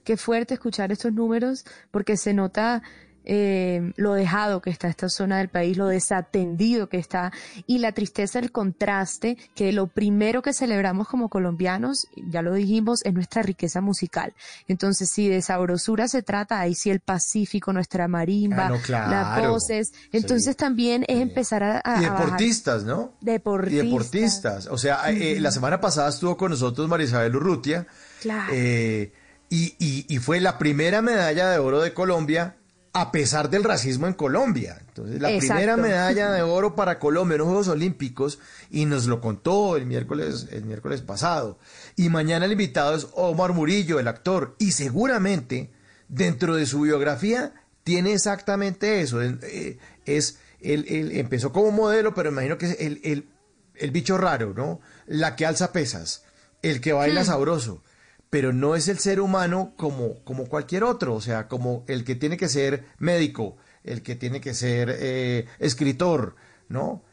[0.05, 2.81] Qué fuerte escuchar estos números porque se nota
[3.25, 7.31] eh, lo dejado que está esta zona del país, lo desatendido que está
[7.67, 13.03] y la tristeza, el contraste, que lo primero que celebramos como colombianos, ya lo dijimos,
[13.05, 14.33] es nuestra riqueza musical.
[14.67, 19.47] Entonces, si de sabrosura se trata, ahí sí el Pacífico, nuestra marimba, Ah, no, las
[19.47, 19.93] voces.
[20.11, 21.81] Entonces también es empezar a...
[21.83, 23.13] a- Y a deportistas, ¿no?
[23.21, 23.83] Deportistas.
[23.83, 24.67] Y deportistas.
[24.67, 27.87] O sea, eh, la semana pasada estuvo con nosotros Marisabel Urrutia.
[28.21, 28.51] Claro.
[28.53, 29.11] eh,
[29.49, 32.55] y, y- y fue la primera medalla de oro de Colombia
[32.97, 34.77] a pesar del racismo en Colombia.
[34.87, 35.53] Entonces, la Exacto.
[35.55, 38.39] primera medalla de oro para Colombia en los Juegos Olímpicos
[38.71, 41.59] y nos lo contó el miércoles, el miércoles pasado.
[41.97, 45.71] Y mañana el invitado es Omar Murillo, el actor, y seguramente
[46.07, 47.53] dentro de su biografía
[47.83, 49.21] tiene exactamente eso.
[49.21, 53.27] Eh, eh, Es, él, él empezó como modelo, pero imagino que es el, el,
[53.75, 54.79] el bicho raro, ¿no?
[55.05, 56.23] La que alza pesas,
[56.61, 57.25] el que baila Hmm.
[57.25, 57.83] sabroso
[58.29, 62.15] pero no es el ser humano como, como cualquier otro, o sea, como el que
[62.15, 66.35] tiene que ser médico, el que tiene que ser eh, escritor,
[66.67, 67.03] ¿no?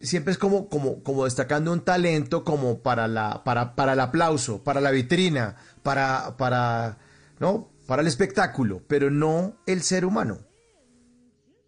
[0.00, 4.64] Siempre es como, como, como destacando un talento como para la, para, para el aplauso,
[4.64, 6.98] para la vitrina, para, para,
[7.38, 7.70] ¿no?
[7.86, 10.38] Para el espectáculo, pero no el ser humano.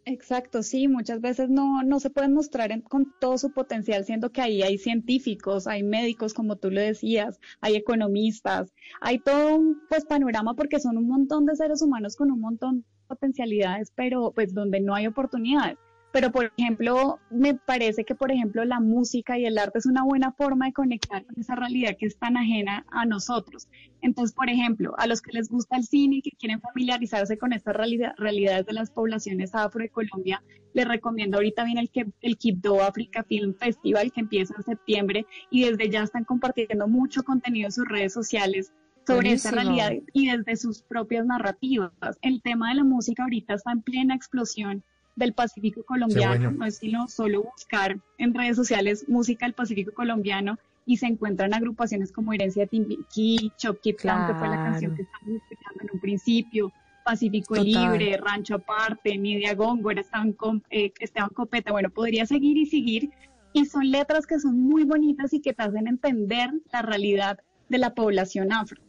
[0.04, 4.30] Exacto, sí, muchas veces no, no se pueden mostrar en- con todo su potencial, siendo
[4.32, 9.86] que ahí hay científicos, hay médicos, como tú lo decías, hay economistas, hay todo un
[9.88, 14.32] pues, panorama porque son un montón de seres humanos con un montón de potencialidades, pero
[14.32, 15.78] pues donde no hay oportunidades.
[16.12, 20.04] Pero, por ejemplo, me parece que, por ejemplo, la música y el arte es una
[20.04, 23.66] buena forma de conectar con esa realidad que es tan ajena a nosotros.
[24.02, 27.52] Entonces, por ejemplo, a los que les gusta el cine y que quieren familiarizarse con
[27.54, 30.42] estas realidad- realidades de las poblaciones afro de Colombia,
[30.74, 35.26] les recomiendo ahorita bien el, que, el Quibdó Africa Film Festival que empieza en septiembre
[35.50, 38.72] y desde ya están compartiendo mucho contenido en sus redes sociales
[39.06, 39.54] sobre Buenísimo.
[39.54, 41.90] realidad y desde sus propias narrativas.
[42.20, 44.84] El tema de la música ahorita está en plena explosión
[45.16, 46.36] del Pacífico colombiano.
[46.36, 46.50] bueno.
[46.58, 51.54] No es sino solo buscar en redes sociales música del Pacífico colombiano y se encuentran
[51.54, 55.82] agrupaciones como Herencia de Timbiquí, Chop Keep Down, que fue la canción que estamos escuchando
[55.82, 56.72] en un principio,
[57.04, 57.66] Pacífico Total.
[57.66, 60.34] Libre, Rancho Aparte, Nidia Góngora, Esteban,
[60.70, 63.10] eh, Esteban Copeta, bueno, podría seguir y seguir.
[63.52, 67.78] Y son letras que son muy bonitas y que te hacen entender la realidad de
[67.78, 68.80] la población afro.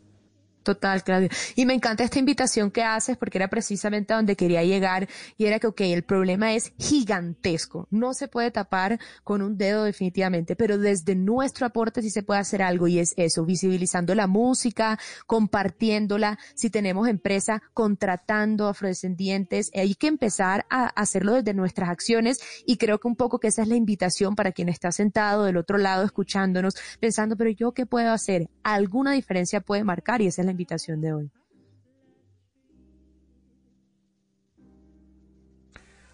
[0.63, 1.29] Total, Claudio.
[1.55, 5.45] Y me encanta esta invitación que haces porque era precisamente a donde quería llegar y
[5.45, 7.87] era que, ok, el problema es gigantesco.
[7.91, 12.39] No se puede tapar con un dedo definitivamente, pero desde nuestro aporte sí se puede
[12.39, 16.39] hacer algo y es eso, visibilizando la música, compartiéndola.
[16.55, 22.99] Si tenemos empresa, contratando afrodescendientes, hay que empezar a hacerlo desde nuestras acciones y creo
[22.99, 26.05] que un poco que esa es la invitación para quien está sentado del otro lado
[26.05, 28.49] escuchándonos, pensando, pero yo qué puedo hacer?
[28.63, 31.31] Alguna diferencia puede marcar y esa es la invitación de hoy.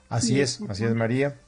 [0.10, 1.40] Así es, así es María.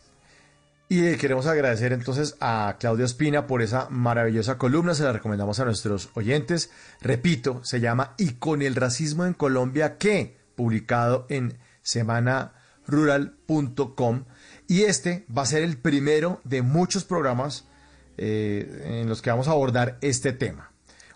[0.87, 5.65] Y queremos agradecer entonces a Claudia Espina por esa maravillosa columna, se la recomendamos a
[5.65, 6.69] nuestros oyentes.
[6.99, 10.37] Repito, se llama Y con el racismo en Colombia, ¿qué?
[10.53, 14.25] Publicado en semanarural.com.
[14.67, 17.69] Y este va a ser el primero de muchos programas
[18.17, 20.70] eh, en los que vamos a abordar este tema.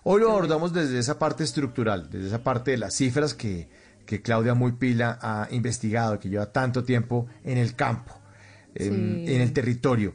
[0.08, 3.68] Hoy lo abordamos desde esa parte estructural, desde esa parte de las cifras que,
[4.06, 8.14] que Claudia Muy Pila ha investigado, que lleva tanto tiempo en el campo,
[8.76, 9.34] en, Sí.
[9.34, 10.14] en el territorio.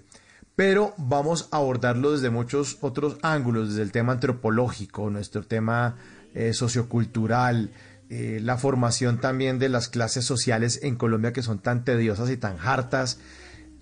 [0.55, 5.97] Pero vamos a abordarlo desde muchos otros ángulos, desde el tema antropológico, nuestro tema
[6.35, 7.71] eh, sociocultural,
[8.11, 12.37] eh, la formación también de las clases sociales en Colombia que son tan tediosas y
[12.37, 13.19] tan hartas,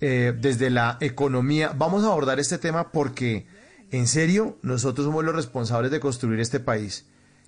[0.01, 1.71] eh, desde la economía.
[1.77, 3.45] Vamos a abordar este tema porque,
[3.91, 7.05] en serio, nosotros somos los responsables de construir este país.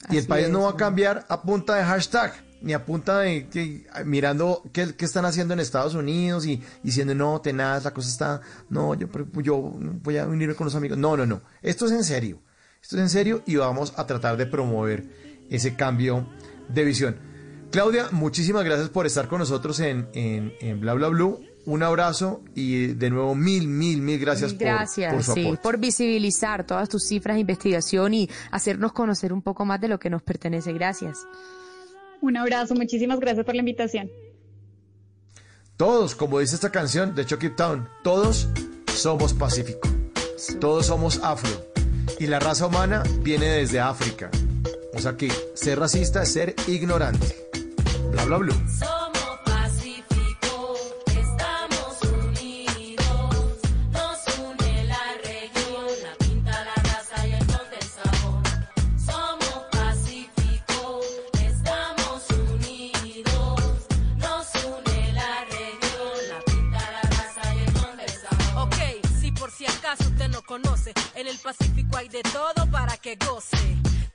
[0.10, 3.48] Y el país no va a cambiar a punta de hashtag, ni a punta de
[3.48, 8.10] que, mirando qué, qué están haciendo en Estados Unidos y diciendo, no, tenaz, la cosa
[8.10, 9.08] está, no, yo,
[9.42, 9.58] yo
[10.02, 10.98] voy a unirme con los amigos.
[10.98, 11.42] No, no, no.
[11.62, 12.40] Esto es en serio.
[12.82, 15.06] Esto es en serio y vamos a tratar de promover
[15.50, 16.28] ese cambio
[16.68, 17.18] de visión.
[17.72, 21.40] Claudia, muchísimas gracias por estar con nosotros en, en, en Bla Bla Blue.
[21.66, 25.62] Un abrazo y de nuevo mil, mil, mil gracias, por- gracias, por, su sí, aporte.
[25.62, 30.00] por visibilizar todas tus cifras de investigación y hacernos conocer un poco más de lo
[30.00, 30.74] que nos pertenece.
[30.74, 31.20] Gracias.
[32.22, 34.10] Un abrazo, muchísimas gracias por la invitación.
[35.78, 38.48] Todos, como dice esta canción de Chucky Town, todos
[38.94, 39.88] somos Pacífico.
[40.60, 41.50] Todos somos afro.
[42.20, 44.30] Y la raza humana viene desde África.
[44.94, 47.36] O sea que ser racista es ser ignorante.
[48.12, 48.56] Bla bla bla.
[71.14, 73.58] En el Pacífico hay de todo para que goce.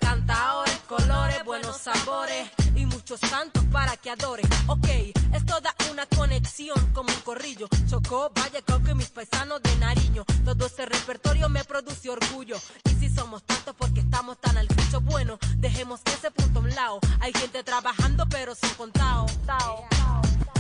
[0.01, 4.43] Cantaores, colores, buenos sabores y muchos santos para que adore.
[4.67, 4.89] Ok,
[5.33, 7.69] es toda una conexión como un corrillo.
[7.89, 10.25] Chocó, Valle, Cauca y mis paisanos de Nariño.
[10.45, 12.57] Todo ese repertorio me produce orgullo.
[12.85, 16.71] Y si somos tantos porque estamos tan al cucho bueno, dejemos ese punto a un
[16.71, 17.01] lado.
[17.21, 19.31] Hay gente trabajando pero sin contados.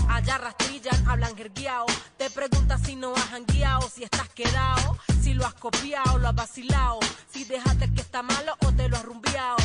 [0.09, 1.87] Allá rastrillan, hablan jerguiao.
[2.17, 4.97] Te preguntas si no has hangueado, si estás quedado
[5.37, 6.99] lo has copiado, lo has vacilado,
[7.31, 9.57] si dejaste que está malo o te lo has rumbiado.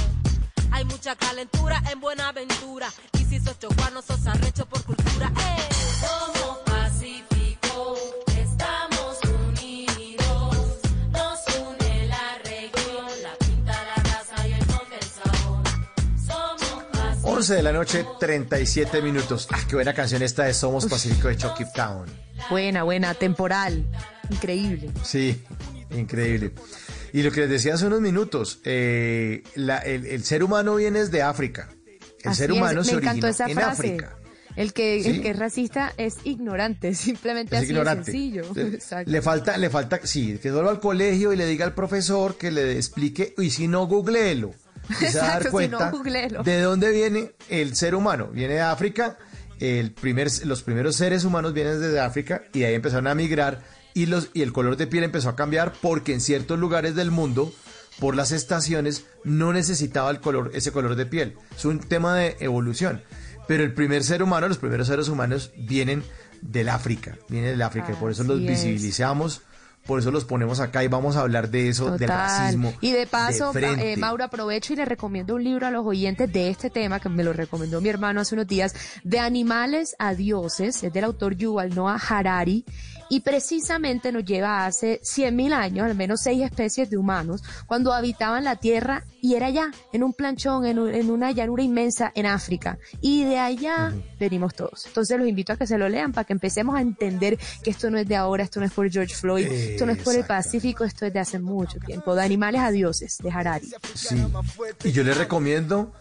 [0.72, 2.88] Hay mucha calentura en Buenaventura.
[3.19, 5.31] Y si sos chocuano, sos arrecho por cultura.
[5.38, 5.69] ¡Eh!
[6.02, 7.95] Somos pacífico,
[8.38, 10.57] estamos unidos,
[11.11, 15.64] nos une la región, la pinta, la raza y el don del sabor.
[16.26, 17.34] Somos pacíficos.
[17.38, 19.48] 11 de la noche, 37 minutos.
[19.52, 22.06] Ah, qué buena canción esta de Somos Pacífico de Chucky Town.
[22.49, 23.85] Buena, buena, temporal.
[24.31, 24.89] Increíble.
[25.03, 25.41] Sí,
[25.95, 26.51] increíble.
[27.13, 30.99] Y lo que les decía hace unos minutos, eh, la- el, el ser humano viene
[30.99, 31.69] desde África.
[32.23, 33.61] El Así ser es, humano me se originó en frase.
[33.63, 34.15] África.
[34.55, 35.09] El que, Sí.
[35.09, 38.11] el que es racista es ignorante, simplemente Es así ignorante.
[38.11, 38.43] de sencillo.
[38.53, 39.11] Le- Exacto.
[39.11, 42.51] Le falta, le falta, sí, que vuelva al colegio y le diga al profesor que
[42.51, 44.51] le explique, y si no, googleelo.
[44.89, 46.43] Y se va a dar Exacto, si cuenta no, googleelo.
[46.43, 48.27] de dónde viene el ser humano.
[48.27, 49.17] Viene de África,
[49.59, 53.61] el primer, los primeros seres humanos vienen desde África y de ahí empezaron a migrar
[53.93, 57.11] y, los, y el color de piel empezó a cambiar porque en ciertos lugares del
[57.11, 57.53] mundo,
[57.99, 61.35] por las estaciones, no necesitaba el color, ese color de piel.
[61.55, 63.03] Es un tema de evolución.
[63.47, 66.03] Pero el primer ser humano, los primeros seres humanos vienen
[66.41, 68.47] del África, vienen del África, y por eso los es.
[68.47, 69.41] visibilizamos
[69.85, 72.73] por eso los ponemos acá y vamos a hablar de eso, del racismo.
[72.81, 73.93] Y de paso, frente.
[73.93, 77.09] eh, Mauro, aprovecho y le recomiendo un libro a los oyentes de este tema, que
[77.09, 81.35] me lo recomendó mi hermano hace unos días, De animales a dioses, es del autor
[81.35, 82.63] Yuval Noah Harari,
[83.11, 88.45] y precisamente nos lleva hace 100.000 años, al menos seis especies de humanos, cuando habitaban
[88.45, 92.25] la Tierra y era allá, en un planchón, en, un- en una llanura inmensa en
[92.25, 92.79] África.
[93.01, 94.85] Y de allá venimos todos.
[94.88, 97.91] Entonces los invito a que se lo lean para que empecemos a entender que esto
[97.91, 100.23] no es de ahora, esto no es por George Floyd, esto no es por el
[100.23, 102.15] Pacífico, esto es de hace mucho tiempo.
[102.15, 103.69] De animales a dioses, de Harari.
[103.93, 104.15] Sí.
[104.85, 105.91] Y yo les recomiendo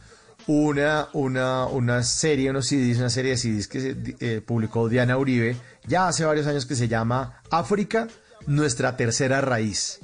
[0.47, 5.17] una, una, una serie, unos CDs, una serie de CDs que se, eh, publicó Diana
[5.19, 5.57] Uribe
[5.87, 8.09] ya hace varios años que se llama África,
[8.47, 10.01] nuestra tercera raíz.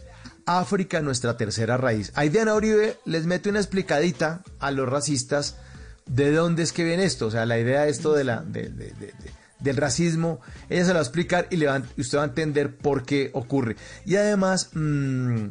[0.46, 2.12] África, nuestra tercera raíz.
[2.14, 5.56] Ahí Diana Uribe les mete una explicadita a los racistas
[6.06, 7.26] de dónde es que viene esto.
[7.26, 10.82] O sea, la idea de esto de la, de- de- de- de- del racismo, ella
[10.82, 13.76] se lo va a explicar y le usted va a entender por qué ocurre.
[14.04, 15.46] Y además, mm,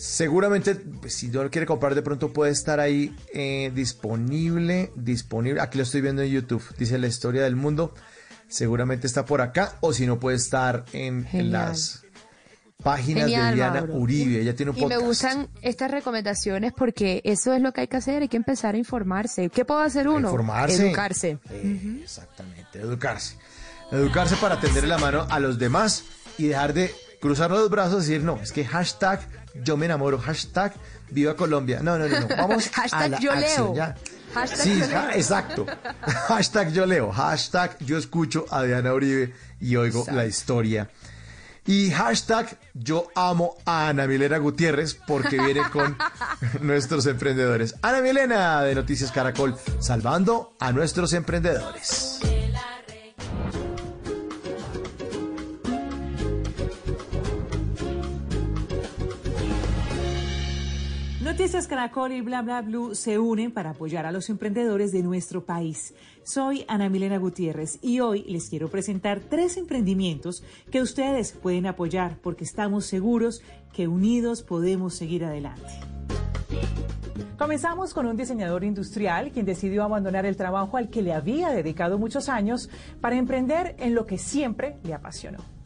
[0.00, 4.92] Seguramente, pues, si no lo quiere comprar, de pronto puede estar ahí eh, disponible.
[4.96, 5.60] Disponible.
[5.60, 6.64] Aquí lo estoy viendo en YouTube.
[6.78, 7.92] Dice la historia del mundo.
[8.48, 9.76] Seguramente está por acá.
[9.80, 12.02] O si no, puede estar en, las
[12.82, 13.96] páginas Genial, de Diana Mauro.
[13.96, 14.40] Uribe.
[14.40, 17.98] Ella tiene un Y me gustan estas recomendaciones porque eso es lo que hay que
[17.98, 19.50] hacer, hay que empezar a informarse.
[19.50, 20.28] ¿Qué puede hacer uno?
[20.28, 20.86] Informarse.
[20.86, 21.38] Educarse.
[21.50, 23.36] Eh, Exactamente, educarse.
[23.92, 26.04] Educarse para tender la mano a los demás
[26.38, 26.90] y dejar de
[27.20, 29.20] cruzar los brazos y decir, no, es que hashtag
[29.54, 30.72] yo me enamoro, hashtag
[31.10, 31.80] viva Colombia.
[31.82, 32.28] No, no, no, no.
[32.36, 33.74] Vamos a Hashtag la yo acción, leo.
[33.74, 33.96] ya.
[34.34, 35.10] Hashtag Sí, yo leo.
[35.10, 35.66] exacto.
[36.28, 40.88] hashtag yo leo, hashtag yo escucho a Diana Uribe y oigo la historia.
[41.66, 45.96] Y hashtag yo amo a Ana Milena Gutiérrez porque viene con
[46.62, 47.74] nuestros emprendedores.
[47.82, 52.18] Ana Milena de Noticias Caracol, salvando a nuestros emprendedores.
[61.40, 62.44] Noticias Caracol y Bla
[62.92, 65.94] se unen para apoyar a los emprendedores de nuestro país.
[66.22, 72.18] Soy Ana Milena Gutiérrez y hoy les quiero presentar tres emprendimientos que ustedes pueden apoyar
[72.22, 73.40] porque estamos seguros
[73.72, 75.70] que unidos podemos seguir adelante.
[77.38, 81.98] Comenzamos con un diseñador industrial quien decidió abandonar el trabajo al que le había dedicado
[81.98, 82.68] muchos años
[83.00, 85.59] para emprender en lo que siempre le apasionó.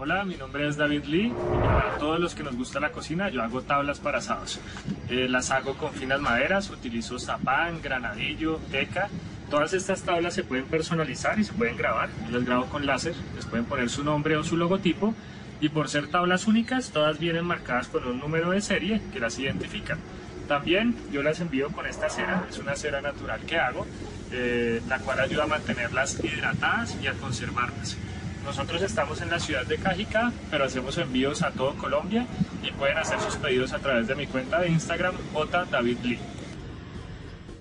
[0.00, 3.30] Hola, mi nombre es David Lee y para todos los que nos gusta la cocina
[3.30, 4.60] yo hago tablas para asados.
[5.08, 9.08] Eh, las hago con finas maderas, utilizo zapán, granadillo, teca.
[9.50, 12.10] Todas estas tablas se pueden personalizar y se pueden grabar.
[12.26, 15.14] Yo las grabo con láser, les pueden poner su nombre o su logotipo
[15.60, 19.36] y por ser tablas únicas todas vienen marcadas con un número de serie que las
[19.40, 19.98] identifican.
[20.46, 23.84] También yo las envío con esta cera, es una cera natural que hago,
[24.30, 27.98] eh, la cual ayuda a mantenerlas hidratadas y a conservarlas.
[28.48, 32.26] Nosotros estamos en la ciudad de Cajica, pero hacemos envíos a todo Colombia
[32.62, 35.66] y pueden hacer sus pedidos a través de mi cuenta de Instagram, J.
[35.66, 36.18] David Lee.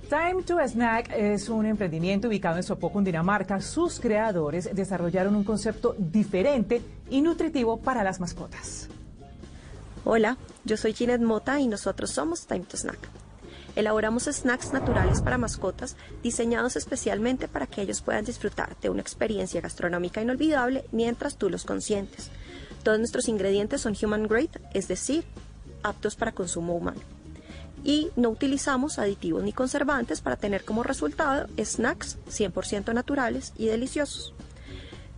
[0.08, 3.60] Time to Snack es un emprendimiento ubicado en Sopó, Cundinamarca.
[3.60, 8.88] Sus creadores desarrollaron un concepto diferente y nutritivo para las mascotas.
[10.06, 13.27] Hola, yo soy Ginette Mota y nosotros somos Time to Snack.
[13.78, 19.62] Elaboramos snacks naturales para mascotas diseñados especialmente para que ellos puedan disfrutar de una experiencia
[19.62, 22.32] gastronómica inolvidable mientras tú los consientes.
[22.82, 25.26] Todos nuestros ingredientes son human grade, es decir,
[25.84, 27.02] aptos para consumo humano.
[27.84, 34.34] Y no utilizamos aditivos ni conservantes para tener como resultado snacks 100% naturales y deliciosos.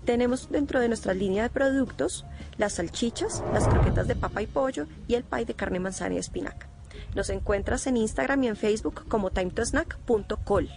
[0.03, 2.25] Tenemos dentro de nuestra línea de productos
[2.57, 6.17] las salchichas, las croquetas de papa y pollo y el pie de carne, manzana y
[6.17, 6.67] espinaca.
[7.15, 10.69] Nos encuentras en Instagram y en Facebook como timetosnack.col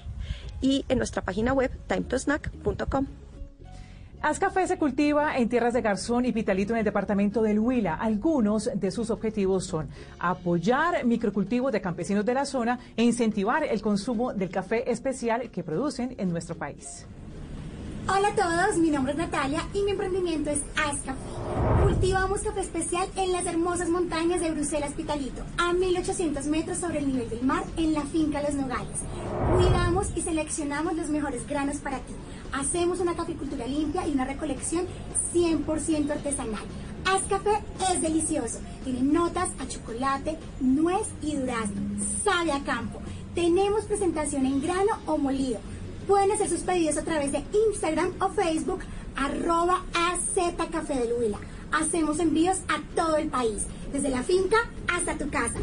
[0.61, 3.07] y en nuestra página web timetosnack.com.
[4.39, 7.95] Café se cultiva en tierras de Garzón y Pitalito en el departamento del Huila.
[7.95, 9.89] Algunos de sus objetivos son
[10.19, 15.63] apoyar microcultivos de campesinos de la zona e incentivar el consumo del café especial que
[15.63, 17.07] producen en nuestro país.
[18.09, 21.21] Hola a todos, mi nombre es Natalia y mi emprendimiento es As Café.
[21.85, 27.07] Cultivamos café especial en las hermosas montañas de Bruselas Pitalito, a 1800 metros sobre el
[27.07, 28.99] nivel del mar, en la finca Los Nogales.
[29.55, 32.13] Cuidamos y seleccionamos los mejores granos para ti.
[32.53, 34.85] Hacemos una caficultura limpia y una recolección
[35.33, 36.65] 100% artesanal.
[37.05, 37.63] As Café
[37.93, 38.59] es delicioso.
[38.83, 41.83] Tiene notas a chocolate, nuez y durazno.
[42.25, 43.01] Sabe a campo.
[43.37, 45.61] Tenemos presentación en grano o molido.
[46.07, 48.81] Pueden hacer sus pedidos a través de Instagram o Facebook,
[49.17, 49.85] arroba
[50.71, 51.35] Café del.
[51.71, 54.57] Hacemos envíos a todo el país, desde la finca
[54.89, 55.59] hasta tu casa.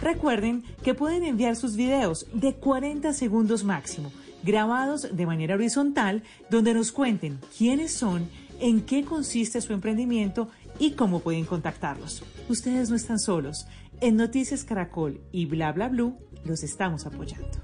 [0.00, 4.12] Recuerden que pueden enviar sus videos de 40 segundos máximo,
[4.44, 8.28] grabados de manera horizontal, donde nos cuenten quiénes son
[8.60, 12.22] en qué consiste su emprendimiento y cómo pueden contactarlos.
[12.48, 13.66] Ustedes no están solos.
[14.00, 17.58] En Noticias Caracol y Bla Bla Blue los estamos apoyando.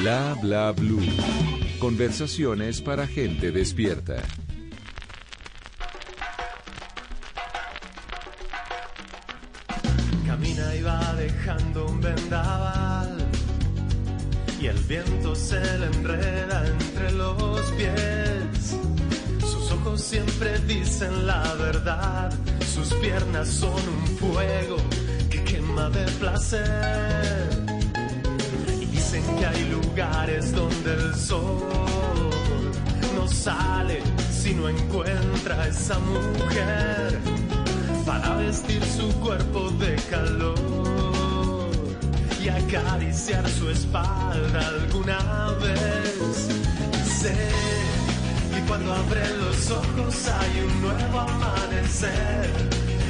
[0.00, 1.00] Bla bla blue.
[1.78, 4.22] Conversaciones para gente despierta.
[10.26, 13.16] Camina y va dejando un vendaval
[14.60, 18.93] y el viento se le enreda entre los pies.
[19.96, 22.32] Siempre dicen la verdad,
[22.74, 24.76] sus piernas son un fuego
[25.30, 27.48] que quema de placer.
[28.80, 31.62] Y dicen que hay lugares donde el sol
[33.14, 34.02] no sale
[34.32, 37.20] si no encuentra a esa mujer
[38.04, 41.70] para vestir su cuerpo de calor
[42.42, 46.48] y acariciar su espalda alguna vez.
[47.20, 47.93] Sé
[48.66, 52.50] cuando abre los ojos hay un nuevo amanecer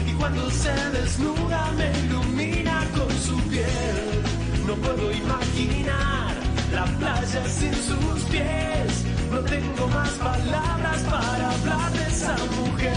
[0.07, 4.23] y cuando se desnuda me ilumina con su piel.
[4.67, 6.35] No puedo imaginar
[6.73, 9.05] la playa sin sus pies.
[9.31, 12.95] No tengo más palabras para hablar de esa mujer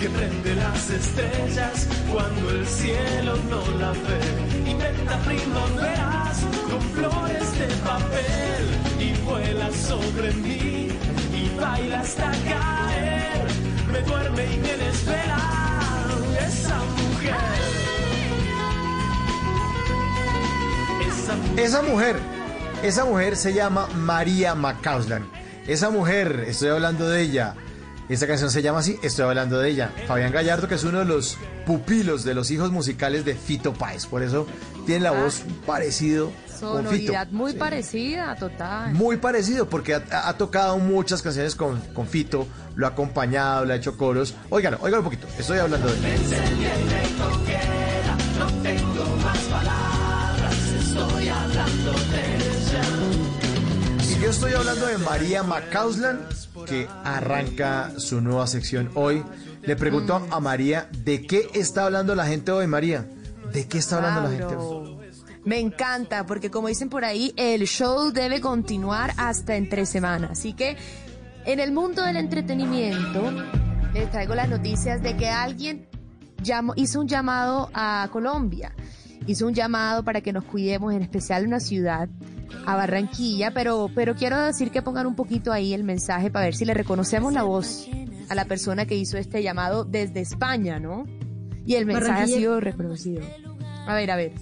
[0.00, 4.70] que prende las estrellas cuando el cielo no la ve.
[4.70, 6.38] Inventa primaveras
[6.70, 8.62] con flores de papel
[8.98, 10.79] y vuela sobre mí
[11.60, 13.46] baila hasta caer.
[13.92, 15.38] Me duerme y me desvela
[16.46, 17.34] esa mujer.
[21.06, 21.58] Esa mujer.
[21.58, 22.16] Esa mujer,
[22.82, 25.28] esa mujer se llama María Macauslan.
[25.66, 27.54] Esa mujer, estoy hablando de ella.
[28.08, 29.92] Esta canción se llama así, estoy hablando de ella.
[30.08, 34.06] Fabián Gallardo, que es uno de los pupilos de los hijos musicales de Fito Páez.
[34.06, 34.48] Por eso
[34.84, 36.90] tiene la voz parecido con Fito.
[36.90, 38.92] Sonoridad muy parecida, total.
[38.92, 43.74] Muy parecido, porque ha, ha tocado muchas canciones con, con Fito, lo ha acompañado, le
[43.74, 44.34] ha hecho coros.
[44.50, 46.38] Óigalo, óigalo un poquito, estoy hablando de ella.
[48.38, 52.82] No tengo más palabras, estoy hablando de ella.
[54.16, 56.20] Y yo estoy hablando de María Macauslan,
[56.66, 59.24] que arranca su nueva sección hoy.
[59.62, 63.06] Le pregunto a María, ¿de qué está hablando la gente hoy, María?
[63.52, 64.89] ¿De qué está hablando la gente hoy?
[65.44, 70.32] Me encanta, porque como dicen por ahí, el show debe continuar hasta en tres semanas.
[70.32, 70.76] Así que
[71.46, 73.32] en el mundo del entretenimiento,
[73.94, 75.88] les traigo las noticias de que alguien
[76.42, 78.72] llamó, hizo un llamado a Colombia.
[79.26, 82.08] Hizo un llamado para que nos cuidemos, en especial una ciudad,
[82.66, 86.54] a Barranquilla, pero, pero quiero decir que pongan un poquito ahí el mensaje para ver
[86.54, 87.88] si le reconocemos la voz
[88.28, 91.04] a la persona que hizo este llamado desde España, ¿no?
[91.64, 93.22] Y el mensaje ha sido reconocido.
[93.86, 94.32] A ver, a ver.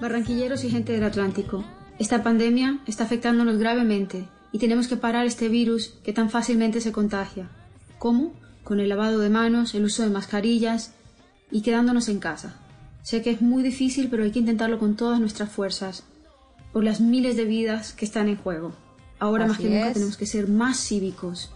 [0.00, 1.62] Barranquilleros y gente del Atlántico,
[1.98, 6.90] esta pandemia está afectándonos gravemente y tenemos que parar este virus que tan fácilmente se
[6.90, 7.50] contagia.
[7.98, 8.32] ¿Cómo?
[8.64, 10.94] Con el lavado de manos, el uso de mascarillas
[11.50, 12.56] y quedándonos en casa.
[13.02, 16.04] Sé que es muy difícil, pero hay que intentarlo con todas nuestras fuerzas,
[16.72, 18.72] por las miles de vidas que están en juego.
[19.18, 19.94] Ahora más que nunca es.
[19.94, 21.50] tenemos que ser más cívicos,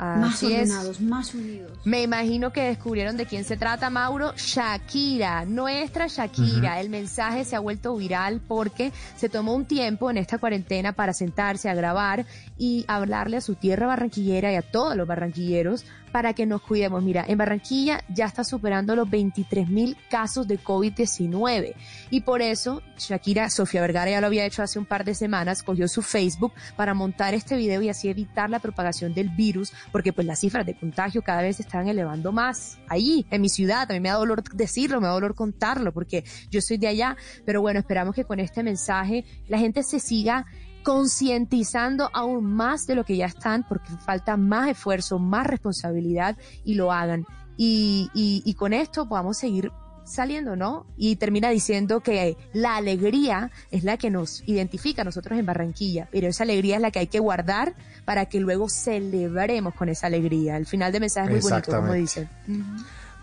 [0.00, 0.50] más es.
[0.50, 1.72] ordenados, más unidos.
[1.84, 4.32] Me imagino que descubrieron de quién se trata, Mauro.
[4.36, 6.80] Shakira, nuestra Shakira.
[6.80, 11.12] El mensaje se ha vuelto viral porque se tomó un tiempo en esta cuarentena para
[11.12, 12.26] sentarse a grabar
[12.58, 17.02] y hablarle a su tierra barranquillera y a todos los barranquilleros para que nos cuidemos.
[17.02, 21.74] Mira, en Barranquilla ya está superando los 23 mil casos de COVID-19
[22.10, 25.62] y por eso Shakira, Sofía Vergara ya lo había hecho hace un par de semanas,
[25.62, 30.12] cogió su Facebook para montar este video y así evitar la propagación del virus, porque
[30.12, 32.78] pues las cifras de contagio cada vez se están elevando más.
[32.88, 36.60] Ahí, en mi ciudad, mí me da dolor decirlo, me da dolor contarlo, porque yo
[36.60, 40.46] soy de allá, pero bueno, esperamos que con este mensaje la gente se siga
[40.82, 46.74] concientizando aún más de lo que ya están, porque falta más esfuerzo, más responsabilidad y
[46.74, 47.26] lo hagan.
[47.56, 49.70] Y, y, y con esto podamos seguir
[50.10, 50.86] saliendo, ¿no?
[50.96, 56.08] Y termina diciendo que la alegría es la que nos identifica a nosotros en Barranquilla,
[56.10, 57.74] pero esa alegría es la que hay que guardar
[58.04, 60.56] para que luego celebremos con esa alegría.
[60.56, 62.28] El final de mensaje es muy bonito, como dicen.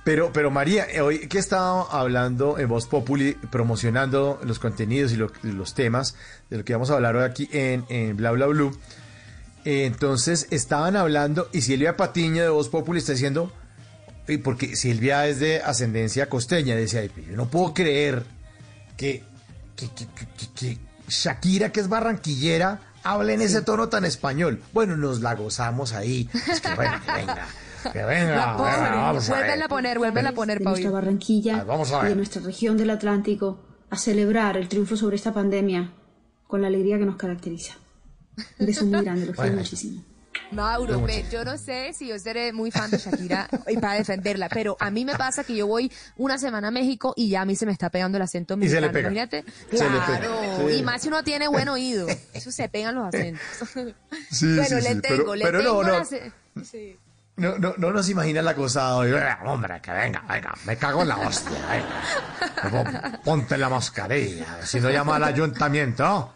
[0.08, 5.18] Pero, pero María, eh, hoy que estaba hablando en Voz Populi, promocionando los contenidos y
[5.18, 6.16] lo- los temas
[6.50, 8.72] de lo que vamos a hablar hoy aquí en, en Bla Bla Blue,
[9.66, 13.52] eh, entonces estaban hablando y Silvia Patiño de Voz Populi está diciendo,
[14.46, 18.24] porque Silvia es de ascendencia costeña, decía, "Ay, yo no puedo creer
[18.96, 19.24] que,
[19.76, 20.78] que, que- que- que- que
[21.10, 24.62] Shakira, que es barranquillera, hable en ese tono tan español.
[24.72, 26.30] Bueno, nos la gozamos ahí.
[26.50, 27.46] Es que bueno, que venga.
[27.92, 30.92] Que venga, La pobre, venga, vamos a vuélvela a poner, vuélvela a poner, de nuestra.
[30.92, 32.10] Barranquilla vamos a y ver.
[32.10, 35.94] de nuestra región del Atlántico a celebrar el triunfo sobre esta pandemia
[36.48, 37.76] con la alegría que nos caracteriza.
[38.60, 40.04] Un beso muy grande, lo quiero muchísimo.
[40.52, 44.48] Mauro, ve, yo no sé si yo seré muy fan de Shakira y para defenderla,
[44.48, 47.46] pero a mí me pasa que yo voy una semana a México y ya a
[47.46, 48.94] mí se me está pegando el acento Y se le mexicano.
[48.94, 49.10] pega.
[49.10, 49.44] Imagínate.
[49.76, 50.40] Se le Claro.
[50.40, 50.76] pega, sí.
[50.78, 52.08] Y más si uno tiene buen oído.
[52.34, 53.42] Eso se pegan los acentos.
[54.30, 55.90] Sí, bueno, sí, le sí, tengo, pero- le pero no, tengo no.
[55.98, 56.32] la ce-
[56.64, 56.96] Sí.
[57.38, 59.12] No, no, no nos imagina la cosa hoy.
[59.46, 61.60] Hombre, que venga, venga, me cago en la hostia.
[61.70, 63.22] venga.
[63.24, 66.34] Ponte la mascarilla, si no llama al ayuntamiento.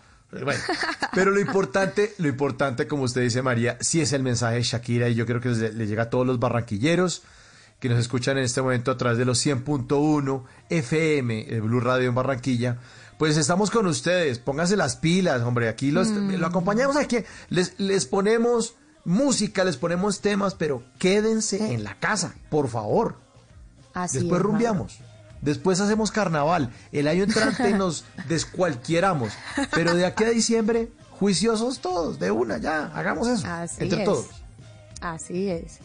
[1.14, 5.10] pero lo importante, lo importante, como usted dice, María, sí es el mensaje de Shakira
[5.10, 7.24] y yo creo que le, le llega a todos los barranquilleros
[7.80, 12.16] que nos escuchan en este momento a través de los 100.1 FM Blue Radio en
[12.16, 12.78] Barranquilla.
[13.18, 17.18] Pues estamos con ustedes, pónganse las pilas, hombre, aquí los, lo acompañamos aquí,
[17.50, 18.76] les, les ponemos
[19.06, 23.16] música, les ponemos temas, pero quédense en la casa, por favor.
[23.94, 25.00] Así Después es, rumbiamos.
[25.42, 26.72] Después hacemos carnaval.
[26.92, 29.34] El año entrante nos descualquieramos.
[29.72, 33.48] Pero de aquí a diciembre, juiciosos todos, de una, ya, hagamos eso.
[33.48, 34.06] Así entre es.
[34.06, 34.28] todos.
[35.02, 35.80] Así es.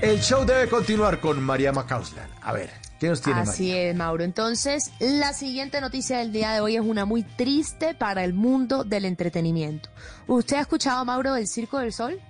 [0.00, 2.28] El show debe continuar con María Macauslan.
[2.42, 3.90] A ver, ¿qué nos tiene Así María?
[3.90, 4.24] es, Mauro.
[4.24, 8.84] Entonces, la siguiente noticia del día de hoy es una muy triste para el mundo
[8.84, 9.88] del entretenimiento.
[10.26, 12.20] ¿Usted ha escuchado, Mauro, del Circo del Sol?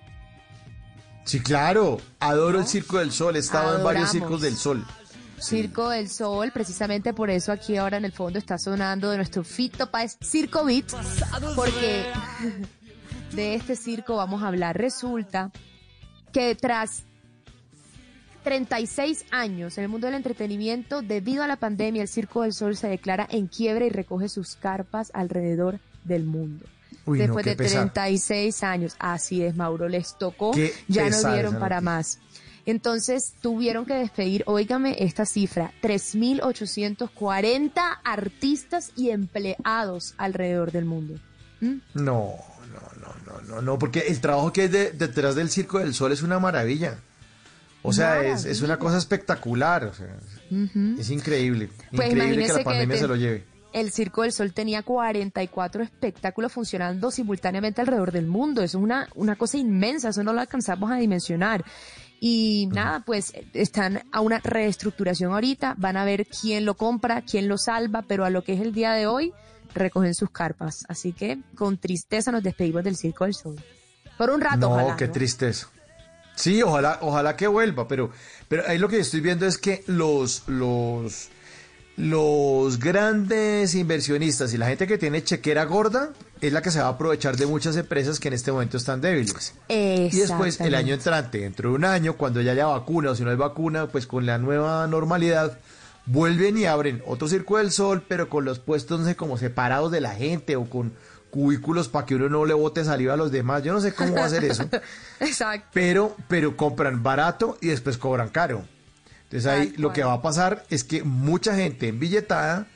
[1.25, 1.99] Sí, claro.
[2.21, 3.37] Adoro el Circo del Sol.
[3.37, 4.85] He estado en varios circos del Sol.
[5.41, 9.45] Circo del Sol, precisamente por eso aquí ahora en el fondo está sonando de nuestro
[9.45, 10.87] Fito Páez Circo Beat,
[11.55, 12.07] porque
[13.33, 14.79] de este circo vamos a hablar.
[14.79, 15.51] Resulta
[16.33, 17.05] que tras
[18.51, 22.77] 36 años en el mundo del entretenimiento, debido a la pandemia, el Circo del Sol
[22.77, 26.65] se declara en quiebra y recoge sus carpas alrededor del mundo.
[27.07, 27.93] Uy, no, Después qué de pesar.
[27.93, 32.21] 36 años, así es, Mauro, les tocó, Qué ya no pesar dieron para más.
[32.67, 37.71] Entonces tuvieron que despedir, óigame esta cifra, 3.840
[38.05, 41.15] artistas y empleados alrededor del mundo.
[41.61, 41.75] ¿Mm?
[41.95, 42.35] No,
[42.73, 45.95] no, no, no, no, no, porque el trabajo que hay de- detrás del Circo del
[45.95, 46.99] Sol es una maravilla.
[47.89, 49.85] O sea, es, es una cosa espectacular.
[49.85, 50.17] o sea,
[50.51, 50.97] Ujú.
[50.99, 51.71] es increíble.
[51.95, 53.45] Pues increíble que la que pandemia te- se lo lleve.
[53.73, 58.63] El Circo del Sol tenía 44 espectáculos funcionando simultáneamente alrededor del mundo.
[58.63, 61.63] Eso es una, una cosa inmensa, eso no lo alcanzamos a dimensionar.
[62.19, 67.49] Y nada, pues están a una reestructuración ahorita, van a ver quién lo compra, quién
[67.49, 69.35] lo salva, pero a lo que es el día de hoy,
[69.75, 70.87] recogen sus carpas.
[70.89, 73.57] Así que con tristeza nos despedimos del Circo del Sol.
[74.17, 74.97] Por un rato, no, ojalá.
[74.97, 75.13] qué ¿no?
[75.13, 75.69] tristeza.
[76.37, 78.11] Sí, ojalá, ojalá que vuelva, pero,
[78.47, 81.31] pero ahí lo que estoy viendo es que los, los,
[81.97, 86.11] los grandes inversionistas y la gente que tiene chequera gorda
[86.43, 89.01] es la que se va a aprovechar de muchas empresas que en este momento están
[89.01, 89.55] débiles.
[89.69, 93.25] Y después, el año entrante, dentro de un año, cuando ya haya vacuna o si
[93.25, 95.59] no hay vacuna, pues con la nueva normalidad,
[96.05, 99.91] vuelven y abren otro Circo del Sol, pero con los puestos, no sé, como separados
[99.91, 100.93] de la gente o con
[101.31, 103.63] cubículos para que uno no le bote saliva a los demás.
[103.63, 104.69] Yo no sé cómo va a hacer eso.
[105.21, 105.69] Exacto.
[105.73, 108.65] pero, pero compran barato y después cobran caro.
[109.25, 112.67] Entonces ahí lo que va a pasar es que mucha gente en billetada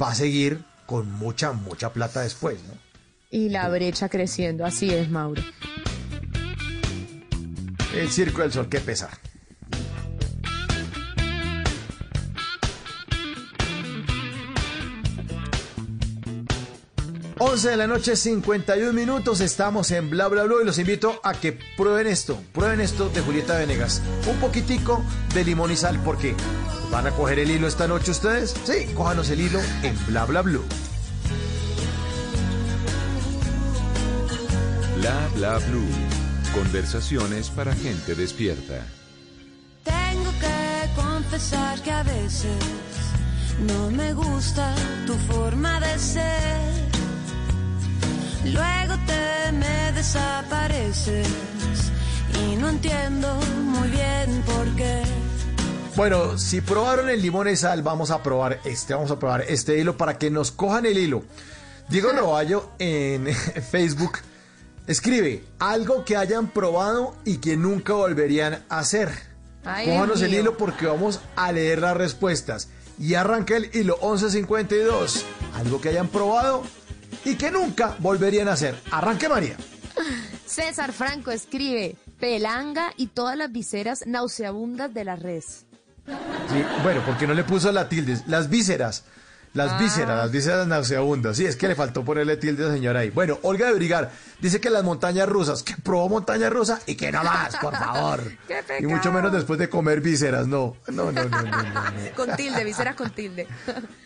[0.00, 2.74] va a seguir con mucha, mucha plata después, ¿no?
[3.30, 5.42] Y la brecha creciendo, así es, Mauro.
[7.94, 9.10] El Circo del Sol, qué pesar.
[17.40, 21.34] Once de la noche, 51 minutos, estamos en Bla Bla Bla y los invito a
[21.34, 24.02] que prueben esto, prueben esto de Julieta Venegas.
[24.26, 25.04] Un poquitico
[25.34, 26.34] de limón y sal, porque
[26.90, 28.56] van a coger el hilo esta noche ustedes.
[28.64, 30.64] Sí, cójanos el hilo en Bla Bla Blue.
[34.96, 35.86] Bla bla blue.
[36.52, 38.84] Conversaciones para gente despierta.
[39.84, 42.58] Tengo que confesar que a veces
[43.60, 44.74] no me gusta
[45.06, 46.97] tu forma de ser.
[48.44, 51.28] Luego te me desapareces
[52.40, 53.34] y no entiendo
[53.64, 55.02] muy bien por qué.
[55.96, 59.78] Bueno, si probaron el limón y sal, vamos a probar este, vamos a probar este
[59.78, 61.24] hilo para que nos cojan el hilo.
[61.88, 63.26] Diego Roballo en
[63.70, 64.18] Facebook
[64.86, 69.10] escribe algo que hayan probado y que nunca volverían a hacer.
[69.64, 72.68] Ay, Cójanos el hilo porque vamos a leer las respuestas.
[72.98, 75.24] Y arranca el hilo 1152.
[75.56, 76.62] Algo que hayan probado
[77.24, 78.74] y que nunca volverían a hacer.
[78.90, 79.56] Arranque María.
[80.46, 85.66] César Franco escribe pelanga y todas las viseras nauseabundas de la res.
[86.06, 88.18] Sí, bueno, porque no le puso la tilde.
[88.26, 89.04] Las vísceras.
[89.58, 89.78] Las Ah.
[89.78, 91.36] vísceras, las vísceras nauseabundas.
[91.36, 93.10] Sí, es que le faltó ponerle tilde a señora ahí.
[93.10, 97.10] Bueno, Olga de Brigar dice que las montañas rusas, que probó montaña rusa y que
[97.10, 98.22] no más, por favor.
[98.46, 100.76] ¡Qué y mucho menos después de comer vísceras, no.
[100.86, 101.82] No, no, no, no, no, no.
[102.16, 103.48] Con tilde, viseras con tilde.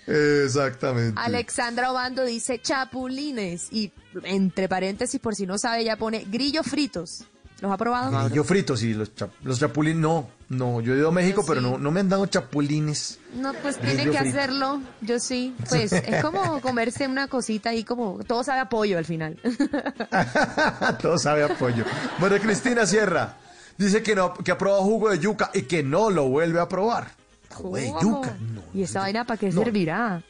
[0.06, 1.20] Exactamente.
[1.20, 3.92] Alexandra Obando dice chapulines y
[4.24, 7.24] entre paréntesis, por si no sabe, ya pone grillos fritos.
[7.62, 8.10] ¿Los ha probado?
[8.10, 8.26] Mauro?
[8.26, 11.60] Grillo frito, sí, los, chap- los chapulines, no, no, yo he ido a México, pero
[11.60, 13.20] no, no me han dado chapulines.
[13.36, 14.28] No, pues tiene que frito.
[14.36, 14.80] hacerlo.
[15.00, 15.54] Yo sí.
[15.68, 19.38] Pues es como comerse una cosita ahí como todo sabe a pollo al final.
[21.00, 21.84] Todo sabe a pollo.
[22.18, 23.36] Bueno, Cristina Sierra
[23.78, 26.68] dice que no, que ha probado jugo de yuca y que no lo vuelve a
[26.68, 27.12] probar.
[27.54, 28.36] Jugo de yuca,
[28.74, 29.62] ¿Y esa vaina para qué No.
[29.62, 30.20] servirá?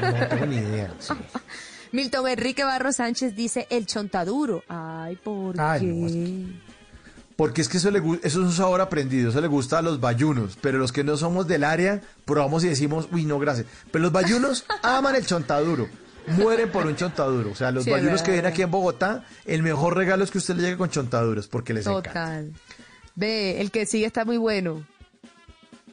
[0.00, 0.92] no tengo ni idea.
[0.98, 1.14] sí.
[1.92, 4.62] Milton Enrique Barro Sánchez dice el chontaduro.
[4.68, 5.86] Ay, ¿por Ay, qué?
[5.86, 6.14] no, es
[7.36, 10.00] Porque es que eso, le, eso es un sabor aprendido, eso le gusta a los
[10.00, 13.66] bayunos, pero los que no somos del área, probamos y decimos, uy, no, gracias.
[13.90, 15.88] Pero los bayunos aman el chontaduro,
[16.28, 17.50] mueren por un chontaduro.
[17.50, 20.38] O sea, los Sí, bayunos que vienen aquí en Bogotá, el mejor regalo es que
[20.38, 22.08] usted le llegue con chontaduros, porque les encanta.
[22.10, 22.52] Total.
[23.14, 24.86] Ve, el que sigue está muy bueno.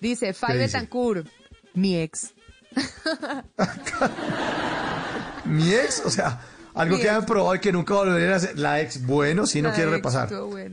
[0.01, 0.65] Dice, Fay dice?
[0.77, 1.27] Betancourt,
[1.73, 2.33] mi ex.
[5.53, 6.41] Mi ex, o sea,
[6.73, 8.57] algo Mi que hayan probado y que nunca volverían a hacer.
[8.57, 10.30] La ex, bueno, si no quiere repasar.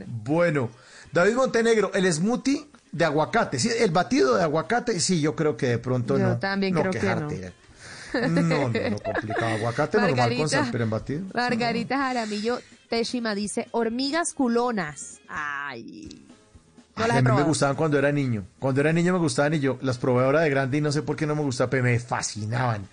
[0.07, 0.69] Bueno,
[1.11, 5.67] David Montenegro, el smoothie de aguacate, sí, el batido de aguacate, sí, yo creo que
[5.67, 6.39] de pronto Yo no.
[6.39, 7.53] también no creo que quejarte.
[8.13, 9.55] No, no, no, complicado.
[9.55, 11.21] Aguacate normal con sal, pero en batido.
[11.33, 12.59] Margarita Jaramillo
[12.89, 15.21] Teshima dice, hormigas culonas.
[15.29, 16.25] Ay.
[17.01, 18.45] No Ay, las a he mí me gustaban cuando era niño.
[18.59, 21.01] Cuando era niño me gustaban y yo las probé ahora de grande y no sé
[21.01, 22.87] por qué no me gustaban, pero me fascinaban.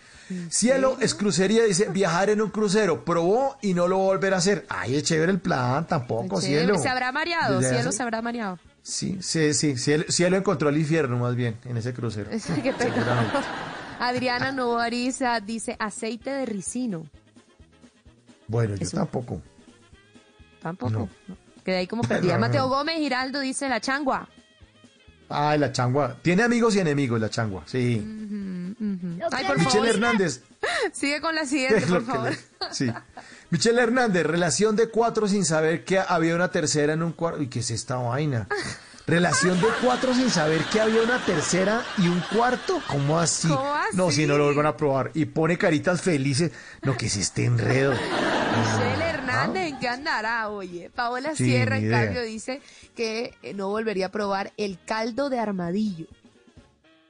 [0.50, 3.04] Cielo es crucería, dice viajar en un crucero.
[3.04, 4.66] Probó y no lo va a volver a hacer.
[4.68, 6.78] Ay, es chévere el plan, tampoco, cielo.
[6.78, 8.58] Se habrá mareado, cielo hace- se habrá mareado.
[8.82, 9.76] Sí, sí, sí.
[9.78, 12.28] Cielo, cielo encontró el infierno más bien en ese crucero.
[12.62, 12.94] Qué pecado.
[12.94, 13.38] Seguramente.
[14.00, 17.06] Adriana Novariza dice aceite de ricino.
[18.46, 19.40] Bueno, yo tampoco.
[20.60, 20.92] Tampoco.
[20.92, 21.08] No.
[21.68, 22.38] Quedé ahí como perdida.
[22.38, 22.66] Mateo.
[22.66, 24.26] Gómez Giraldo dice la changua.
[25.28, 26.16] Ay, la changua.
[26.22, 28.02] Tiene amigos y enemigos la changua, sí.
[29.30, 29.86] Ay, por Michelle favor.
[29.88, 30.40] Hernández.
[30.94, 32.30] Sigue con la siguiente, por favor.
[32.30, 32.38] le-
[32.72, 32.90] Sí.
[33.50, 37.42] Michelle Hernández, relación de cuatro sin saber que había una tercera en un cuarto.
[37.42, 38.48] ¿Y qué es esta vaina?
[39.08, 42.82] Relación de cuatro sin saber que había una tercera y un cuarto.
[42.86, 43.48] ¿Cómo así?
[43.48, 43.96] ¿Cómo así?
[43.96, 45.10] No, si no lo vuelvan a probar.
[45.14, 46.52] Y pone caritas felices.
[46.82, 47.92] No, que es este enredo.
[47.92, 50.50] Michelle Hernández, ¿en qué andará?
[50.50, 51.36] Oye, Paola Ah.
[51.36, 52.60] Sí, Sierra, en cambio, dice
[52.94, 56.06] que eh, no volvería a probar el caldo de armadillo.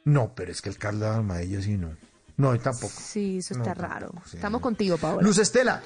[0.04, 1.90] No, pero es que el Carlos Armadillo sí no.
[2.38, 2.92] No, y tampoco.
[2.96, 4.12] Sí, eso está raro.
[4.24, 5.22] sí, Estamos contigo, Paola.
[5.22, 5.82] Luz Estela,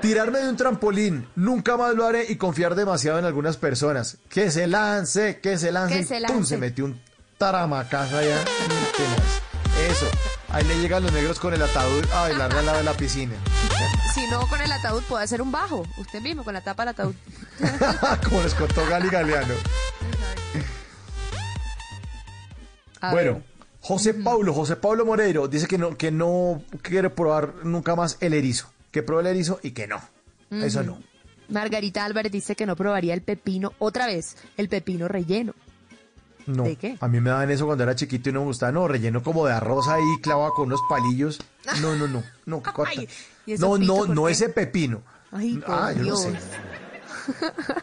[0.00, 4.16] tirarme de un trampolín, nunca más lo haré y confiar demasiado en algunas personas.
[4.30, 5.98] Que se lance, que se lance.
[5.98, 6.36] Que se ¡pum!
[6.36, 6.48] lance.
[6.48, 6.98] se metió un
[7.36, 8.40] taramacazo allá.
[9.90, 10.06] Eso.
[10.48, 13.34] Ahí le llegan los negros con el ataúd a bailar al lado de la piscina.
[14.14, 15.86] Si no, con el ataúd puede hacer un bajo.
[15.98, 17.14] Usted mismo, con la tapa del ataúd.
[18.24, 19.54] Como les contó Gali Galeano.
[23.12, 23.49] Bueno, ver.
[23.82, 28.34] José Paulo, José Pablo Moreiro dice que no, que no quiere probar nunca más el
[28.34, 28.70] erizo.
[28.90, 30.00] Que pruebe el erizo y que no.
[30.50, 31.00] Eso no.
[31.48, 35.54] Margarita Álvarez dice que no probaría el pepino otra vez, el pepino relleno.
[36.46, 36.96] No, ¿De qué?
[37.00, 38.72] a mí me daban eso cuando era chiquito y no me gustaba.
[38.72, 41.38] No, relleno como de arroz ahí, clavado con unos palillos.
[41.80, 42.92] No, no, no, no, qué corta.
[42.98, 43.08] Ay,
[43.46, 44.32] ¿y eso No, no, no qué?
[44.32, 45.02] ese pepino.
[45.32, 46.32] Ay, Ah, yo no sé.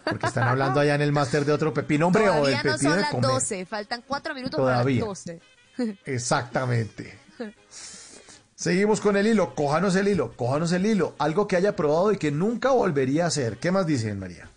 [0.03, 2.71] Porque están hablando allá en el máster de otro pepino, hombre, o del Todavía no
[2.73, 3.29] pepino son de las comer.
[3.31, 5.01] 12, faltan cuatro minutos Todavía.
[5.01, 5.39] para las 12.
[6.05, 7.17] Exactamente.
[8.55, 9.53] Seguimos con el hilo.
[9.53, 11.15] Cójanos el hilo, cójanos el hilo.
[11.19, 13.57] Algo que haya probado y que nunca volvería a hacer.
[13.57, 14.49] ¿Qué más dicen, María?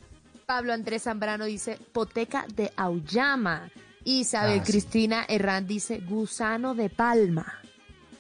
[0.47, 3.71] Pablo Andrés Zambrano dice poteca de Auyama.
[4.05, 4.73] Isabel Ah, sí.
[4.73, 7.61] Cristina Herrán dice gusano de palma.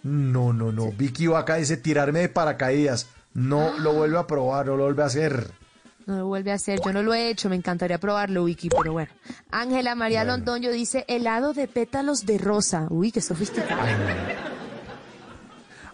[0.02, 0.92] No, no, no.
[0.92, 3.08] Vicky Vaca dice tirarme de paracaídas.
[3.32, 5.50] No lo vuelve a probar, no lo vuelve a hacer.
[6.06, 8.92] No lo vuelve a hacer, yo no lo he hecho, me encantaría probarlo, Wiki, pero
[8.92, 9.12] bueno.
[9.50, 10.38] Ángela María Bueno.
[10.38, 12.86] Londoño dice helado de pétalos de rosa.
[12.90, 13.80] Uy, qué sofisticado.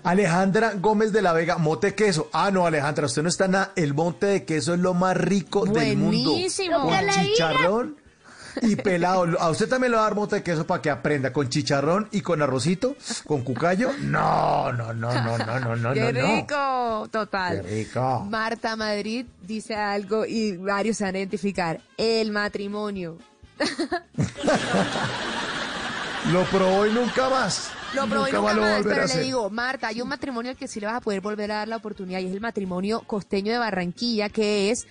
[0.05, 2.29] Alejandra Gómez de la Vega, mote queso.
[2.33, 3.73] Ah, no, Alejandra, usted no está nada.
[3.75, 6.31] El monte de queso es lo más rico del mundo.
[6.31, 6.81] Buenísimo.
[6.83, 8.06] Con chicharrón
[8.63, 9.39] y pelado.
[9.41, 11.33] A usted también le va a dar mote de queso para que aprenda.
[11.33, 12.97] Con chicharrón y con arrocito,
[13.27, 13.91] con cucayo.
[14.01, 16.37] No, no, no, no, no, no, no, ¡Qué no.
[16.37, 17.09] rico!
[17.11, 17.63] Total.
[17.63, 18.27] Qué rico.
[18.29, 21.81] Marta Madrid dice algo y varios se van a identificar.
[21.97, 23.19] El matrimonio.
[26.33, 27.71] Lo probó y nunca más.
[27.95, 30.09] Lo probé nunca nunca lo va a más, a pero le digo, Marta, hay un
[30.09, 32.33] matrimonio al que sí le vas a poder volver a dar la oportunidad y es
[32.33, 34.87] el matrimonio costeño de Barranquilla, que es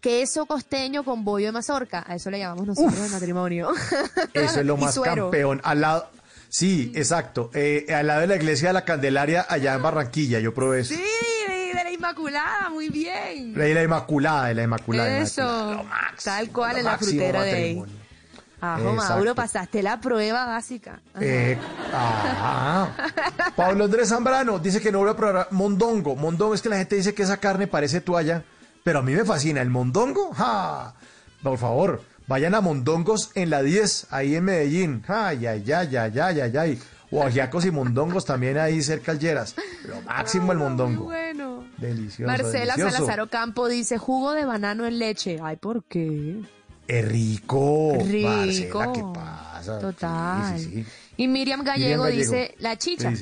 [0.00, 2.04] queso costeño con bollo de mazorca.
[2.06, 3.70] A eso le llamamos nosotros el matrimonio.
[4.34, 5.60] Eso es lo más campeón.
[5.64, 6.10] Al lado,
[6.50, 7.50] Sí, exacto.
[7.54, 10.94] Eh, al lado de la iglesia de la Candelaria, allá en Barranquilla, yo probé eso.
[10.94, 11.00] Sí,
[11.72, 13.54] de la Inmaculada, muy bien.
[13.54, 15.04] De la Inmaculada, de la Inmaculada.
[15.04, 15.78] de la Inmaculada.
[15.78, 17.84] Eso, tal cual en la máximo frutera de ahí.
[18.60, 18.92] Ajo.
[18.92, 21.00] Mauro, pasaste la prueba básica.
[21.14, 21.24] Ajá.
[21.24, 21.58] Eh,
[21.94, 22.88] ah.
[23.56, 26.16] Pablo Andrés Zambrano dice que no voy a probar mondongo.
[26.16, 28.42] Mondongo es que la gente dice que esa carne parece toalla,
[28.82, 29.60] pero a mí me fascina.
[29.60, 30.32] ¿El mondongo?
[30.32, 30.94] ¡Ja!
[31.42, 35.04] Por favor, vayan a Mondongos en la 10, ahí en Medellín.
[35.08, 36.78] ¡Ay, ay, ay, ay, ay, ay, ay!
[37.10, 39.56] O ajiacos y mondongos también ahí cerca al Lleras.
[39.88, 41.04] Lo máximo el mondongo.
[41.04, 41.64] Bueno.
[41.76, 42.90] Delicioso, Marcela delicioso.
[42.90, 45.38] Salazar Ocampo dice jugo de banano en leche.
[45.42, 46.40] Ay, ¿por qué?
[46.86, 47.96] Es rico.
[48.04, 48.28] Rico.
[48.28, 49.78] Marcela, ¿qué pasa?
[49.78, 50.58] Total.
[50.58, 50.86] Sí, sí, sí.
[51.16, 53.12] Y Miriam Gallego, Miriam dice la chicha.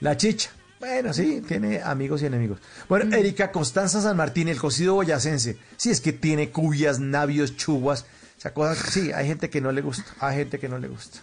[0.00, 0.50] La chicha.
[0.82, 2.58] Bueno, sí, tiene amigos y enemigos.
[2.88, 3.14] Bueno, Mm.
[3.14, 5.56] Erika Constanza San Martín, el cocido boyacense.
[5.76, 8.02] Sí, es que tiene cubias, navios, chubas.
[8.36, 10.04] O sea, cosas, sí, hay gente que no le gusta.
[10.18, 11.20] Hay gente que no le gusta.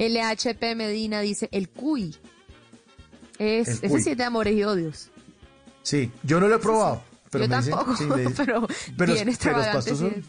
[0.00, 2.16] LHP Medina dice el cuy.
[3.38, 5.10] Es, El ese sí es de amores y odios.
[5.84, 7.02] Sí, yo no lo he probado.
[7.30, 8.30] Pero Yo me dicen- tampoco, sí, me-
[8.96, 10.24] pero bien pero los pastos son-.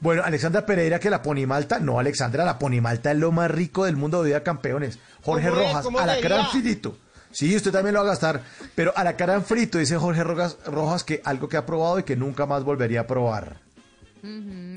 [0.00, 3.96] Bueno, Alexandra Pereira, que la ponimalta, no, Alexandra, la ponimalta es lo más rico del
[3.96, 4.98] mundo de vida campeones.
[5.22, 5.48] Jorge.
[5.50, 6.98] Rojas, ¿Cómo a la cara frito.
[7.36, 8.40] Sí, usted también lo va a gastar,
[8.74, 12.02] pero a la cara frito, dice Jorge Rojas, Rojas que algo que ha probado y
[12.04, 13.58] que nunca más volvería a probar.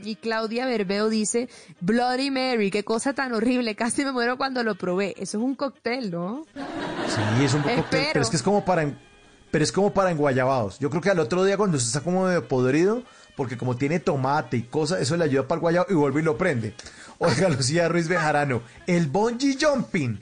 [0.04, 1.48] Y Claudia Berbeo dice
[1.80, 5.12] Bloody Mary, qué cosa tan horrible, casi me muero cuando lo probé.
[5.18, 6.46] Eso es un cóctel, ¿no?
[6.54, 7.86] Sí, es un Espero.
[8.14, 9.00] pero es que es como para, en-
[9.52, 10.80] pero es como para enguayabados.
[10.80, 13.04] Yo creo que al otro día cuando usted está como medio podrido,
[13.38, 16.26] porque como tiene tomate y cosas, eso le ayuda para el guayabo y vuelve y
[16.26, 16.76] lo prende.
[17.20, 20.22] Oiga, Lucía Ruiz Bejarano, el bungee jumping.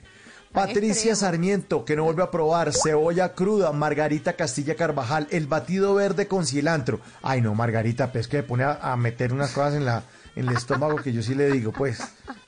[0.66, 6.26] Patricia Sarmiento, que no vuelve a probar, cebolla cruda, Margarita Castilla Carvajal, el batido verde
[6.26, 7.00] con cilantro.
[7.22, 10.02] Ay, no, Margarita, pues que me pone a, a meter unas cosas en la
[10.38, 11.98] en el estómago que yo sí le digo, pues.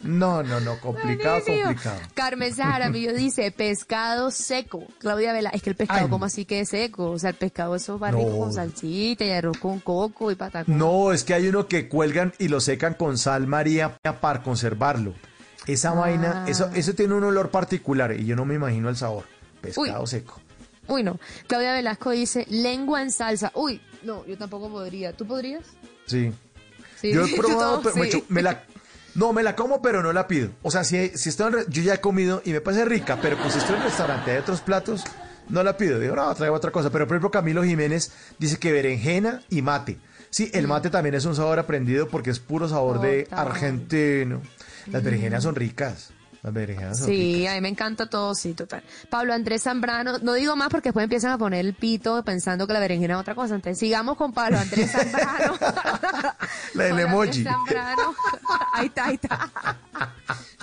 [0.00, 1.66] No, no, no, complicado, Buenísimo.
[1.66, 2.00] complicado.
[2.14, 4.84] Carmen Jaramillo dice pescado seco.
[4.98, 7.10] Claudia Vela, es que el pescado, Ay, ¿cómo así que es seco?
[7.10, 10.78] O sea, el pescado eso va rico con salsita y arroz con coco y patacón.
[10.78, 15.14] No, es que hay uno que cuelgan y lo secan con sal María para conservarlo.
[15.66, 19.24] Esa vaina, eso, eso tiene un olor particular y yo no me imagino el sabor.
[19.60, 20.06] Pescado Uy.
[20.06, 20.40] seco.
[20.88, 21.20] Uy, no.
[21.46, 23.52] Claudia Velasco dice lengua en salsa.
[23.54, 25.12] Uy, no, yo tampoco podría.
[25.12, 25.62] ¿Tú podrías?
[26.06, 26.32] Sí.
[27.00, 28.00] Sí, Yo he probado, pero sí.
[28.00, 28.64] mucho, me la,
[29.14, 30.50] no, me la como, pero no la pido.
[30.62, 33.36] O sea, si, si estoy en yo ya he comido y me parece rica, pero
[33.38, 35.04] pues si estoy en el restaurante de otros platos,
[35.48, 35.98] no la pido.
[36.00, 36.90] Digo, no, traigo otra cosa.
[36.90, 39.98] Pero por ejemplo, Camilo Jiménez dice que berenjena y mate.
[40.30, 44.40] Sí, el mate también es un sabor aprendido porque es puro sabor de argentino.
[44.86, 46.10] Las berenjenas son ricas.
[46.42, 47.24] Las berenjenas son ricas.
[47.26, 48.82] Sí, a mí me encanta todo, sí, total.
[49.10, 52.72] Pablo Andrés Zambrano, no digo más porque después empiezan a poner el pito pensando que
[52.72, 53.54] la berenjena es otra cosa.
[53.54, 55.54] Entonces sigamos con Pablo Andrés Zambrano.
[56.74, 57.44] La del emoji.
[57.44, 58.14] Zambrano.
[58.72, 59.50] Ahí está, ahí está.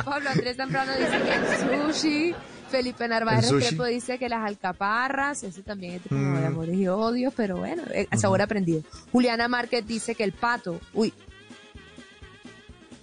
[0.03, 2.35] Pablo Andrés Zambrano dice que el sushi.
[2.69, 3.49] Felipe Narváez.
[3.49, 6.47] Restrepo dice que las alcaparras, ese también es como de Mm.
[6.47, 8.81] amores y odios, pero bueno, eh, sabor aprendido.
[9.13, 11.13] Juliana Márquez dice que el pato, uy,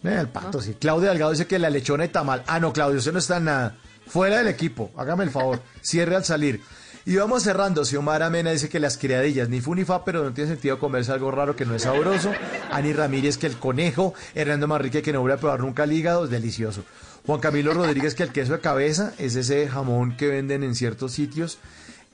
[0.05, 0.77] Eh, el pato, sí.
[0.79, 2.43] Claudia Delgado dice que la lechona y tamal.
[2.47, 3.77] Ah, no, Claudio, usted no está en nada.
[4.07, 5.63] Fuera del equipo, hágame el favor.
[5.83, 6.61] Cierre al salir.
[7.07, 7.85] Y vamos cerrando.
[7.85, 11.13] Xiomara Mena dice que las criadillas, ni fu ni fa, pero no tiene sentido comerse
[11.13, 12.33] algo raro que no es sabroso.
[12.71, 14.15] Ani Ramírez que el conejo.
[14.35, 16.85] Hernando Manrique que no vuelve a probar nunca el hígado, es delicioso.
[17.27, 21.13] Juan Camilo Rodríguez que el queso de cabeza es ese jamón que venden en ciertos
[21.13, 21.59] sitios.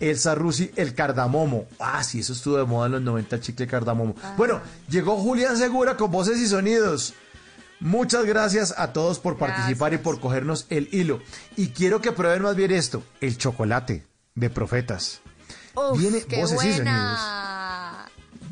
[0.00, 1.66] Elsa Rusi, el cardamomo.
[1.78, 4.14] Ah, sí, eso estuvo de moda en los 90, el chicle cardamomo.
[4.36, 7.14] Bueno, llegó Julián Segura con voces y sonidos.
[7.80, 11.20] Muchas gracias a todos por participar y por cogernos el hilo.
[11.56, 14.04] Y quiero que prueben más bien esto, el chocolate
[14.34, 15.20] de profetas.
[15.74, 18.06] uf, Viene qué voces y buena.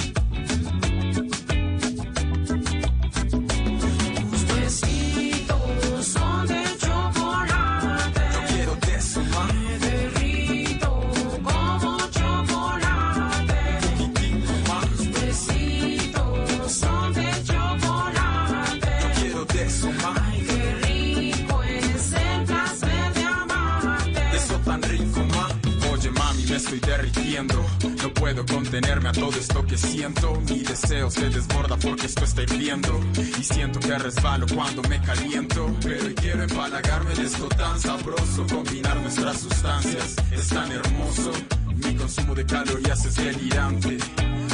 [27.44, 30.40] No puedo contenerme a todo esto que siento.
[30.50, 32.98] Mi deseo se desborda porque esto está hirviendo.
[33.38, 35.70] Y siento que resbalo cuando me caliento.
[35.84, 38.48] Pero quiero empalagarme de esto tan sabroso.
[38.48, 41.34] Combinar nuestras sustancias es tan hermoso.
[41.76, 43.98] Mi consumo de calorías es delirante.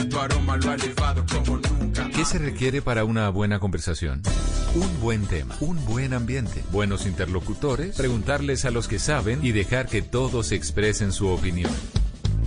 [0.09, 2.09] Tu aroma lo ha elevado como nunca.
[2.09, 4.23] ¿Qué se requiere para una buena conversación?
[4.73, 9.87] Un buen tema, un buen ambiente, buenos interlocutores, preguntarles a los que saben y dejar
[9.87, 11.71] que todos expresen su opinión.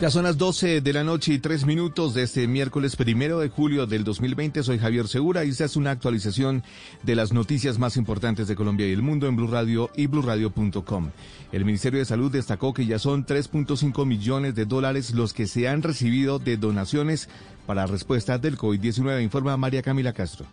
[0.00, 3.50] Ya son las 12 de la noche y 3 minutos de este miércoles primero de
[3.50, 4.62] julio del 2020.
[4.62, 6.62] Soy Javier Segura y esta es una actualización
[7.02, 11.10] de las noticias más importantes de Colombia y el mundo en Blue Radio y bluradio.com.
[11.52, 15.68] El Ministerio de Salud destacó que ya son 3.5 millones de dólares los que se
[15.68, 17.28] han recibido de donaciones
[17.66, 20.46] para respuesta del COVID-19, informa María Camila Castro.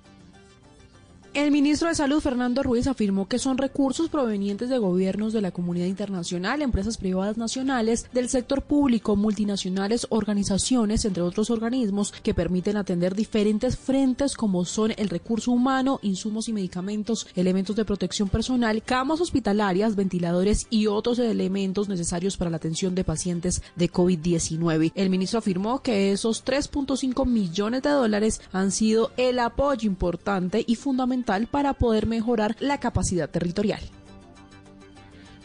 [1.38, 5.52] El ministro de Salud, Fernando Ruiz, afirmó que son recursos provenientes de gobiernos de la
[5.52, 12.76] comunidad internacional, empresas privadas nacionales, del sector público, multinacionales, organizaciones, entre otros organismos, que permiten
[12.76, 18.82] atender diferentes frentes como son el recurso humano, insumos y medicamentos, elementos de protección personal,
[18.82, 24.92] camas hospitalarias, ventiladores y otros elementos necesarios para la atención de pacientes de COVID-19.
[24.96, 30.74] El ministro afirmó que esos 3.5 millones de dólares han sido el apoyo importante y
[30.74, 33.82] fundamental para poder mejorar la capacidad territorial.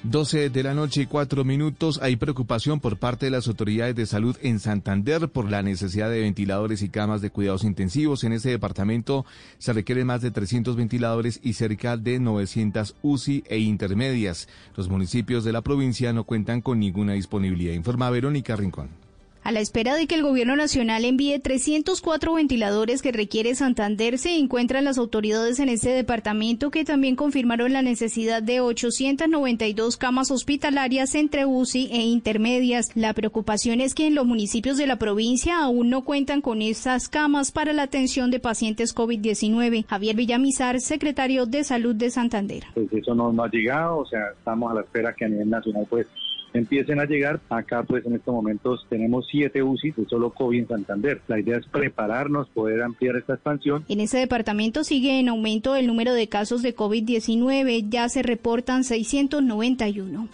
[0.05, 2.01] 12 de la noche y 4 minutos.
[2.03, 6.21] Hay preocupación por parte de las autoridades de salud en Santander por la necesidad de
[6.21, 8.25] ventiladores y camas de cuidados intensivos.
[8.25, 9.25] En este departamento
[9.59, 14.49] se requieren más de 300 ventiladores y cerca de 900 UCI e intermedias.
[14.77, 17.75] Los municipios de la provincia no cuentan con ninguna disponibilidad.
[17.75, 19.02] Informa Verónica Rincón.
[19.45, 24.37] A la espera de que el gobierno nacional envíe 304 ventiladores que requiere Santander, se
[24.37, 31.17] encuentran las autoridades en este departamento que también confirmaron la necesidad de 892 camas hospitalarias
[31.17, 32.95] entre UCI e intermedias.
[32.95, 37.09] La preocupación es que en los municipios de la provincia aún no cuentan con estas
[37.09, 39.87] camas para la atención de pacientes COVID-19.
[39.87, 42.63] Javier Villamizar, secretario de Salud de Santander.
[42.75, 45.51] Pues eso no, no ha llegado, o sea, estamos a la espera que a nivel
[45.51, 46.07] nacional pues
[46.55, 47.41] empiecen a llegar.
[47.49, 51.21] Acá pues en estos momentos tenemos siete UCI de solo COVID en Santander.
[51.29, 53.85] La idea es prepararnos, poder ampliar esta expansión.
[53.89, 57.89] En ese departamento sigue en aumento el número de casos de COVID-19.
[57.89, 60.29] Ya se reportan 691.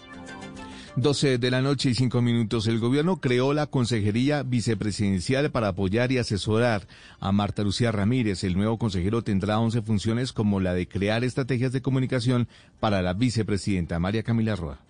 [1.01, 2.67] 12 de la noche y 5 minutos.
[2.67, 6.89] El gobierno creó la Consejería Vicepresidencial para apoyar y asesorar
[7.21, 8.43] a Marta Lucía Ramírez.
[8.43, 12.49] El nuevo consejero tendrá 11 funciones como la de crear estrategias de comunicación
[12.81, 14.81] para la vicepresidenta María Camila Roa.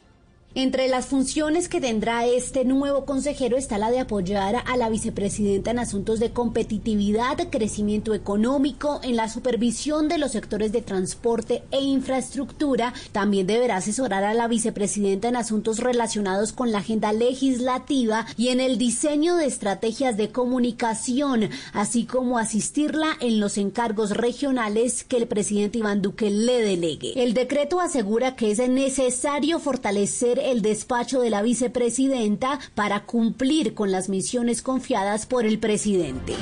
[0.55, 5.71] Entre las funciones que tendrá este nuevo consejero está la de apoyar a la vicepresidenta
[5.71, 11.83] en asuntos de competitividad, crecimiento económico, en la supervisión de los sectores de transporte e
[11.83, 12.95] infraestructura.
[13.13, 18.61] También deberá asesorar a la vicepresidenta en asuntos relacionados con la agenda legislativa y en
[18.61, 25.29] el diseño de estrategias de comunicación, así como asistirla en los encargos regionales que el
[25.29, 27.23] presidente Iván Duque le delegue.
[27.23, 33.93] El decreto asegura que es necesario fortalecer el despacho de la vicepresidenta para cumplir con
[33.93, 36.35] las misiones confiadas por el presidente.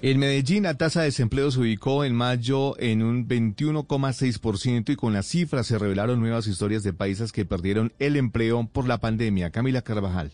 [0.00, 5.12] En Medellín, la tasa de desempleo se ubicó en mayo en un 21,6% y con
[5.12, 9.50] las cifras se revelaron nuevas historias de países que perdieron el empleo por la pandemia.
[9.50, 10.32] Camila Carvajal.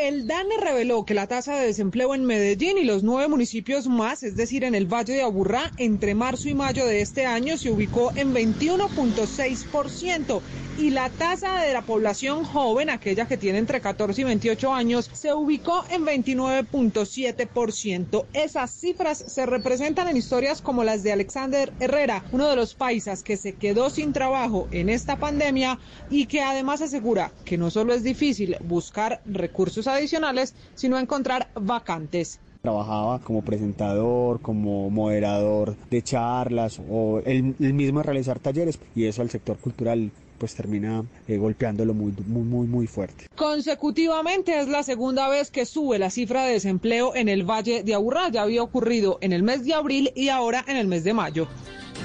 [0.00, 4.22] El DANE reveló que la tasa de desempleo en Medellín y los nueve municipios más,
[4.22, 7.70] es decir, en el Valle de Aburrá, entre marzo y mayo de este año se
[7.70, 10.40] ubicó en 21.6%
[10.80, 15.10] y la tasa de la población joven, aquella que tiene entre 14 y 28 años,
[15.12, 18.24] se ubicó en 29.7%.
[18.32, 23.22] Esas cifras se representan en historias como las de Alexander Herrera, uno de los paisas
[23.22, 25.78] que se quedó sin trabajo en esta pandemia
[26.08, 32.40] y que además asegura que no solo es difícil buscar recursos adicionales, sino encontrar vacantes.
[32.62, 39.22] Trabajaba como presentador, como moderador de charlas o el, el mismo realizar talleres y eso
[39.22, 40.10] al sector cultural
[40.40, 43.26] pues termina eh, golpeándolo muy, muy, muy, muy fuerte.
[43.36, 47.94] Consecutivamente es la segunda vez que sube la cifra de desempleo en el Valle de
[47.94, 48.30] Aburrá.
[48.30, 51.46] Ya había ocurrido en el mes de abril y ahora en el mes de mayo.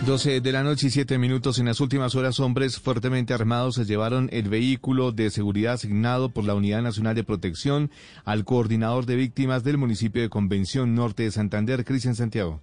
[0.06, 1.58] 12 de la noche y 7 minutos.
[1.60, 6.44] En las últimas horas, hombres fuertemente armados se llevaron el vehículo de seguridad asignado por
[6.44, 7.90] la Unidad Nacional de Protección
[8.26, 12.60] al coordinador de víctimas del municipio de Convención Norte de Santander, Cristian Santiago.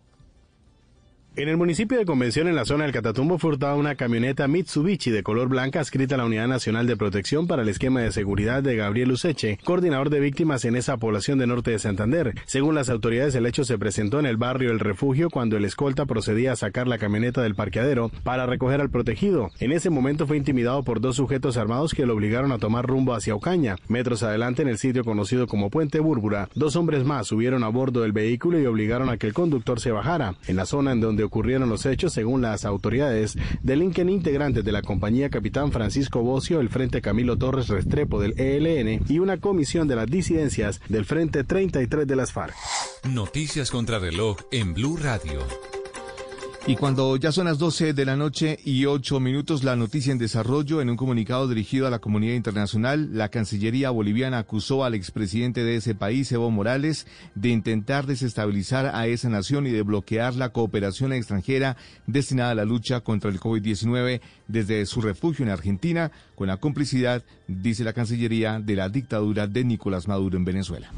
[1.35, 5.11] En el municipio de Convención, en la zona del Catatumbo, fue hurtada una camioneta Mitsubishi
[5.11, 8.63] de color blanca adscrita a la Unidad Nacional de Protección para el Esquema de Seguridad
[8.63, 12.35] de Gabriel Useche, coordinador de víctimas en esa población de norte de Santander.
[12.45, 16.05] Según las autoridades, el hecho se presentó en el barrio El Refugio cuando el escolta
[16.05, 19.53] procedía a sacar la camioneta del parqueadero para recoger al protegido.
[19.59, 23.15] En ese momento fue intimidado por dos sujetos armados que lo obligaron a tomar rumbo
[23.15, 23.77] hacia Ocaña.
[23.89, 28.03] Metros adelante, en el sitio conocido como Puente Búrbura, dos hombres más subieron a bordo
[28.03, 30.35] del vehículo y obligaron a que el conductor se bajara.
[30.47, 34.83] En la zona en donde ocurrieron los hechos, según las autoridades, delinquen integrantes de la
[34.83, 39.97] compañía Capitán Francisco Bocio, el Frente Camilo Torres Restrepo del ELN y una comisión de
[39.97, 42.55] las disidencias del Frente 33 de las FARC.
[43.05, 45.41] Noticias contra reloj en Blue Radio.
[46.65, 50.19] Y cuando ya son las 12 de la noche y 8 minutos, la noticia en
[50.19, 55.65] desarrollo, en un comunicado dirigido a la comunidad internacional, la Cancillería boliviana acusó al expresidente
[55.65, 60.51] de ese país, Evo Morales, de intentar desestabilizar a esa nación y de bloquear la
[60.51, 61.77] cooperación extranjera
[62.07, 64.21] destinada a la lucha contra el COVID-19
[64.53, 69.65] desde su refugio en Argentina, con la complicidad, dice la Cancillería, de la dictadura de
[69.65, 70.91] Nicolás Maduro en Venezuela.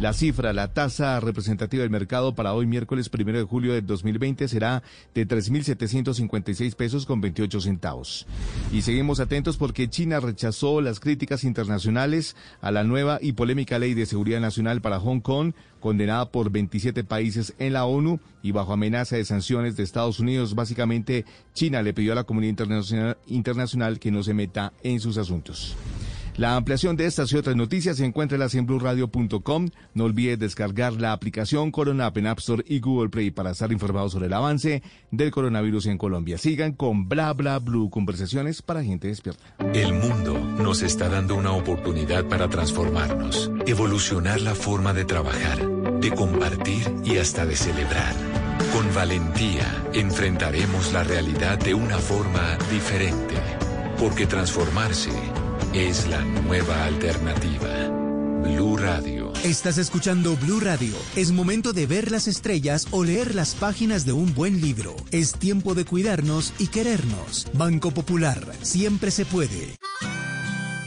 [0.00, 4.48] La cifra, la tasa representativa del mercado para hoy miércoles primero de julio de 2020
[4.48, 4.82] será
[5.14, 8.26] de 3.756 pesos con 28 centavos.
[8.72, 13.92] Y seguimos atentos porque China rechazó las críticas internacionales a la nueva y polémica ley
[13.92, 18.72] de seguridad nacional para Hong Kong, condenada por 27 países en la ONU y bajo
[18.72, 20.54] amenaza de sanciones de Estados Unidos.
[20.54, 21.24] Básicamente,
[21.54, 25.76] China le pidió a la comunidad internacional, que no se meta en sus asuntos.
[26.40, 29.68] La ampliación de estas y otras noticias se encuentra en blueradio.com.
[29.92, 33.70] No olvide descargar la aplicación Corona App en App Store y Google Play para estar
[33.70, 36.38] informados sobre el avance del coronavirus en Colombia.
[36.38, 39.54] Sigan con Bla Bla Blue, conversaciones para gente despierta.
[39.74, 45.68] El mundo nos está dando una oportunidad para transformarnos, evolucionar la forma de trabajar,
[46.00, 48.14] de compartir y hasta de celebrar.
[48.72, 53.34] Con valentía enfrentaremos la realidad de una forma diferente,
[53.98, 55.10] porque transformarse
[55.72, 57.88] es la nueva alternativa.
[58.42, 59.32] Blue Radio.
[59.44, 60.94] Estás escuchando Blue Radio.
[61.14, 64.96] Es momento de ver las estrellas o leer las páginas de un buen libro.
[65.12, 67.46] Es tiempo de cuidarnos y querernos.
[67.52, 68.40] Banco Popular.
[68.62, 69.76] Siempre se puede.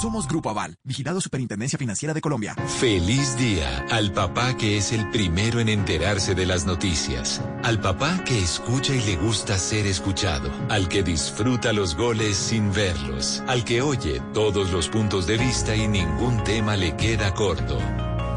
[0.00, 2.54] Somos Grupo Aval, vigilado Superintendencia Financiera de Colombia.
[2.78, 8.22] Feliz día al papá que es el primero en enterarse de las noticias, al papá
[8.24, 13.64] que escucha y le gusta ser escuchado, al que disfruta los goles sin verlos, al
[13.64, 17.78] que oye todos los puntos de vista y ningún tema le queda corto.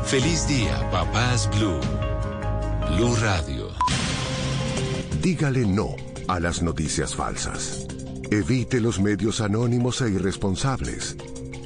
[0.05, 1.81] Feliz día, papás Blue.
[2.95, 3.67] Blue Radio.
[5.21, 5.89] Dígale no
[6.29, 7.85] a las noticias falsas.
[8.31, 11.17] Evite los medios anónimos e irresponsables.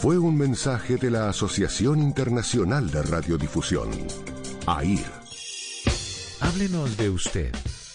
[0.00, 3.90] Fue un mensaje de la Asociación Internacional de Radiodifusión,
[4.64, 5.10] AIR.
[6.38, 7.52] Háblenos de usted.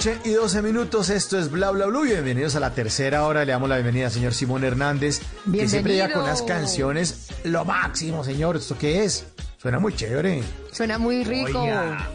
[0.07, 2.03] Noche y 12 minutos, esto es Bla Bla Blue.
[2.03, 3.43] Bienvenidos a la tercera hora.
[3.43, 5.21] Le damos la bienvenida al señor Simón Hernández,
[5.51, 6.45] que siempre llega con Bienvenido.
[6.45, 7.29] canciones.
[7.43, 8.55] Lo máximo, señor.
[8.55, 9.25] ¿Esto qué es?
[9.57, 10.43] Suena muy chévere.
[10.71, 11.61] Suena muy rico.
[11.61, 12.09] Oiga,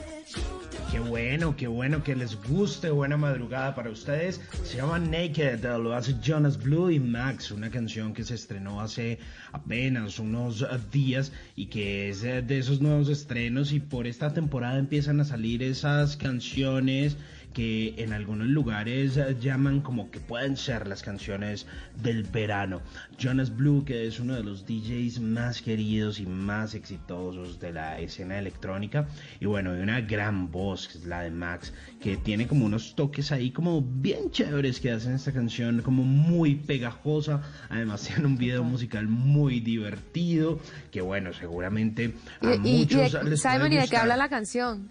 [0.90, 2.90] Qué bueno, qué bueno que les guste.
[2.90, 4.42] Buena madrugada para ustedes.
[4.62, 9.18] Se llama Naked, lo hace Jonas Blue y Max, una canción que se estrenó hace
[9.52, 15.18] apenas unos días y que es de esos nuevos estrenos y por esta temporada empiezan
[15.20, 17.16] a salir esas canciones
[17.52, 21.66] que en algunos lugares llaman como que pueden ser las canciones
[22.02, 22.80] del verano.
[23.18, 27.98] Jonas Blue, que es uno de los DJs más queridos y más exitosos de la
[28.00, 29.06] escena electrónica,
[29.40, 32.94] y bueno, y una gran voz, que es la de Max, que tiene como unos
[32.94, 38.38] toques ahí como bien chéveres que hacen esta canción como muy pegajosa, además tiene un
[38.38, 40.58] video musical muy divertido,
[40.90, 43.96] que bueno, seguramente a Y, y- y muchos de- les Simon, puede ¿y de qué
[43.96, 44.88] habla la canción?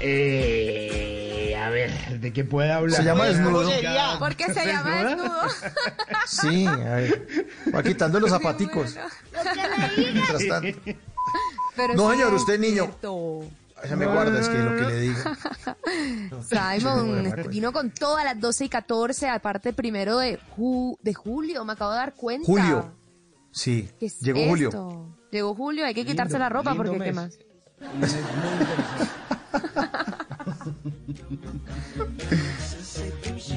[0.00, 2.96] Eh, a ver, ¿de qué puede hablar?
[2.96, 3.70] Se llama Desnudo.
[4.18, 5.40] ¿Por qué se llama desnudo?
[6.26, 7.46] Sí, a ver.
[7.74, 8.96] Va quitando los zapaticos.
[9.96, 10.78] Mientras tanto.
[11.76, 12.94] Pero No, señor, usted niño.
[13.86, 15.36] Se me guarda, es que lo que le diga.
[16.78, 21.72] Simon vino con todas las 12 y 14, aparte primero de, ju- de julio, me
[21.74, 22.46] acabo de dar cuenta.
[22.46, 22.92] Julio.
[23.50, 25.16] Sí, ¿Qué es llegó Julio.
[25.30, 27.12] Llegó Julio, hay que quitarse Lindo, la ropa porque ¿qué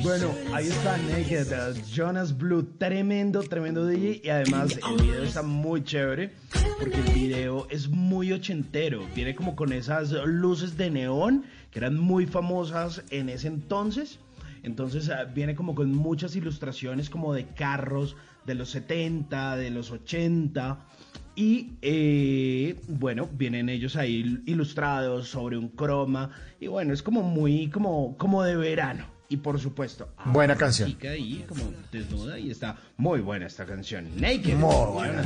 [0.04, 5.44] Bueno, ahí está Naked, uh, Jonas Blue, tremendo, tremendo DJ y además el video está
[5.44, 6.34] muy chévere
[6.80, 11.98] porque el video es muy ochentero, viene como con esas luces de neón que eran
[12.00, 14.20] muy famosas en ese entonces,
[14.64, 19.92] entonces ah, viene como con muchas ilustraciones como de carros de los 70, de los
[19.92, 20.86] 80
[21.38, 24.44] y eh, bueno, vienen ellos ahí il-
[25.24, 29.06] sobre un croma y bueno, es como muy como, como de verano.
[29.30, 30.90] Y por supuesto, Buena una canción.
[30.90, 31.62] chica ahí como
[31.92, 34.10] desnuda y está muy buena esta canción.
[34.20, 34.56] Naked.
[34.56, 35.24] Muy buena.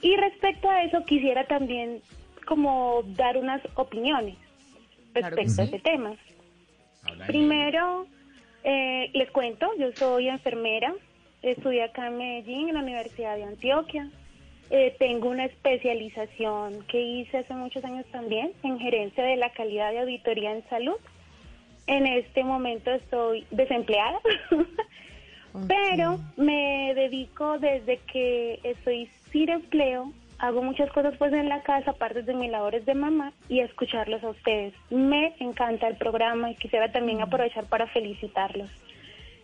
[0.02, 2.02] Y respecto a eso, quisiera también
[2.47, 4.36] como dar unas opiniones
[5.12, 6.16] Claro respecto a ese tema.
[7.27, 8.06] Primero,
[8.64, 10.94] eh, les cuento, yo soy enfermera,
[11.43, 14.10] estudié acá en Medellín, en la Universidad de Antioquia.
[14.70, 19.90] Eh, tengo una especialización que hice hace muchos años también en gerencia de la calidad
[19.90, 20.97] de auditoría en salud.
[21.86, 24.20] En este momento estoy desempleada,
[25.66, 31.90] pero me dedico desde que estoy sin empleo, hago muchas cosas pues en la casa,
[31.93, 34.73] aparte de mis labores de mamá, y escucharlos a ustedes.
[34.90, 38.70] Me encanta el programa y quisiera también aprovechar para felicitarlos.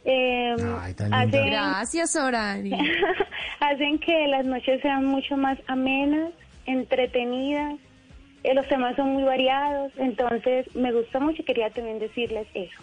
[0.05, 2.71] Eh, Ay, tan hacen- Gracias, Sorani.
[3.61, 6.31] hacen que las noches sean mucho más amenas,
[6.67, 7.75] entretenidas.
[8.45, 12.81] eh, los temas son muy variados, entonces me gusta mucho y quería también decirles eso.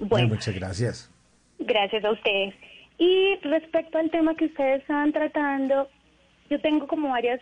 [0.00, 1.10] Ay, Bueno, muchas gracias.
[1.58, 2.54] Gracias a ustedes.
[2.98, 5.88] Y respecto al tema que ustedes están tratando,
[6.48, 7.40] yo tengo como varias,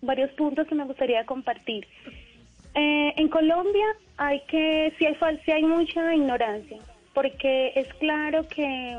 [0.00, 1.86] varios puntos que me gustaría compartir.
[2.74, 3.86] Eh, en Colombia
[4.16, 6.78] hay que, sí hay, sí hay mucha ignorancia,
[7.12, 8.98] porque es claro que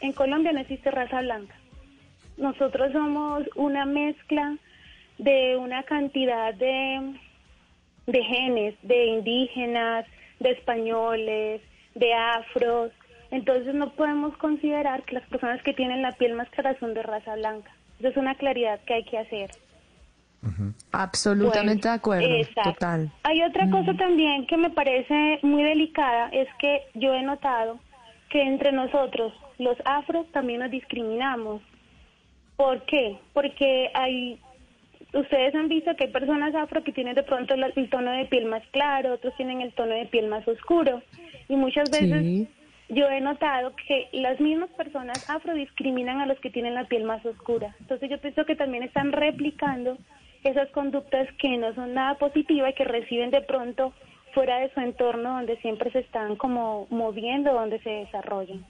[0.00, 1.54] en Colombia no existe raza blanca.
[2.36, 4.56] Nosotros somos una mezcla
[5.18, 7.14] de una cantidad de,
[8.06, 10.06] de genes, de indígenas,
[10.40, 11.62] de españoles,
[11.94, 12.92] de afros.
[13.34, 17.02] Entonces no podemos considerar que las personas que tienen la piel más clara son de
[17.02, 17.70] raza blanca.
[17.98, 19.50] Esa es una claridad que hay que hacer.
[20.92, 22.72] Absolutamente de acuerdo, exacto.
[22.74, 23.10] total.
[23.22, 27.78] Hay otra cosa también que me parece muy delicada, es que yo he notado
[28.28, 31.62] que entre nosotros, los afros, también nos discriminamos.
[32.56, 33.16] ¿Por qué?
[33.32, 34.38] Porque hay,
[35.12, 38.26] ustedes han visto que hay personas afro que tienen de pronto la- el tono de
[38.26, 41.02] piel más claro, otros tienen el tono de piel más oscuro.
[41.48, 42.48] Y muchas veces Sí.
[42.88, 47.04] Yo he notado que las mismas personas afro discriminan a los que tienen la piel
[47.04, 47.74] más oscura.
[47.80, 49.96] Entonces yo pienso que también están replicando
[50.42, 53.94] esas conductas que no son nada positivas y que reciben de pronto
[54.34, 58.64] fuera de su entorno donde siempre se están como moviendo, donde se desarrollan.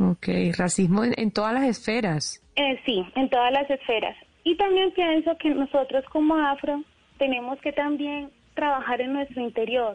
[0.00, 2.40] Ok, racismo en, en todas las esferas.
[2.54, 4.16] Eh, sí, en todas las esferas.
[4.44, 6.84] Y también pienso que nosotros como afro
[7.18, 9.94] tenemos que también trabajar en nuestro interior,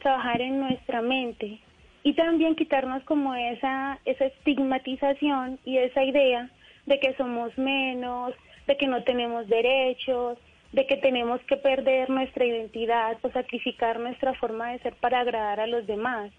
[0.00, 1.60] trabajar en nuestra mente
[2.04, 6.50] y también quitarnos como esa, esa estigmatización y esa idea
[6.86, 8.34] de que somos menos,
[8.66, 10.38] de que no tenemos derechos,
[10.72, 15.60] de que tenemos que perder nuestra identidad o sacrificar nuestra forma de ser para agradar
[15.60, 16.30] a los demás.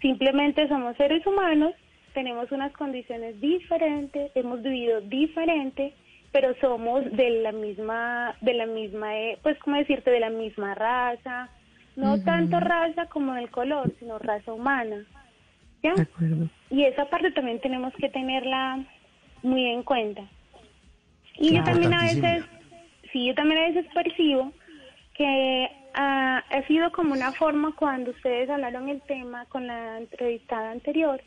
[0.00, 1.74] Simplemente somos seres humanos,
[2.14, 5.92] tenemos unas condiciones diferentes, hemos vivido diferente,
[6.32, 10.74] pero somos de la misma, de la misma, eh, pues cómo decirte, de la misma
[10.74, 11.50] raza,
[11.96, 15.04] no tanto raza como el color, sino raza humana.
[15.82, 15.94] ¿Ya?
[15.94, 16.48] De acuerdo.
[16.70, 18.84] Y esa parte también tenemos que tenerla
[19.42, 20.22] muy en cuenta.
[21.38, 22.44] Y yo también a veces,
[23.12, 24.52] sí, yo también a veces percibo
[25.14, 30.70] que ah, ha sido como una forma cuando ustedes hablaron el tema con la entrevistada
[30.70, 31.20] anterior,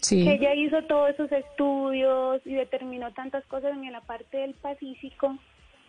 [0.00, 0.24] Sí.
[0.24, 5.36] que ella hizo todos esos estudios y determinó tantas cosas en la parte del Pacífico,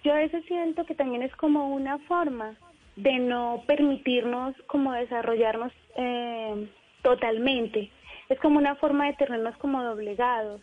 [0.03, 2.55] yo a veces siento que también es como una forma
[3.01, 6.67] de no permitirnos como desarrollarnos eh,
[7.01, 7.89] totalmente.
[8.29, 10.61] Es como una forma de tenernos como doblegados.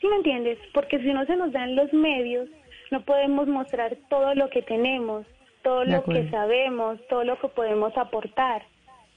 [0.00, 0.58] ¿Sí me entiendes?
[0.72, 2.48] Porque si no se nos dan los medios,
[2.90, 5.26] no podemos mostrar todo lo que tenemos,
[5.62, 8.62] todo De lo que sabemos, todo lo que podemos aportar.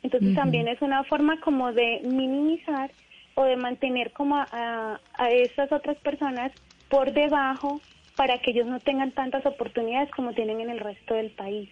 [0.02, 2.92] Entonces también es una forma como de minimizar
[3.36, 6.52] o de mantener como a, a, a esas otras personas
[6.90, 7.80] por debajo
[8.18, 11.70] para que ellos no tengan tantas oportunidades como tienen en el resto del país.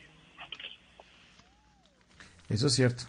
[2.52, 3.04] Eso es cierto.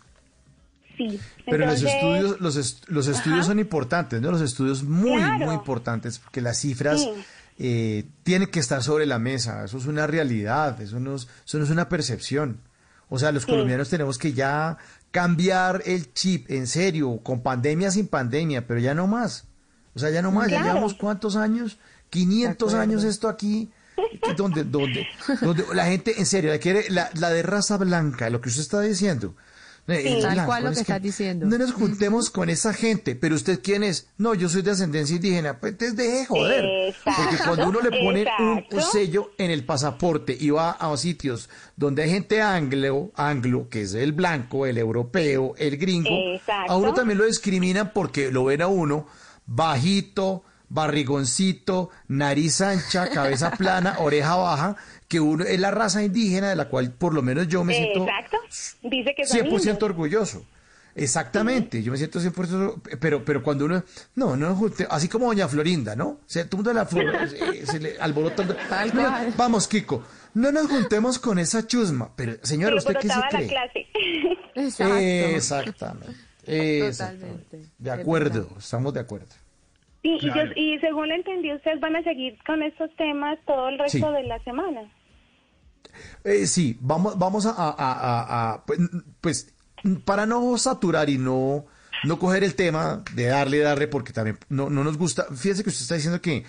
[0.96, 1.18] Sí.
[1.46, 4.30] Pero los estudios, los, est- los estudios son importantes, ¿no?
[4.30, 5.46] Los estudios muy, Claro.
[5.46, 7.10] muy importantes, porque las cifras Sí.
[7.58, 9.64] eh, tienen que estar sobre la mesa.
[9.64, 12.58] Eso es una realidad, eso no es, eso no es una percepción.
[13.08, 13.50] O sea, los Sí.
[13.50, 14.76] colombianos tenemos que ya
[15.10, 19.44] cambiar el chip, en serio, con pandemia, sin pandemia, pero ya no más.
[19.94, 21.78] O sea, ya no más, ya llevamos cuántos años,
[22.10, 22.92] 500 De acuerdo.
[22.92, 23.70] años esto aquí,
[24.36, 25.06] donde, donde,
[25.40, 28.62] donde la gente, en serio, la quiere, la, la de raza blanca, lo que usted
[28.62, 29.34] está diciendo.
[29.88, 30.22] eh, Sí.
[30.22, 31.44] Tal cual lo es que estás diciendo.
[31.46, 34.06] No nos juntemos con esa gente, pero usted quién es?
[34.16, 36.64] No, yo soy de ascendencia indígena, pues te deje joder.
[36.88, 38.24] Exacto, Porque cuando uno le pone
[38.70, 43.82] un sello en el pasaporte y va a sitios donde hay gente anglo, anglo, que
[43.82, 46.72] es el blanco, el europeo, el gringo, Exacto.
[46.72, 49.06] a uno también lo discriminan porque lo ven a uno
[49.46, 54.76] bajito, barrigoncito, nariz ancha, cabeza plana, oreja baja,
[55.08, 58.04] que uno es la raza indígena de la cual por lo menos yo me siento
[58.04, 58.38] Exacto.
[58.82, 59.82] Dice que son 100% indios.
[59.82, 60.44] orgulloso.
[60.94, 63.82] Exactamente, yo me siento 100%, pero, pero cuando uno,
[64.14, 66.20] no, no, nos junte- así como doña Florinda, ¿no?
[66.26, 67.14] Se, todo el mundo la flor,
[67.54, 68.46] eh, se le alborota.
[68.68, 70.02] Tal No, vamos, Kiko,
[70.34, 73.86] no nos juntemos con esa chusma, pero señora, ¿usted qué se la clase.
[74.54, 74.94] Exacto.
[74.94, 76.16] Exactamente.
[76.44, 76.88] Exactamente.
[76.90, 77.62] Totalmente.
[77.78, 79.41] De acuerdo, estamos de acuerdo.
[80.02, 80.46] Y, Claro.
[80.46, 83.98] yo- y según lo entendí, ustedes van a seguir con estos temas todo el resto
[83.98, 84.12] Sí.
[84.14, 84.80] de la semana.
[86.24, 88.78] Eh, sí, vamos, vamos a, a- a- a- pues,
[89.20, 89.54] pues,
[90.04, 91.66] para no saturar y no,
[92.04, 95.24] no coger el tema de darle, darle, porque también no, no nos gusta.
[95.34, 96.44] Fíjese que usted está diciendo que,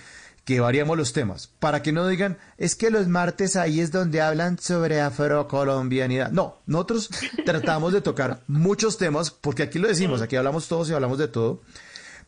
[0.46, 4.22] que variamos los temas, para que no digan, es que los martes ahí es donde
[4.22, 6.32] hablan sobre afrocolombianidad.
[6.32, 7.10] No, nosotros
[7.46, 11.28] tratamos de tocar muchos temas, porque aquí lo decimos, aquí hablamos todos y hablamos de
[11.28, 11.62] todo,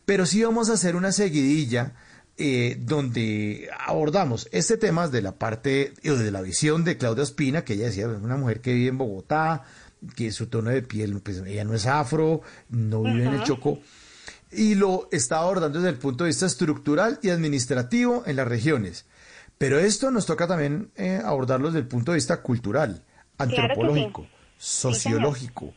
[0.06, 1.92] pero sí vamos a hacer una seguidilla
[2.38, 7.64] eh, donde abordamos este tema de la parte, eh, de la visión de Claudia Espina,
[7.64, 9.64] que ella decía, es una mujer que vive en Bogotá,
[10.14, 13.42] que su tono de piel, pues ella no es afro, no vive en el.
[13.42, 13.80] Chocó.
[14.52, 19.06] y lo está abordando desde el punto de vista estructural y administrativo en las regiones.
[19.58, 23.02] Pero esto nos toca también eh, abordarlo desde el punto de vista cultural,
[23.36, 23.60] Claro que sí.
[23.62, 24.26] antropológico,
[24.58, 25.74] sociológico.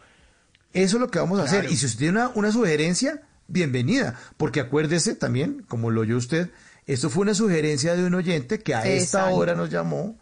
[0.73, 1.65] Eso es lo que vamos a hacer.
[1.71, 4.19] Y si usted tiene una, una sugerencia, bienvenida.
[4.37, 6.49] Porque acuérdese también, como lo oyó usted,
[6.85, 9.35] esto fue una sugerencia de un oyente que a esta Exacto.
[9.35, 10.17] hora nos llamó.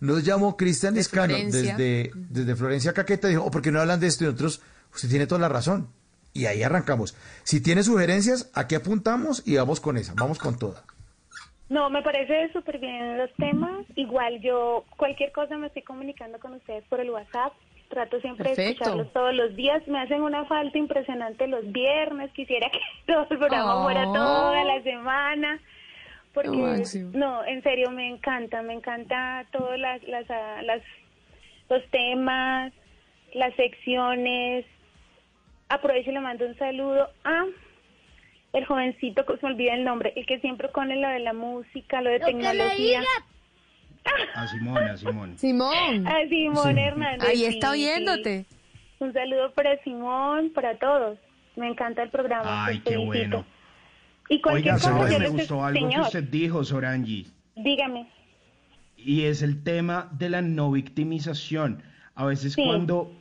[0.00, 1.76] Nos llamó Cristian De Escano Florencia.
[1.76, 3.28] desde, desde Florencia Caqueta.
[3.28, 4.24] Dijo, oh, ¿por qué no hablan de esto?
[4.24, 4.60] Y nosotros,
[4.92, 5.88] usted tiene toda la razón.
[6.34, 7.14] Y ahí arrancamos.
[7.44, 10.14] Si tiene sugerencias, aquí apuntamos y vamos con esa.
[10.14, 10.84] Vamos con toda.
[11.68, 13.86] No, me parece súper bien los temas.
[13.96, 17.52] Igual yo, cualquier cosa me estoy comunicando con ustedes por el WhatsApp.
[17.92, 19.86] Trato siempre de escucharlos todos los días.
[19.86, 22.32] Me hacen una falta impresionante los viernes.
[22.32, 23.84] Quisiera que todo el programa Oh.
[23.84, 25.52] fuera toda la semana.
[25.54, 28.62] Lo Porque, no, en serio, me encanta.
[28.62, 30.26] Me encanta todas las, las,
[30.64, 30.80] las,
[31.68, 32.72] los temas,
[33.34, 34.64] las secciones.
[35.68, 37.44] Aprovecho y le mando un saludo a
[38.54, 41.34] el jovencito, que se me olvida el nombre, el que siempre pone lo de la
[41.34, 43.02] música, lo de Lo que tecnología.
[44.34, 45.38] A Simón, a Simón.
[45.38, 46.06] Simón.
[46.06, 47.28] A Simón Hernández.
[47.28, 48.46] Ahí está oyéndote.
[48.48, 48.56] sí.
[49.00, 51.18] Un saludo para Simón, para todos.
[51.56, 52.66] Me encanta el programa.
[52.66, 53.04] Ay, qué felicito.
[53.06, 53.44] bueno.
[54.28, 57.26] Y cualquier Oiga, cosa, Sorangi, yo me les gustó algo que usted dijo, Sorangi.
[57.56, 58.08] dígame.
[58.96, 61.82] Y es el tema de la no victimización.
[62.14, 62.64] A veces Sí.
[62.64, 63.12] cuando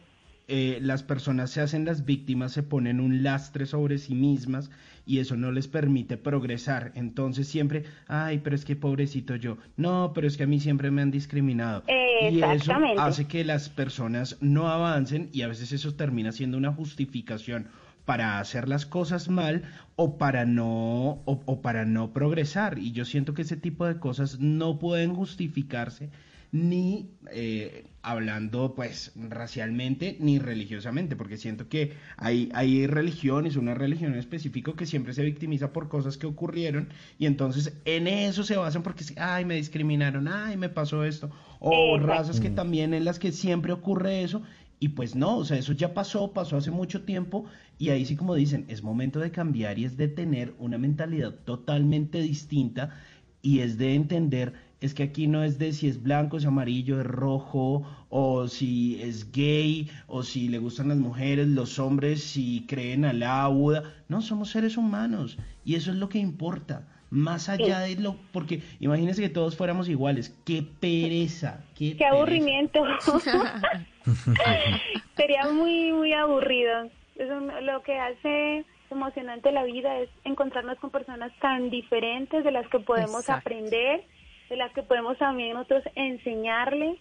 [0.47, 4.69] eh, las personas se hacen las víctimas, se ponen un lastre sobre sí mismas
[5.05, 6.91] y eso no les permite progresar.
[6.95, 9.57] Entonces siempre, ay, pero es que pobrecito yo.
[9.77, 11.83] No, pero es que a mí siempre me han discriminado.
[12.29, 16.71] Y eso hace que las personas no avancen y a veces eso termina siendo una
[16.71, 17.67] justificación
[18.05, 19.63] para hacer las cosas mal
[19.95, 23.99] o para no o, o para no progresar y yo siento que ese tipo de
[23.99, 26.09] cosas no pueden justificarse
[26.51, 34.13] ni eh, hablando pues racialmente ni religiosamente porque siento que hay hay religiones una religión
[34.13, 38.57] en específico que siempre se victimiza por cosas que ocurrieron y entonces en eso se
[38.57, 42.07] basan porque ay me discriminaron ay me pasó esto o Exacto.
[42.07, 44.41] razas que también en las que siempre ocurre eso
[44.83, 47.45] y pues no, o sea, eso ya pasó, pasó hace mucho tiempo
[47.77, 51.35] y ahí sí como dicen, es momento de cambiar y es de tener una mentalidad
[51.45, 52.89] totalmente distinta
[53.43, 56.99] y es de entender, es que aquí no es de si es blanco, es amarillo,
[56.99, 62.65] es rojo, o si es gay, o si le gustan las mujeres, los hombres, si
[62.67, 66.87] creen a la Buda, no, somos seres humanos y eso es lo que importa.
[67.11, 72.15] Más allá de lo, porque imagínense que todos fuéramos iguales, qué pereza, qué, Qué pereza.
[72.15, 72.83] aburrimiento.
[75.17, 76.89] Sería muy, muy aburrido.
[77.17, 82.67] Eso, lo que hace emocionante la vida es encontrarnos con personas tan diferentes de las
[82.69, 83.41] que podemos Exacto.
[83.41, 84.05] aprender,
[84.51, 86.97] de las que podemos también nosotros enseñarle,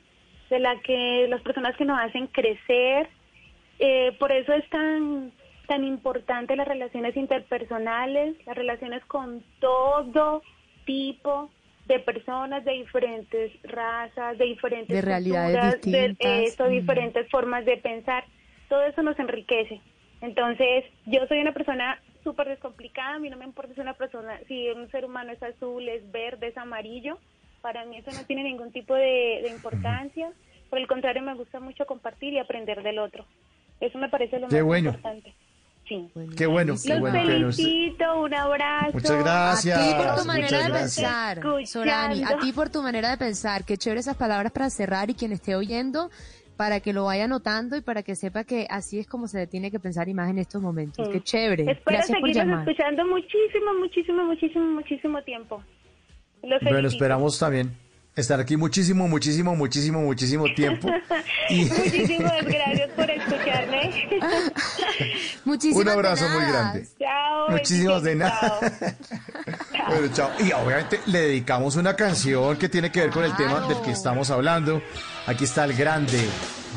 [0.51, 3.09] de las que las personas que nos hacen crecer.
[3.81, 5.33] Eh, por eso es tan
[5.67, 10.43] tan importante las relaciones interpersonales, las relaciones con todo
[10.85, 11.51] tipo
[11.87, 16.53] de personas de diferentes razas, de diferentes De realidades culturas, de distintas.
[16.53, 16.71] eso, Mm.
[16.71, 18.25] diferentes formas de pensar.
[18.69, 19.81] Todo eso nos enriquece.
[20.21, 24.39] Entonces, yo soy una persona súper descomplicada, a mí no me importa si una persona,
[24.47, 27.19] si un ser humano es azul, es verde, es amarillo,
[27.63, 30.31] para mí eso no tiene ningún tipo de, de importancia.
[30.69, 33.25] Por el contrario, me gusta mucho compartir y aprender del otro.
[33.81, 34.89] Eso me parece lo Qué más bueno.
[34.91, 35.35] importante.
[35.89, 36.09] Sí.
[36.37, 37.21] Qué bueno, qué Los bueno.
[37.27, 38.93] felicito, un abrazo.
[38.93, 39.79] Muchas gracias.
[39.79, 41.67] A ti por tu Muchas manera de pensar, Escuchando.
[41.67, 43.65] Sorani, a ti por tu manera de pensar.
[43.65, 46.09] Qué chévere esas palabras para cerrar y quien esté oyendo,
[46.57, 49.73] para que lo vaya notando y para que sepa que así es como se tiene
[49.73, 51.07] que pensar y más en estos momentos.
[51.09, 51.13] Sí.
[51.13, 51.63] Qué chévere.
[51.65, 52.69] Espero Gracias por llamar.
[52.69, 55.61] escuchando muchísimo, muchísimo, muchísimo, muchísimo tiempo.
[56.43, 57.77] Los Bueno, esperamos también
[58.17, 60.89] estar aquí muchísimo, muchísimo, muchísimo, muchísimo tiempo.
[61.49, 64.09] Y Muchísimas gracias por escucharme.
[65.45, 66.87] Muchísimas un abrazo muy grande.
[66.97, 67.51] Chao.
[67.51, 68.61] Muchísimas de nada.
[69.73, 69.87] chao.
[69.89, 70.31] Bueno, chao.
[70.39, 73.91] Y obviamente le dedicamos una canción que tiene que ver con el tema del que
[73.91, 74.81] estamos hablando.
[75.27, 76.21] Aquí está el grande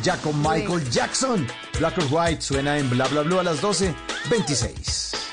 [0.03, 1.45] Jacob Michael Jackson.
[1.77, 5.32] Black or White suena en Bla Bla Blue a las 12.26.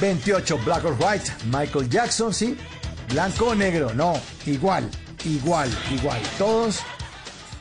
[0.00, 2.56] 1228, Black or White, Michael Jackson, sí.
[3.10, 4.88] Blanco o negro, no, igual,
[5.24, 6.20] igual, igual.
[6.36, 6.80] Todos,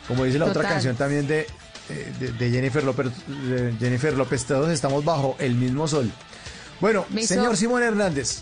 [0.08, 1.48] como dice la otra canción también de,
[1.90, 6.12] eh, de, de Jennifer López, de Jennifer López, todos estamos bajo el mismo sol.
[6.82, 8.42] Bueno, Me hizo- señor Simón Hernández,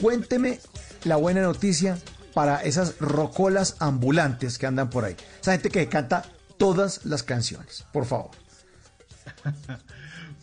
[0.00, 0.60] cuénteme
[1.04, 1.98] la buena noticia
[2.34, 5.16] para esas rocolas ambulantes que andan por ahí.
[5.40, 6.26] Esa gente que canta
[6.58, 8.30] todas las canciones, por favor.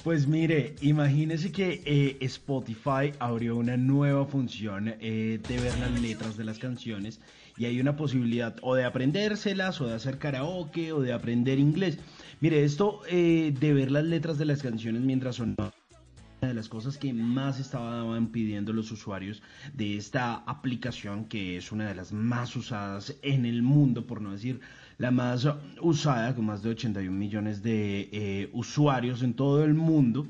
[0.03, 6.35] Pues mire, imagínese que eh, Spotify abrió una nueva función eh, de ver las letras
[6.35, 7.21] de las canciones
[7.55, 11.99] y hay una posibilidad o de aprendérselas o de hacer karaoke o de aprender inglés.
[12.41, 16.67] Mire, esto eh, de ver las letras de las canciones mientras son una de las
[16.67, 19.41] cosas que más estaban pidiendo los usuarios
[19.73, 24.34] de esta aplicación que es una de las más usadas en el mundo, por no
[24.34, 24.59] decir
[25.03, 25.45] la más
[25.81, 30.25] usada, con más de 81 millones de eh, usuarios en todo el mundo.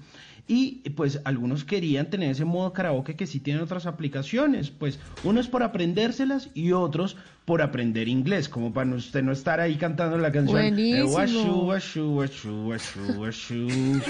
[0.47, 4.71] Y pues algunos querían tener ese modo karaoke que sí tienen otras aplicaciones.
[4.71, 9.75] Pues unos por aprendérselas y otros por aprender inglés, como para usted no estar ahí
[9.75, 10.57] cantando la canción.
[10.57, 11.11] eh, Buenísimo.
[11.13, 13.67] washu, washu, washu, washu, washu.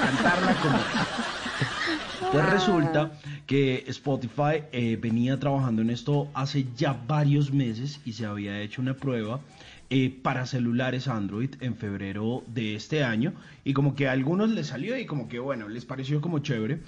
[0.00, 0.78] Cantarla como
[2.32, 3.12] pues resulta
[3.46, 8.82] que Spotify eh, venía trabajando en esto hace ya varios meses y se había hecho
[8.82, 9.40] una prueba
[9.88, 13.32] eh, para celulares Android en febrero de este año.
[13.64, 16.80] Y como que a algunos les salió y como que bueno, les pareció como chévere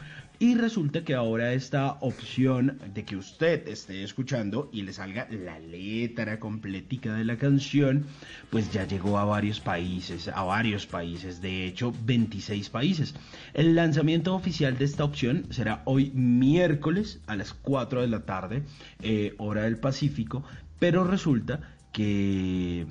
[0.42, 5.58] y resulta que ahora esta opción de que usted esté escuchando y le salga la
[5.60, 8.06] letra completica de la canción,
[8.48, 13.14] pues ya llegó a varios países, a varios países, de hecho 26 países.
[13.52, 18.62] El lanzamiento oficial de esta opción será hoy miércoles a las 4 de la tarde,
[19.02, 20.42] eh, hora del Pacífico,
[20.78, 21.60] pero resulta
[21.92, 22.86] que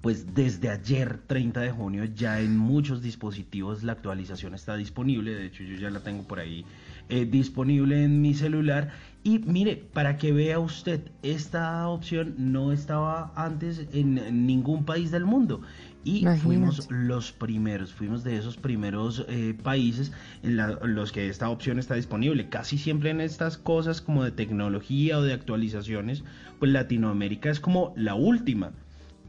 [0.00, 5.46] pues desde ayer 30 de junio ya en muchos dispositivos la actualización está disponible, de
[5.46, 6.64] hecho yo ya la tengo por ahí
[7.08, 13.32] eh, disponible en mi celular y mire, para que vea usted, esta opción no estaba
[13.36, 15.60] antes en, ningún país del mundo
[16.04, 16.40] y Imagínate.
[16.40, 20.12] fuimos los primeros, fuimos de esos primeros eh, países
[20.42, 22.48] en la- los que esta opción está disponible.
[22.48, 26.24] Casi siempre en estas cosas como de tecnología o de actualizaciones,
[26.58, 28.72] pues Latinoamérica es como la última.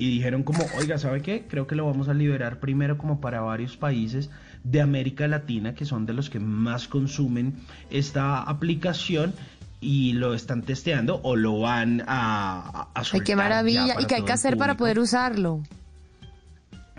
[0.01, 1.45] Y dijeron como, oiga, ¿sabe qué?
[1.47, 4.31] Creo que lo vamos a liberar primero como para varios países
[4.63, 7.53] de América Latina, que son de los que más consumen
[7.91, 9.35] esta aplicación
[9.80, 14.01] y lo están testeando o lo van a, a Ay, qué maravilla.
[14.01, 15.61] ¿Y qué hay que hacer para poder usarlo?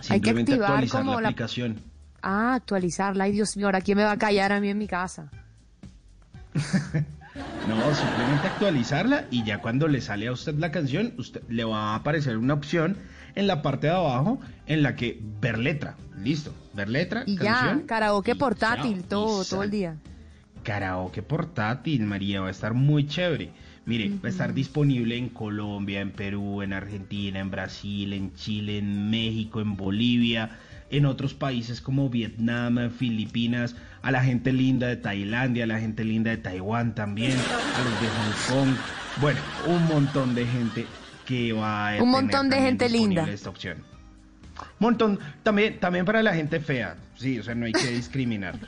[0.08, 1.80] Hay que activar actualizar como la la- aplicación.
[2.22, 3.24] Ah, actualizarla.
[3.24, 5.28] Ay, Dios mío, ahora quién me va a callar a mí en mi casa.
[7.68, 11.92] No, simplemente actualizarla y ya cuando le sale a usted la canción, usted le va
[11.92, 12.96] a aparecer una opción
[13.34, 15.96] en la parte de abajo en la que ver letra.
[16.18, 17.80] Listo, ver letra, Y canción.
[17.80, 19.96] ya, karaoke portátil, chao, todo, todo el día.
[20.62, 23.50] Karaoke portátil, María, va a estar muy chévere.
[23.84, 28.78] Mire, va a estar disponible en Colombia, en Perú, en Argentina, en Brasil, en Chile,
[28.78, 30.50] en México, en Bolivia,
[30.92, 36.04] en otros países como Vietnam, Filipinas, a la gente linda de Tailandia, a la gente
[36.04, 38.76] linda de Taiwán también, a los de Hong Kong.
[39.20, 40.86] Bueno, un montón de gente
[41.26, 43.28] que va a Un montón de gente linda.
[43.28, 43.78] esta opción.
[44.78, 48.58] Montón, también, también para la gente fea, sí, o sea, no hay que discriminar.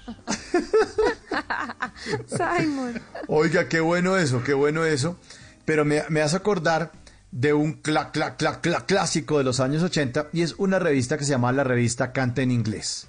[2.26, 3.00] Simon.
[3.28, 5.18] Oiga, qué bueno eso, qué bueno eso.
[5.66, 6.90] Pero me, me hace acordar
[7.36, 11.18] de un cla, cla, cla, cla- clásico de los años 80 y es una revista
[11.18, 13.08] que se llama la revista Canta en Inglés.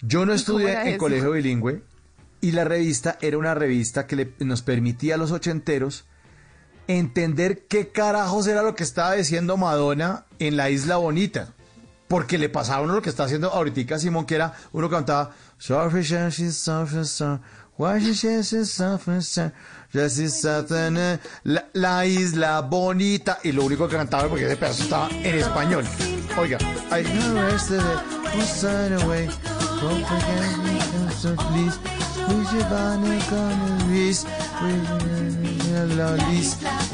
[0.00, 0.98] Yo no estudié en eso?
[0.98, 1.82] colegio bilingüe
[2.40, 6.06] y la revista era una revista que le- nos permitía a los ochenteros
[6.88, 11.52] entender qué carajos era lo que estaba diciendo Madonna en la Isla Bonita.
[12.08, 15.34] Porque le pasaba uno lo que está haciendo ahorita Simón, que era uno cantaba
[19.94, 21.64] "Sorry, she's suffering, so- why she says she's suffering, so- just is suffering, eh", la,
[21.74, 23.38] la Isla Bonita.
[23.44, 25.84] Y lo único que cantaba porque ese pedazo estaba en español.
[26.36, 26.58] Oiga,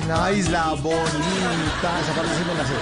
[0.08, 2.00] la Isla Bonita.
[2.02, 2.74] Esa parte sí me la sé.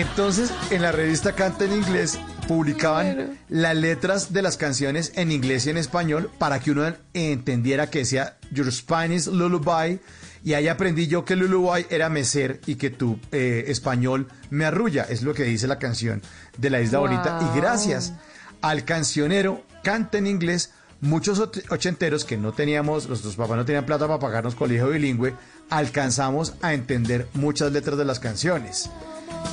[0.00, 5.66] Entonces, en la revista Canta en Inglés publicaban las letras de las canciones en inglés
[5.66, 10.00] y en español para que uno entendiera que decía Your Spanish Lullaby.
[10.44, 15.04] Y ahí aprendí yo que Lullaby era mecer y que tu eh, español me arrulla.
[15.04, 16.22] Es lo que dice la canción
[16.56, 17.40] de la Isla Bonita.
[17.42, 18.12] Y gracias
[18.60, 24.08] al cancionero Canta en Inglés, muchos ochenteros que no teníamos, nuestros papás no tenían plata
[24.08, 25.34] para pagarnos colegio bilingüe,
[25.70, 28.90] alcanzamos a entender muchas letras de las canciones.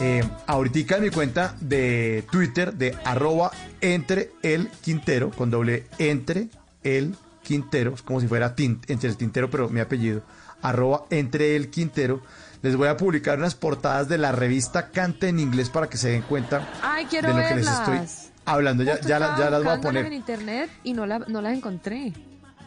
[0.01, 6.49] Eh, ahorita en mi cuenta de Twitter de arroba entre el Quintero, con doble entre
[6.83, 10.21] el Quintero, es como si fuera entre el Tintero, pero mi apellido,
[10.61, 12.21] arroba entre el Quintero.
[12.63, 16.09] Les voy a publicar unas portadas de la revista Cante en inglés para que se
[16.09, 17.99] den cuenta Ay, de lo que les estoy
[18.45, 18.83] hablando.
[18.83, 20.05] Ya, Justo ya, la- estaba ya las voy a poner.
[20.05, 22.13] en internet y no, la- no las encontré.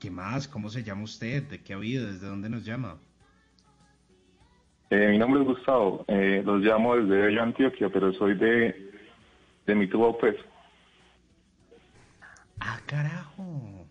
[0.00, 0.46] ¿Qué más?
[0.48, 1.42] ¿Cómo se llama usted?
[1.44, 2.06] ¿De qué ha habido?
[2.06, 2.96] ¿Desde dónde nos llama?
[4.90, 6.04] Eh, mi nombre es Gustavo.
[6.08, 8.92] Eh, los llamo desde Bello, Antioquia, pero soy de,
[9.66, 10.36] de Mituba, pues.
[12.60, 13.86] Ah, carajo.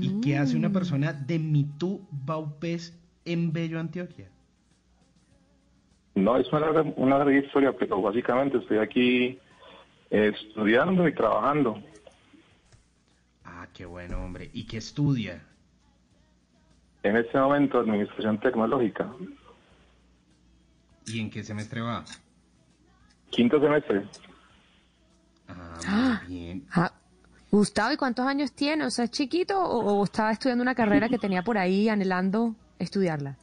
[0.00, 4.28] ¿Y qué hace una persona de Mitú Baupés en Bello, Antioquia?
[6.14, 9.38] No, es una, larga- una larga historia, pero básicamente estoy aquí
[10.10, 11.80] eh, estudiando y trabajando.
[13.78, 14.50] Ah, qué bueno, hombre.
[14.54, 15.40] ¿Y qué estudia?
[17.04, 19.08] En este momento, Administración Tecnológica.
[21.06, 22.04] ¿Y en qué semestre va?
[23.30, 24.02] Quinto semestre.
[25.48, 26.66] Ah, bien.
[26.74, 26.92] ah,
[27.52, 28.84] Gustavo, ¿y cuántos años tiene?
[28.84, 32.56] O sea, ¿es chiquito o, o estaba estudiando una carrera que tenía por ahí anhelando
[32.80, 33.36] estudiarla?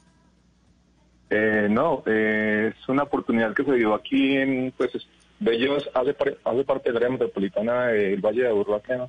[1.29, 5.07] Eh, no, eh, es una oportunidad que se dio aquí en, pues, es-
[5.39, 9.07] Bello es- hace, par- hace parte del área metropolitana del Valle de acá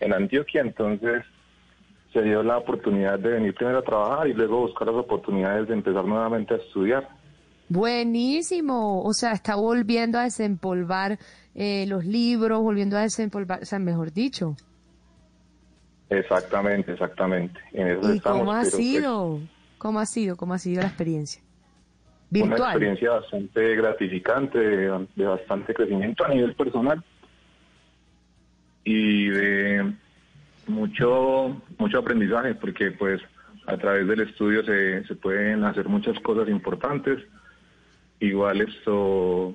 [0.00, 1.24] en- Antioquia, entonces
[2.12, 5.74] se dio la oportunidad de venir primero a trabajar y luego buscar las oportunidades de
[5.74, 7.08] empezar nuevamente a estudiar.
[7.68, 9.02] Buenísimo.
[9.04, 11.18] O sea, está volviendo a desempolvar
[11.54, 14.56] eh, los libros, volviendo a desempolvar, o sea, mejor dicho.
[16.08, 17.60] Exactamente, exactamente.
[17.72, 19.40] En eso ¿Y estamos, cómo ha pues, sido?
[19.78, 20.36] ¿Cómo ha sido?
[20.36, 21.42] ¿Cómo ha sido la experiencia?
[22.32, 22.70] una Virtual.
[22.70, 27.02] experiencia bastante gratificante, de, de bastante crecimiento a nivel personal
[28.84, 29.92] y de
[30.66, 33.20] mucho mucho aprendizaje, porque pues
[33.66, 37.18] a través del estudio se, se pueden hacer muchas cosas importantes.
[38.20, 39.54] Igual esto,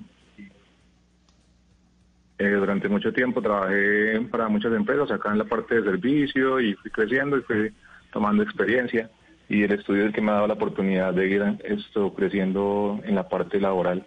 [2.38, 6.74] eh, durante mucho tiempo trabajé para muchas empresas acá en la parte de servicio y
[6.74, 7.72] fui creciendo y fui
[8.12, 9.10] tomando experiencia
[9.48, 13.00] y el estudio es el que me ha dado la oportunidad de ir esto creciendo
[13.04, 14.06] en la parte laboral.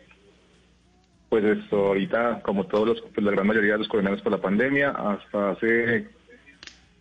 [1.29, 4.41] Pues esto ahorita, como todos los, pues la gran mayoría de los colombianos por la
[4.41, 6.09] pandemia, hasta hace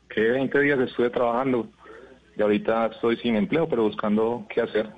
[0.10, 1.70] que 20 días estuve trabajando
[2.36, 4.90] y ahorita estoy sin empleo, pero buscando qué hacer.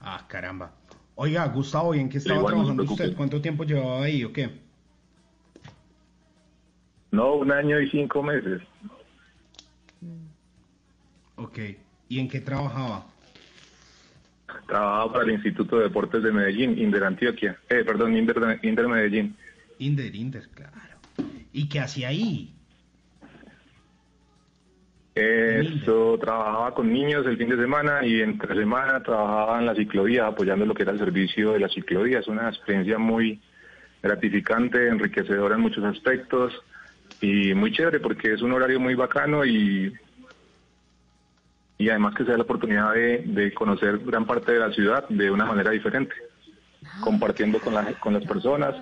[0.00, 0.72] Ah, caramba.
[1.14, 3.14] Oiga, Gustavo, ¿y en qué estaba Igual, trabajando usted?
[3.14, 4.50] ¿Cuánto tiempo llevaba ahí o qué?
[7.10, 8.62] No, un año y cinco meses.
[11.36, 11.58] Ok.
[12.08, 13.06] ¿Y en qué trabajaba?
[14.66, 17.58] Trabajaba para el Instituto de Deportes de Medellín, Inder Antioquia.
[17.68, 19.36] Eh, perdón, Inder, Inder Medellín.
[19.78, 20.72] Inder, Inder, claro.
[21.52, 22.54] ¿Y qué hacía ahí?
[25.14, 30.26] Esto trabajaba con niños el fin de semana y entre semana trabajaba en la ciclovía
[30.26, 32.20] apoyando lo que era el servicio de la ciclovía.
[32.20, 33.38] Es una experiencia muy
[34.02, 36.54] gratificante, enriquecedora en muchos aspectos
[37.20, 39.92] y muy chévere porque es un horario muy bacano y
[41.82, 45.08] y además que se da la oportunidad de, de conocer gran parte de la ciudad
[45.08, 46.14] de una manera diferente,
[47.00, 48.74] compartiendo con, la, con las personas,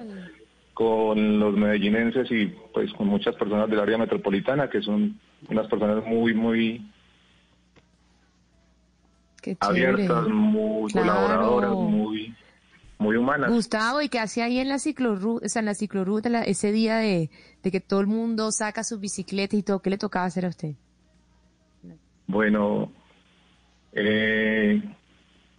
[0.74, 6.04] con los medellinenses y pues con muchas personas del área metropolitana que son unas personas
[6.04, 6.90] muy, muy
[9.40, 11.08] Qué abiertas, muy Claro.
[11.08, 12.34] colaboradoras, muy,
[12.98, 13.50] muy humanas.
[13.50, 16.96] Gustavo, ¿y qué hacía ahí en la ciclorruta, o sea, en la ciclorruta ese día
[16.96, 17.30] de,
[17.62, 19.80] de que todo el mundo saca sus bicicletas y todo?
[19.80, 20.74] ¿Qué le tocaba hacer a usted?
[22.30, 22.92] Bueno,
[23.92, 24.80] eh,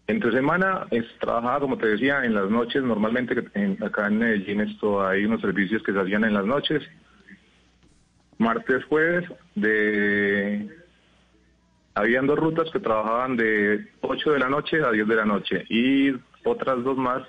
[0.07, 2.81] entre semana es, trabajaba, como te decía, en las noches.
[2.83, 6.81] Normalmente en- acá en Medellín esto hay unos servicios que se hacían en las noches.
[8.37, 9.25] Martes, jueves,
[9.55, 10.69] de
[11.93, 15.65] habían dos rutas que trabajaban de 8 de la noche a 10 de la noche
[15.69, 16.11] y
[16.45, 17.21] otras dos más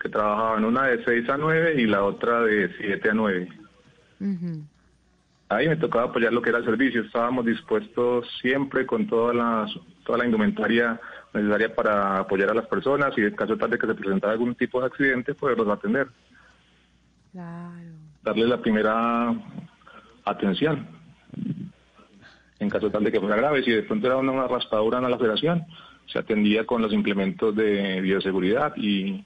[0.00, 3.48] que trabajaban, una de 6 a 9 y la otra de 7 a 9.
[5.48, 7.02] Ahí me tocaba apoyar lo que era el servicio.
[7.02, 9.66] Estábamos dispuestos siempre con toda la,
[10.04, 11.00] toda la indumentaria
[11.32, 14.54] necesaria para apoyar a las personas y en caso tal de que se presentara algún
[14.54, 16.08] tipo de accidente, poderlos atender.
[18.22, 19.34] Darles la primera
[20.24, 20.86] atención.
[22.58, 25.08] En caso tal de que fuera grave, si de pronto era una, una raspadura, una
[25.08, 25.66] laceración,
[26.06, 29.24] se atendía con los implementos de bioseguridad y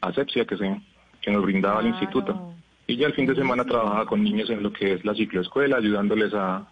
[0.00, 0.80] asepsia que, se,
[1.20, 2.53] que nos brindaba el instituto.
[2.86, 5.78] Y ya el fin de semana trabajaba con niños en lo que es la cicloescuela,
[5.78, 6.68] ayudándoles a,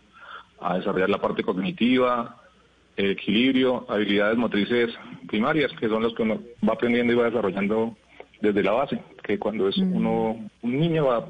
[0.60, 2.36] a desarrollar la parte cognitiva,
[2.96, 4.90] el equilibrio, habilidades motrices
[5.26, 7.96] primarias, que son las que uno va aprendiendo y va desarrollando
[8.40, 11.28] desde la base, que cuando es uno un niño va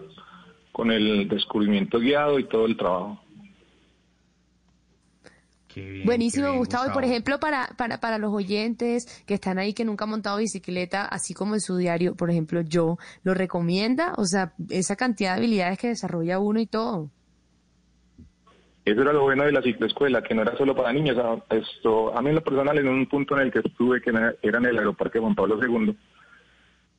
[0.72, 3.21] con el descubrimiento guiado y todo el trabajo.
[6.04, 6.86] Buenísimo, Gustavo.
[6.88, 10.38] Y por ejemplo, para, para, para los oyentes que están ahí que nunca han montado
[10.38, 14.12] bicicleta, así como en su diario, por ejemplo, yo, ¿lo recomienda?
[14.16, 17.10] O sea, esa cantidad de habilidades que desarrolla uno y todo.
[18.84, 21.16] Eso era lo bueno de la cicloescuela, que no era solo para niños.
[21.18, 24.10] a- Esto, a mí en lo personal, en un punto en el que estuve, que
[24.10, 25.96] era era en el aeroparque Juan Pablo II,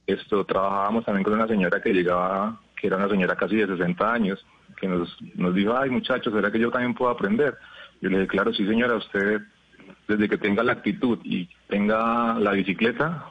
[0.07, 4.13] esto, trabajábamos también con una señora que llegaba, que era una señora casi de 60
[4.13, 4.45] años,
[4.79, 7.57] que nos, nos dijo, ay muchachos, ¿será que yo también puedo aprender?
[8.01, 9.41] Yo le dije, claro, sí señora, usted
[10.07, 13.29] desde que tenga la actitud y tenga la bicicleta,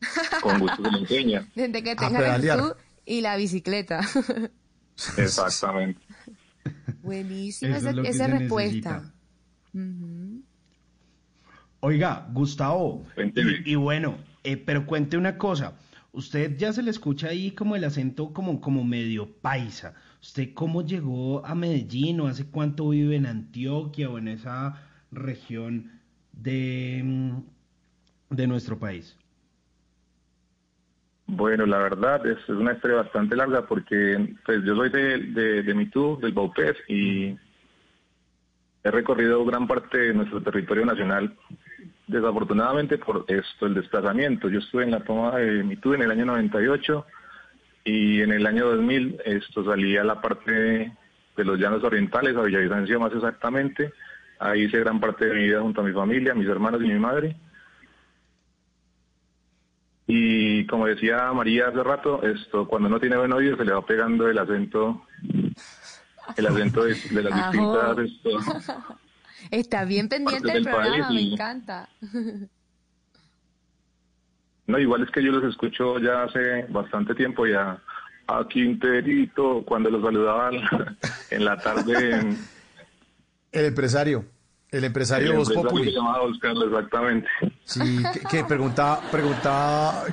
[0.42, 1.48] con gusto se le enseña.
[1.54, 2.72] Desde que tenga la actitud
[3.04, 4.00] y la bicicleta.
[5.16, 6.00] Exactamente.
[7.02, 9.12] Buenísima esa, es esa respuesta.
[11.80, 15.78] Oiga, Gustavo, y, y bueno, eh, pero cuente una cosa.
[16.12, 19.94] Usted ya se le escucha ahí como el acento como, como medio paisa.
[20.22, 24.78] ¿Usted cómo llegó a Medellín o hace cuánto vive en Antioquia o en esa
[25.10, 25.90] región
[26.32, 29.16] de, mm, de nuestro país?
[31.26, 35.74] Bueno, la verdad es, una historia bastante larga porque pues yo soy de, de, de
[35.74, 37.36] Mitú, del Baupés, y
[38.82, 41.36] he recorrido gran parte de nuestro territorio nacional,
[42.08, 44.48] desafortunadamente por esto, el desplazamiento.
[44.48, 47.06] Yo estuve en la toma de Mitú en el año 98
[47.84, 50.92] y en el año 2000 esto salí a la parte de,
[51.36, 53.92] de los llanos orientales, a Villavicencio más exactamente.
[54.38, 56.98] Ahí hice gran parte de mi vida junto a mi familia, mis hermanos y mi
[56.98, 57.36] madre.
[60.06, 63.84] Y como decía María hace rato, esto cuando no tiene buen oído se le va
[63.86, 65.06] pegando el acento,
[66.36, 67.52] el acento de, de las Ajo.
[67.52, 68.98] distintas esto,
[69.50, 71.88] Está bien pendiente del del programa, país me encanta.
[74.70, 77.78] No, igual es que yo los escucho ya hace bastante tiempo ya
[78.26, 80.50] a Quinterito cuando los saludaba
[81.30, 82.36] en la tarde
[83.50, 84.24] El empresario.
[84.70, 85.92] El empresario el Voz Populi.
[85.92, 87.28] exactamente.
[87.64, 90.04] Sí, que, que preguntaba, preguntaba,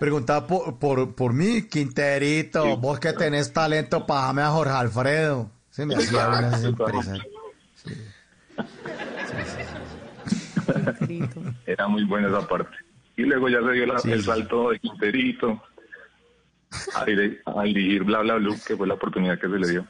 [0.00, 5.50] preguntaba por, por, por mí, Quinterito, vos que tenés talento, pagame a Jorge Alfredo.
[5.70, 7.22] Se me hacía una ese empresario.
[11.66, 12.76] Era muy buena esa parte.
[13.18, 15.60] Y luego ya se dio la- Sí, el salto de Quinterito
[16.94, 19.86] a, dire- a dirigir Bla Bla Blue, que fue la oportunidad que se le dio.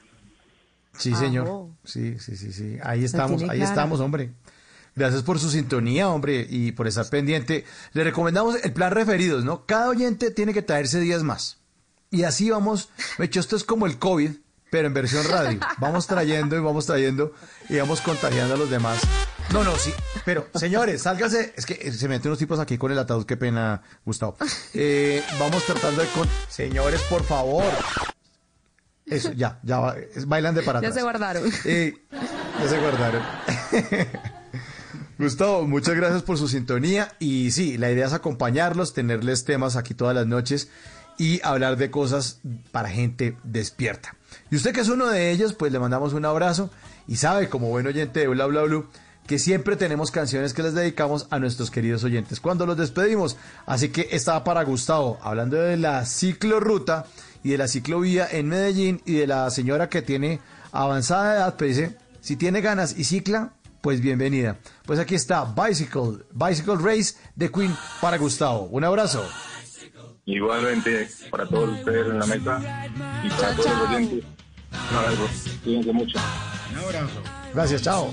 [0.97, 1.69] Sí, señor.
[1.85, 2.77] Sí, sí, sí, sí.
[2.83, 3.65] Ahí estamos, ahí clara.
[3.65, 4.31] estamos, hombre.
[4.97, 7.65] Gracias por su sintonía, hombre, y por estar pendiente.
[7.93, 9.65] Le recomendamos el plan referidos, ¿no?
[9.65, 11.59] Cada oyente tiene que traerse días más.
[12.11, 14.31] Y así vamos, de hecho, esto es como el COVID,
[14.71, 15.61] pero en versión radio.
[15.79, 17.33] Vamos trayendo y vamos trayendo
[17.69, 19.01] y vamos contagiando a los demás.
[19.53, 19.93] No, no, sí,
[20.27, 21.55] pero señores, sálgase.
[21.57, 24.37] Es que se meten unos tipos aquí con el ataúd, qué pena, Gustavo.
[24.75, 26.29] Eh, vamos tratando de con.
[26.49, 27.65] Señores, por favor.
[29.07, 29.95] Eso, ya, ya,
[30.27, 31.51] bailan de para Ya se guardaron.
[31.65, 31.95] Eh,
[32.61, 33.23] Ya se guardaron.
[35.19, 39.95] Gustavo, muchas gracias por su sintonía y sí, la idea es acompañarlos, tenerles temas aquí
[39.95, 40.69] todas las noches
[41.17, 42.39] y hablar de cosas
[42.71, 44.15] para gente despierta.
[44.51, 46.71] Y usted que es uno de ellos, pues le mandamos un abrazo
[47.09, 48.87] y sabe, como buen oyente de Bla Bla Blue,
[49.29, 53.37] que siempre tenemos canciones que les dedicamos a nuestros queridos oyentes cuando los despedimos.
[53.67, 57.05] Así que estaba para Gustavo, hablando de la ciclorruta
[57.45, 60.41] y de la ciclovía en Medellín y de la señora que tiene
[60.73, 64.57] avanzada edad, pues dice, si tiene ganas y cicla, pues bienvenida.
[64.87, 68.63] Pues aquí está Bicycle, Bicycle Race de Queen para Gustavo.
[68.71, 69.29] Un abrazo.
[70.25, 72.87] Igualmente para todos ustedes en la mesa
[73.23, 74.25] y para todos los oyentes.
[74.91, 75.29] Un abrazo.
[75.65, 76.19] Cuídense mucho.
[76.73, 77.23] Un abrazo.
[77.53, 78.11] Gracias, chao.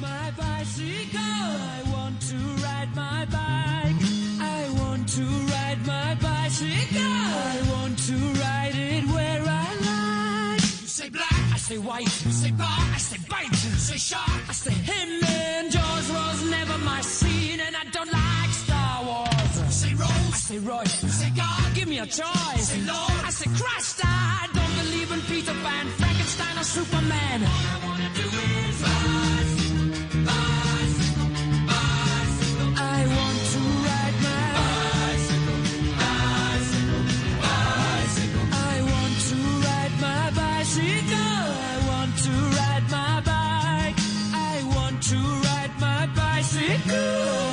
[0.00, 1.20] My bicycle.
[1.20, 4.00] I want to ride my bike.
[4.40, 7.02] I want to ride my bicycle.
[7.02, 10.62] I want to ride it where I like.
[10.82, 12.24] You say black, I say white.
[12.24, 13.50] You say bar, I say bite.
[13.50, 15.24] You say shark, I say him.
[15.24, 19.54] And Jaws was never my scene, and I don't like Star Wars.
[19.60, 21.02] You say Rose, I say Royce.
[21.02, 22.68] You say God, give me a choice.
[22.72, 24.00] Say Lord, I say Christ.
[24.04, 27.99] I don't believe in Peter Pan, Frankenstein, or Superman.
[46.92, 47.49] Oh.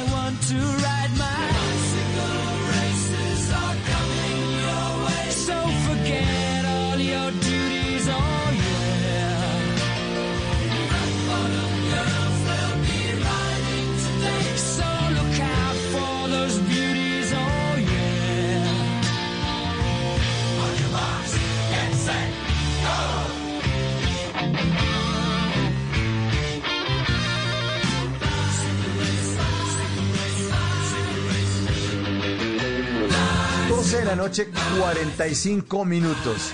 [33.88, 34.50] 11 de la noche,
[34.82, 36.52] 45 minutos.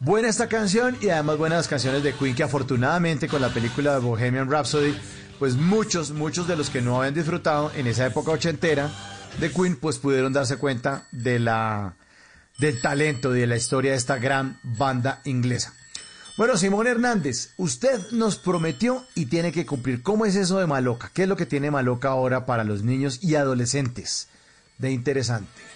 [0.00, 3.94] Buena esta canción y además buenas las canciones de Queen que afortunadamente con la película
[3.94, 4.92] de Bohemian Rhapsody,
[5.38, 8.90] pues muchos, muchos de los que no habían disfrutado en esa época ochentera
[9.38, 11.94] de Queen, pues pudieron darse cuenta de la,
[12.58, 15.72] del talento y de la historia de esta gran banda inglesa.
[16.36, 20.02] Bueno, Simón Hernández, usted nos prometió y tiene que cumplir.
[20.02, 21.12] ¿Cómo es eso de Maloca?
[21.14, 24.26] ¿Qué es lo que tiene Maloca ahora para los niños y adolescentes
[24.78, 25.71] de interesante?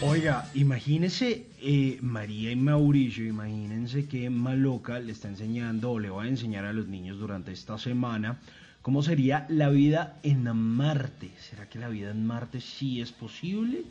[0.00, 6.22] Oiga, imagínense, eh, María y Mauricio, imagínense que Maloca le está enseñando o le va
[6.22, 8.38] a enseñar a los niños durante esta semana
[8.80, 11.30] cómo sería la vida en Marte.
[11.38, 13.82] ¿Será que la vida en Marte sí es posible?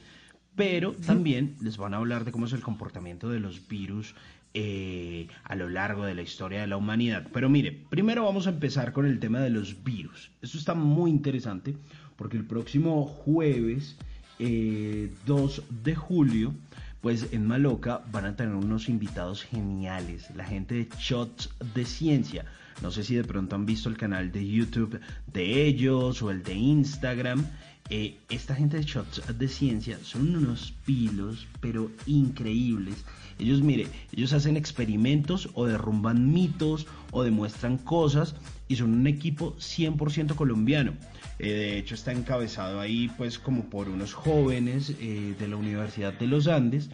[0.56, 4.16] Pero también les van a hablar de cómo es el comportamiento de los virus
[4.54, 7.28] eh, a lo largo de la historia de la humanidad.
[7.32, 10.32] Pero mire, primero vamos a empezar con el tema de los virus.
[10.42, 11.76] Esto está muy interesante
[12.16, 13.98] porque el próximo jueves
[14.40, 16.54] eh, 2 de julio,
[17.02, 22.46] pues en Maloca van a tener unos invitados geniales, la gente de Shots de Ciencia.
[22.82, 25.00] No sé si de pronto han visto el canal de YouTube
[25.32, 27.46] de ellos o el de Instagram.
[27.90, 33.06] Eh, esta gente de Shots de Ciencia son unos pilos, pero increíbles.
[33.40, 38.36] Ellos, mire, ellos hacen experimentos o derrumban mitos o demuestran cosas
[38.68, 40.94] y son un equipo 100% colombiano.
[41.40, 46.14] Eh, de hecho está encabezado ahí pues como por unos jóvenes eh, de la Universidad
[46.14, 46.90] de los Andes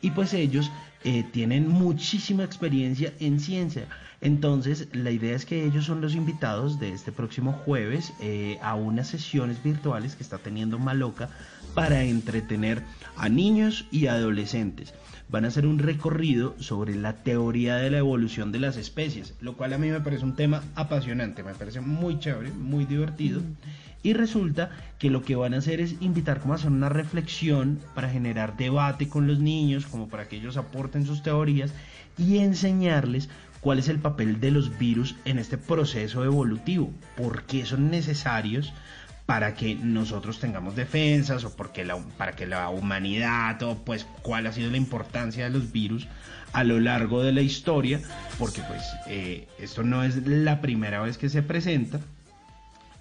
[0.00, 0.70] y pues ellos
[1.02, 3.88] eh, tienen muchísima experiencia en ciencia.
[4.20, 8.12] Entonces la idea es que ellos son los invitados de este próximo jueves
[8.60, 11.30] a unas sesiones virtuales que está teniendo Maloca
[11.74, 12.82] para entretener
[13.16, 14.92] a niños y adolescentes
[15.28, 19.56] van a hacer un recorrido sobre la teoría de la evolución de las especies, lo
[19.56, 23.42] cual a mí me parece un tema apasionante, me parece muy chévere, muy divertido.
[24.02, 27.80] Y resulta que lo que van a hacer es invitar como a hacer una reflexión
[27.94, 31.72] para generar debate con los niños, como para que ellos aporten sus teorías
[32.16, 33.28] y enseñarles
[33.60, 38.72] cuál es el papel de los virus en este proceso evolutivo, por qué son necesarios
[39.26, 44.46] para que nosotros tengamos defensas o porque la, para que la humanidad o pues cuál
[44.46, 46.08] ha sido la importancia de los virus
[46.54, 48.00] a lo largo de la historia
[48.38, 52.00] porque pues eh, esto no es la primera vez que se presenta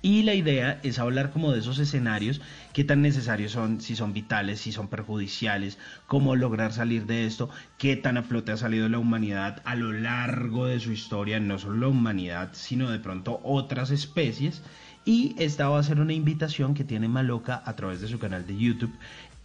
[0.02, 2.40] y la idea es hablar como de esos escenarios,
[2.74, 7.50] qué tan necesarios son, si son vitales, si son perjudiciales, cómo lograr salir de esto,
[7.78, 11.58] qué tan a flote ha salido la humanidad a lo largo de su historia, no
[11.58, 14.62] solo la humanidad, sino de pronto otras especies.
[15.04, 18.46] Y esta va a ser una invitación que tiene Maloca a través de su canal
[18.46, 18.94] de YouTube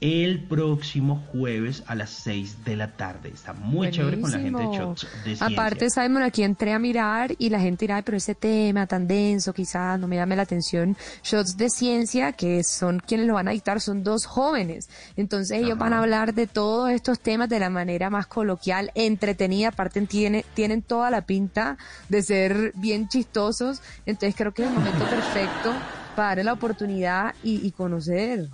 [0.02, 3.31] el próximo jueves a las 6 de la tarde.
[3.32, 4.76] Está muy chévere con la gente de.
[4.76, 5.47] Shots de Ciencia.
[5.47, 9.06] Aparte, Simon, aquí entré a mirar y la gente dirá, "Ay, pero ese tema tan
[9.06, 10.97] denso, quizás no me llame la atención.
[11.22, 14.90] Shots de ciencia, que son quienes lo van a dictar, son dos jóvenes.
[15.16, 19.68] Entonces ellos van a hablar de todos estos temas de la manera más coloquial, entretenida.
[19.68, 23.81] Aparte, tiene, tienen toda la pinta de ser bien chistosos.
[24.05, 25.72] Entonces creo que es el momento perfecto
[26.16, 28.48] para darle la oportunidad y, y conocer.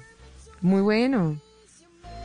[0.60, 1.40] Muy bueno.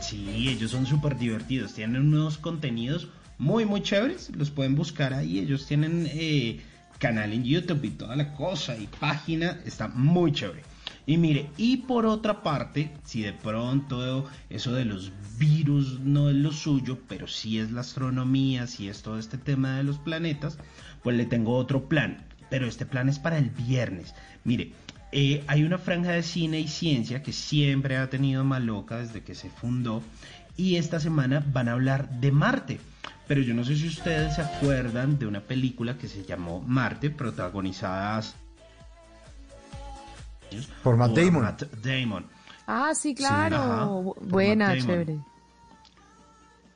[0.00, 1.74] Sí, ellos son súper divertidos.
[1.74, 4.30] Tienen unos contenidos muy, muy chéveres.
[4.36, 5.38] Los pueden buscar ahí.
[5.38, 6.60] Ellos tienen eh,
[6.98, 9.60] canal en YouTube y toda la cosa y página.
[9.64, 10.62] Está muy chévere.
[11.06, 16.36] Y mire, y por otra parte, si de pronto eso de los virus no es
[16.36, 20.58] lo suyo, pero sí es la astronomía, sí es todo este tema de los planetas,
[21.02, 22.24] pues le tengo otro plan.
[22.48, 24.14] Pero este plan es para el viernes.
[24.44, 24.72] Mire,
[25.16, 29.36] eh, hay una franja de cine y ciencia que siempre ha tenido Maloca desde que
[29.36, 30.02] se fundó
[30.56, 32.80] y esta semana van a hablar de Marte.
[33.28, 37.10] Pero yo no sé si ustedes se acuerdan de una película que se llamó Marte,
[37.10, 38.22] protagonizada
[40.82, 41.42] Por Matt Damon.
[41.42, 42.26] Matt Damon.
[42.66, 44.14] Ah, sí, claro.
[44.16, 45.20] por Buena, chévere.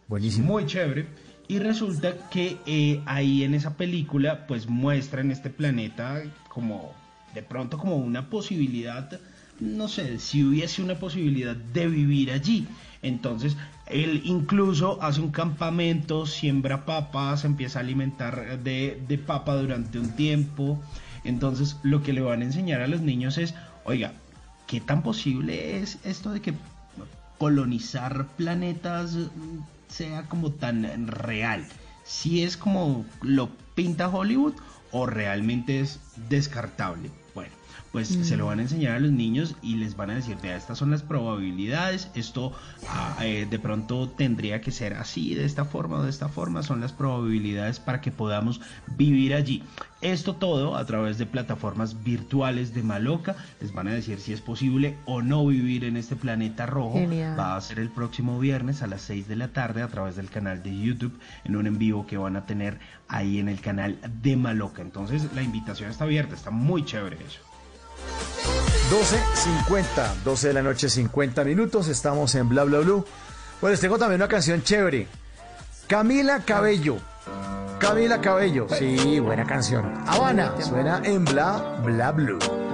[0.07, 0.53] Buenísimo.
[0.53, 1.09] Muy chévere.
[1.49, 6.95] Y resulta que eh, ahí en esa película pues muestran este planeta como
[7.35, 9.21] de pronto como una posibilidad,
[9.61, 12.67] no sé, si hubiese una posibilidad de vivir allí.
[13.03, 19.99] Entonces él incluso hace un campamento, siembra papas, empieza a alimentar de, de papa durante
[19.99, 20.81] un tiempo.
[21.25, 24.13] Entonces lo que le van a enseñar a los niños es, oiga,
[24.67, 26.55] ¿qué tan posible es esto de que
[27.39, 29.17] colonizar planetas
[29.89, 31.65] sea como tan real.
[32.05, 34.55] Si es como lo pinta Hollywood
[34.93, 37.11] o realmente es descartable.
[37.93, 38.25] Pues Mm.
[38.25, 40.77] se lo van a enseñar a los niños y les van a decir, vea, estas
[40.79, 42.53] son las probabilidades, esto
[42.87, 46.63] ah, eh, de pronto tendría que ser así, de esta forma o de esta forma,
[46.63, 48.61] son las probabilidades para que podamos
[48.97, 49.63] vivir allí.
[50.01, 54.41] Esto todo a través de plataformas virtuales de Maloca, les van a decir si es
[54.41, 56.93] posible o no vivir en este planeta rojo.
[56.99, 57.39] Genial.
[57.39, 60.31] Va a ser el próximo viernes a las 6 de la tarde a través del
[60.31, 63.99] canal de YouTube en un en vivo que van a tener ahí en el canal
[64.23, 64.83] de Maloca.
[64.83, 67.41] Entonces la invitación está abierta, está muy chévere eso.
[68.91, 71.89] 12.50, 12 de la noche, 50 minutos.
[71.89, 73.05] Estamos en Bla Bla Blue.
[73.61, 75.07] Pues les tengo también una canción chévere.
[75.87, 76.97] Camila Cabello.
[77.79, 78.67] Camila Cabello.
[78.71, 79.93] Sí, buena canción.
[80.07, 80.55] Habana.
[80.61, 82.68] Suena en Bla Bla Blue.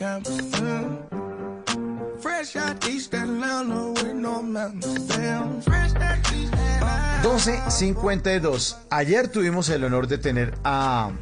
[0.00, 0.60] Fresh on campus.
[0.60, 2.20] mm.
[2.20, 5.06] Fresh out East Atlanta with no mountains.
[5.08, 7.28] Damn, fresh out East Atlanta.
[7.28, 8.76] 12.52.
[8.90, 11.12] Ayer tuvimos el honor de tener a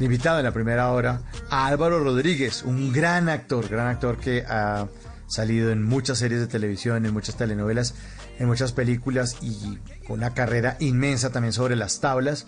[0.00, 4.88] invitado en la primera hora a Álvaro Rodríguez, un gran actor, gran actor que ha
[5.26, 7.94] salido en muchas series de televisión, en muchas telenovelas,
[8.38, 12.46] en muchas películas y con una carrera inmensa también sobre las tablas.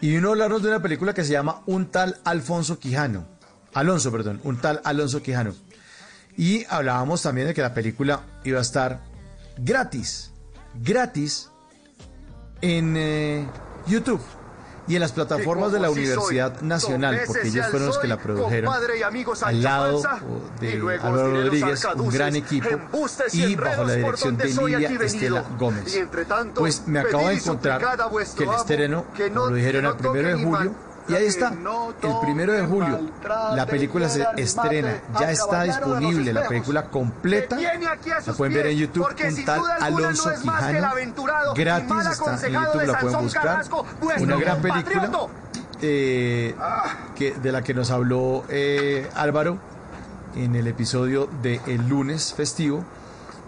[0.00, 3.39] Y vino a hablarnos de una película que se llama Un tal Alfonso Quijano.
[3.74, 5.54] Alonso, perdón, un tal Alonso Quijano.
[6.36, 9.00] Y hablábamos también de que la película iba a estar
[9.58, 10.30] gratis,
[10.74, 11.50] gratis
[12.62, 13.46] en eh,
[13.86, 14.22] YouTube
[14.90, 18.72] y en las plataformas de la Universidad Nacional, porque ellos fueron los que la produjeron
[19.42, 20.02] al lado
[20.60, 22.68] de Álvaro Rodríguez, un gran equipo,
[23.32, 26.00] y bajo la dirección de Lidia Estela Gómez.
[26.54, 27.80] Pues me acabo de encontrar
[28.36, 30.74] que el estreno, como lo dijeron el primero de julio,
[31.08, 31.52] Y ahí está,
[32.02, 33.10] el primero de julio,
[33.54, 39.06] la película se estrena, ya está disponible la película completa, la pueden ver en YouTube,
[39.06, 40.90] un tal Alonso Quijano,
[41.54, 43.64] gratis, está en YouTube, la pueden buscar,
[44.18, 45.10] una gran película
[45.82, 46.54] eh,
[47.16, 49.58] que, de la que nos habló eh, Álvaro
[50.36, 52.84] en el episodio de el lunes festivo.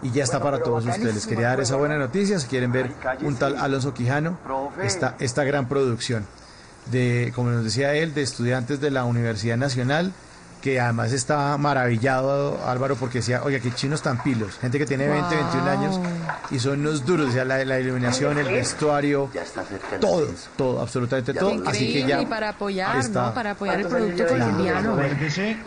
[0.01, 1.15] Y ya está para todos ustedes.
[1.15, 2.37] Les quería dar esa buena noticia.
[2.37, 2.91] Si quieren ver
[3.21, 4.37] un tal Alonso Quijano,
[4.81, 6.25] esta, esta gran producción
[6.91, 10.13] de, como nos decía él, de estudiantes de la Universidad Nacional,
[10.63, 15.09] que además está maravillado Álvaro porque decía, oye, qué chinos tan pilos, gente que tiene
[15.09, 15.99] 20, 21 años
[16.51, 19.29] y son unos duros, o sea, la, la iluminación, el vestuario,
[19.99, 21.61] todo, todo, absolutamente todo.
[21.67, 23.27] Así que ya y para apoyar, está.
[23.27, 23.33] ¿no?
[23.33, 24.93] Para apoyar el producto colombiano.
[24.93, 25.57] Acuérdese,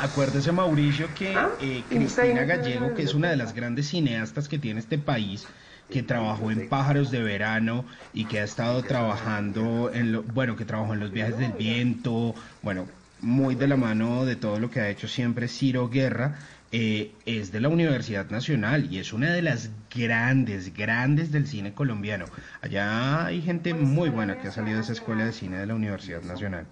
[0.00, 4.80] acuérdese Mauricio que eh, Cristina Gallego, que es una de las grandes cineastas que tiene
[4.80, 5.46] este país,
[5.90, 10.64] que trabajó en Pájaros de Verano y que ha estado trabajando en lo, bueno, que
[10.64, 12.86] trabajó en los viajes del viento, bueno,
[13.20, 16.38] muy de la mano de todo lo que ha hecho siempre Ciro Guerra,
[16.72, 21.72] eh, es de la Universidad Nacional y es una de las grandes, grandes del cine
[21.72, 22.24] colombiano.
[22.62, 25.74] Allá hay gente muy buena que ha salido de esa escuela de cine de la
[25.74, 26.66] Universidad Nacional.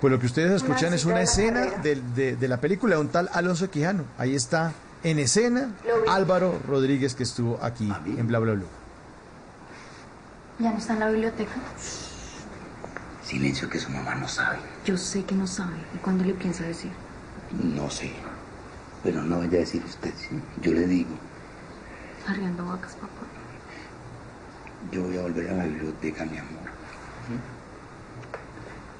[0.00, 3.08] Pues lo que ustedes escuchan es una escena de, de- de la película de un
[3.08, 4.04] tal Alonso Quijano.
[4.18, 4.74] Ahí está
[5.04, 5.70] en escena
[6.08, 8.64] Álvaro Rodríguez que estuvo aquí en Bla Bla Bla.
[10.58, 11.52] ¿Ya no está en la biblioteca?
[13.22, 14.58] Silencio que su mamá no sabe.
[14.84, 15.76] Yo sé que no sabe.
[15.94, 16.92] ¿Y cuándo le piensa decir?
[17.50, 18.12] No sé.
[19.02, 20.12] Pero no vaya a decir usted.
[20.16, 20.40] ¿sí?
[20.62, 21.10] Yo le digo,
[22.26, 23.08] Arriando vacas, papá.
[24.90, 26.66] yo voy a volver a la biblioteca, mi amor.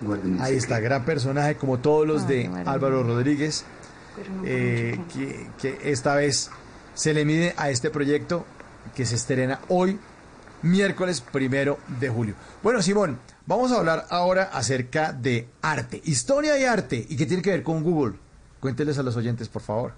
[0.00, 3.64] Guárdeme el Ahí está, gran personaje como todos los de Álvaro Rodríguez,
[4.44, 6.50] eh, que, que esta vez
[6.94, 8.46] se le mide a este proyecto
[8.94, 9.98] que se estrena hoy,
[10.62, 12.34] miércoles primero de julio.
[12.62, 17.42] Bueno, Simón, vamos a hablar ahora acerca de arte, historia y arte, y qué tiene
[17.42, 18.16] que ver con Google.
[18.60, 19.92] Cuénteles a los oyentes, por favor.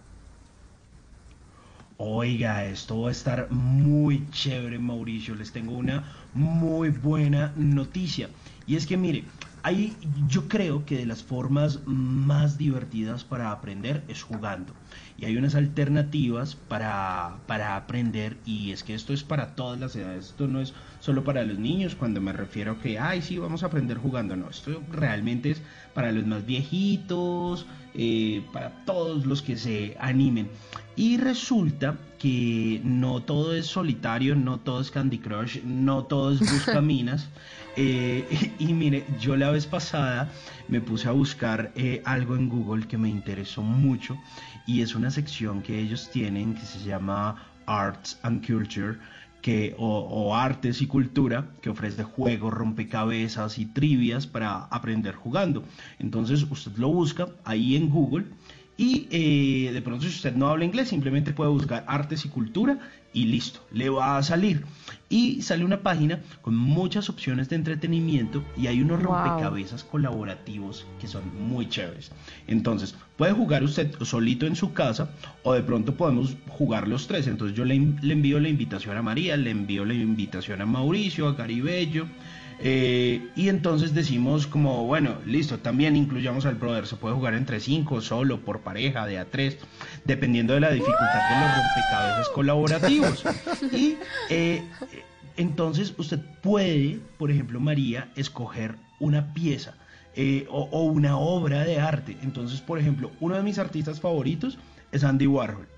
[2.00, 5.34] Oiga, esto va a estar muy chévere, Mauricio.
[5.34, 8.30] Les tengo una muy buena noticia.
[8.68, 9.24] Y es que, mire,
[9.62, 9.96] hay,
[10.28, 14.72] yo creo que de las formas más divertidas para aprender es jugando.
[15.18, 18.36] Y hay unas alternativas para, para aprender.
[18.46, 20.26] Y es que esto es para todas las edades.
[20.26, 21.94] Esto no es solo para los niños.
[21.94, 24.36] Cuando me refiero a que, ay, sí, vamos a aprender jugando.
[24.36, 25.62] No, esto realmente es
[25.92, 30.48] para los más viejitos, eh, para todos los que se animen.
[30.94, 36.40] Y resulta que no todo es solitario, no todo es Candy Crush, no todo es
[36.52, 37.28] Buscaminas.
[37.80, 38.24] Eh,
[38.58, 40.32] y, mire, yo la vez pasada
[40.66, 44.18] me puse a buscar eh, algo en Google que me interesó mucho
[44.66, 48.98] y es una sección que ellos tienen que se llama Arts and Culture
[49.42, 55.62] que, o, artes y cultura que ofrece juegos, rompecabezas y trivias para aprender jugando.
[56.00, 58.26] Entonces usted lo busca ahí en Google
[58.76, 62.80] y eh, de pronto si usted no habla inglés simplemente puede buscar artes y cultura
[63.12, 64.64] y listo, le va a salir.
[65.10, 69.14] Y sale una página con muchas opciones de entretenimiento y hay unos Wow.
[69.14, 72.10] rompecabezas colaborativos que son muy chéveres.
[72.46, 75.10] Entonces, puede jugar usted solito en su casa
[75.42, 77.26] o de pronto podemos jugar los tres.
[77.26, 81.28] Entonces yo le, le envío la invitación a María, le envío la invitación a Mauricio,
[81.28, 82.06] a Caribello.
[82.60, 87.60] Eh, y entonces decimos como, bueno, listo, también incluyamos al brother, se puede jugar entre
[87.60, 89.58] cinco, solo, por pareja, de a tres,
[90.04, 93.24] dependiendo de la dificultad de los rompecabezas colaborativos.
[93.72, 93.96] Y
[94.30, 94.62] eh,
[95.36, 99.74] entonces usted puede, por ejemplo, María, escoger una pieza
[100.16, 102.16] eh, o, una obra de arte.
[102.22, 104.58] Entonces, por ejemplo, uno de mis artistas favoritos
[104.90, 105.68] es Andy Warhol.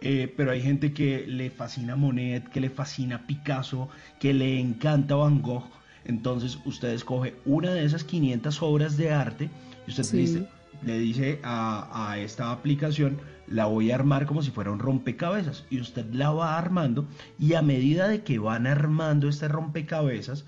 [0.00, 5.40] Pero hay gente que le fascina Monet, que le fascina Picasso, que le encanta Van
[5.42, 5.70] Gogh.
[6.04, 9.50] Entonces usted escoge una de esas 500 obras de arte
[9.86, 10.16] y usted Sí.
[10.18, 10.46] dice,
[10.84, 15.64] le dice a, a esta aplicación, la voy a armar como si fuera un rompecabezas.
[15.70, 17.06] Y usted la va armando
[17.38, 20.44] y a medida de que van armando este rompecabezas,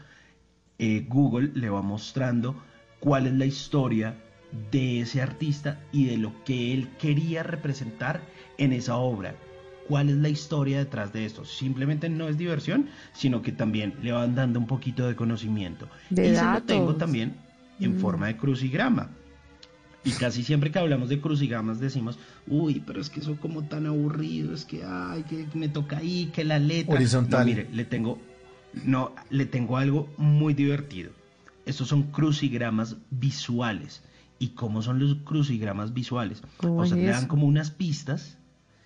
[0.79, 2.57] eh, Google le va mostrando
[3.01, 4.17] cuál es la historia
[4.71, 8.21] de ese artista y de lo que él quería representar
[8.59, 9.35] en esa obra.
[9.89, 11.45] ¿Cuál es la historia detrás de esto?
[11.45, 15.89] Simplemente no es diversión, sino que también le van dando un poquito de conocimiento.
[16.11, 17.37] De y se lo tengo también
[17.81, 18.01] en Mm.
[18.01, 19.11] forma de crucigrama.
[20.05, 23.87] Y casi siempre que hablamos de crucigramas decimos, uy, pero es que eso como tan
[23.87, 26.95] aburrido, es que, ay, que me toca ahí, que la letra.
[26.95, 27.41] Horizontal.
[27.41, 28.19] No, mire, le tengo,
[28.85, 31.11] no, le tengo algo muy divertido.
[31.65, 34.03] Estos son crucigramas visuales.
[34.39, 36.43] ¿Y cómo son los crucigramas visuales?
[36.59, 38.37] ¿Cómo O sea, es le dan como unas pistas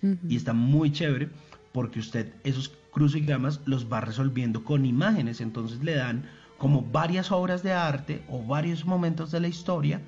[0.01, 1.29] y está muy chévere
[1.71, 6.25] porque usted esos crucigramas los va resolviendo con imágenes, entonces le dan
[6.57, 10.01] como varias obras de arte o varios momentos de la historia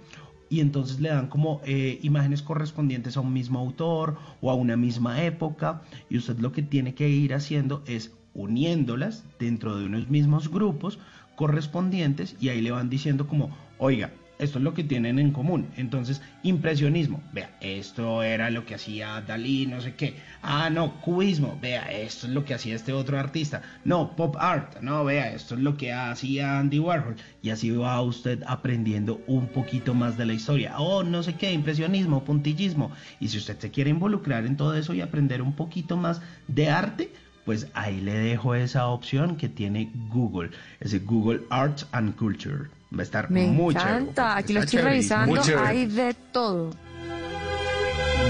[0.51, 4.75] y entonces le dan como eh, imágenes correspondientes a un mismo autor o a una
[4.75, 5.81] misma época.
[6.09, 10.99] Y usted lo que tiene que ir haciendo es uniéndolas dentro de unos mismos grupos
[11.37, 14.11] correspondientes y ahí le van diciendo como, oiga,
[14.41, 15.67] esto es lo que tienen en común.
[15.77, 20.15] Entonces, impresionismo, vea, esto era lo que hacía Dalí, no sé qué.
[20.41, 23.61] Ah, no, cubismo, vea, esto es lo que hacía este otro artista.
[23.85, 27.17] No, pop art, no, vea, esto es lo que hacía Andy Warhol.
[27.43, 30.73] Y así va usted aprendiendo un poquito más de la historia.
[30.79, 32.91] Oh, no sé qué, impresionismo, puntillismo.
[33.19, 36.69] Y si usted se quiere involucrar en todo eso y aprender un poquito más de
[36.69, 37.11] arte,
[37.45, 42.80] pues ahí le dejo esa opción que tiene Google, ese Google Arts and Culture.
[42.93, 44.23] Va a estar Me muy encanta.
[44.23, 44.39] chévere.
[44.39, 45.41] Aquí lo estoy revisando.
[45.65, 46.71] Hay de todo.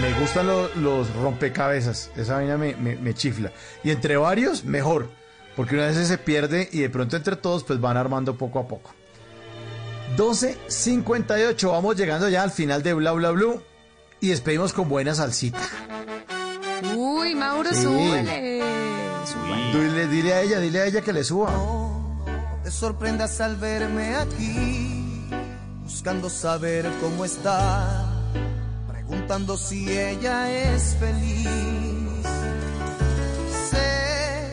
[0.02, 2.12] Me gustan lo- los rompecabezas.
[2.16, 3.52] Esa vaina me, me- me chifla.
[3.84, 5.10] Y entre varios, mejor.
[5.56, 8.68] Porque una vez se pierde y de pronto entre todos, pues van armando poco a
[8.68, 8.92] poco.
[10.16, 11.72] 12.58.
[11.72, 13.62] Vamos llegando ya al final de Bla Bla Blue.
[14.20, 15.60] Y despedimos con buena salsita.
[16.96, 17.82] Uy, Mauro, Sí.
[17.84, 18.62] súbele.
[19.74, 21.50] Dile, dile a ella, dile a ella que le suba.
[22.72, 25.30] Sorprendas al verme aquí,
[25.84, 28.06] buscando saber cómo está,
[28.88, 31.48] preguntando si ella es feliz.
[33.70, 34.52] Sé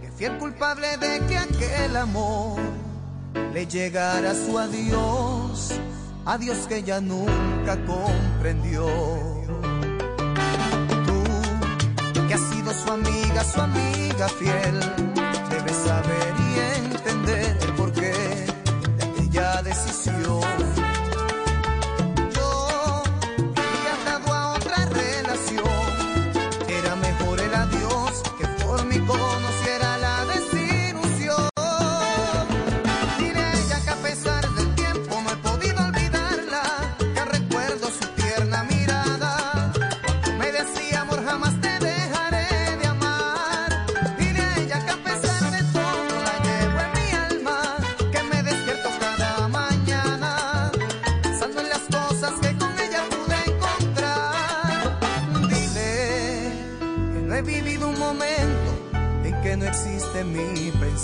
[0.00, 2.60] que fui el culpable de que aquel amor
[3.52, 5.72] le llegara su adiós,
[6.24, 8.86] adiós que ella nunca comprendió.
[11.06, 14.80] Tú, que has sido su amiga, su amiga fiel,
[15.50, 18.12] debes saber entender el porqué
[18.96, 20.65] de aquella decisión.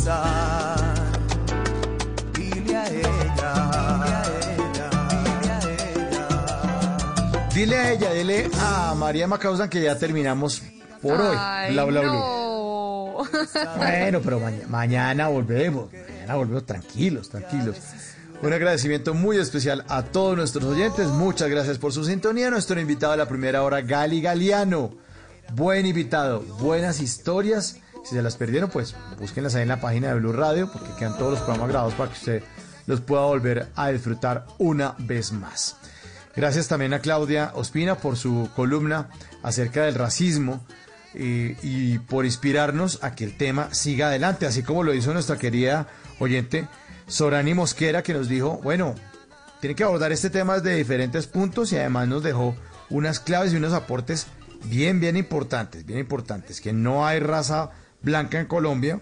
[0.02, 0.94] Pensar.
[2.34, 4.24] Dile a ella, dile a
[4.56, 5.60] ella, dile a
[6.08, 7.48] ella.
[7.54, 10.62] Dile a ella, dile a María Macausan que ya terminamos
[11.00, 11.36] por hoy.
[11.72, 12.42] Bla Bla no.
[13.76, 15.92] Bueno, pero maña- mañana volvemos.
[15.92, 17.76] Mañana volvemos tranquilos, tranquilos.
[18.42, 21.06] Un agradecimiento muy especial a todos nuestros oyentes.
[21.06, 22.50] Muchas gracias por su sintonía.
[22.50, 24.90] Nuestro invitado de la primera hora, Gali Galeano.
[25.54, 27.76] Buen invitado, buenas historias.
[28.04, 31.16] Si se las perdieron, pues búsquenlas ahí en la página de Blue Radio, porque quedan
[31.16, 32.42] todos los programas grabados para que usted
[32.86, 35.76] los pueda volver a disfrutar una vez más.
[36.34, 39.10] Gracias también a Claudia Ospina por su columna
[39.42, 40.64] acerca del racismo
[41.14, 45.36] y, y por inspirarnos a que el tema siga adelante, así como lo hizo nuestra
[45.36, 45.86] querida
[46.18, 46.66] oyente
[47.06, 48.94] Sorani Mosquera, que nos dijo, bueno,
[49.60, 52.56] tiene que abordar este tema desde diferentes puntos y además nos dejó
[52.90, 54.26] unas claves y unos aportes
[54.64, 57.70] bien, bien importantes, bien importantes, que no hay raza
[58.02, 59.00] blanca en Colombia,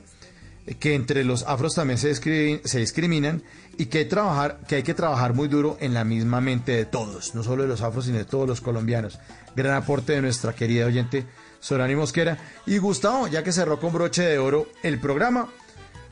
[0.78, 3.42] que entre los afros también se discriminan
[3.76, 6.84] y que hay, trabajar, que hay que trabajar muy duro en la misma mente de
[6.84, 9.18] todos, no solo de los afros, sino de todos los colombianos.
[9.56, 11.26] Gran aporte de nuestra querida oyente
[11.60, 12.38] Sorani Mosquera.
[12.66, 15.48] Y Gustavo, ya que cerró con broche de oro el programa.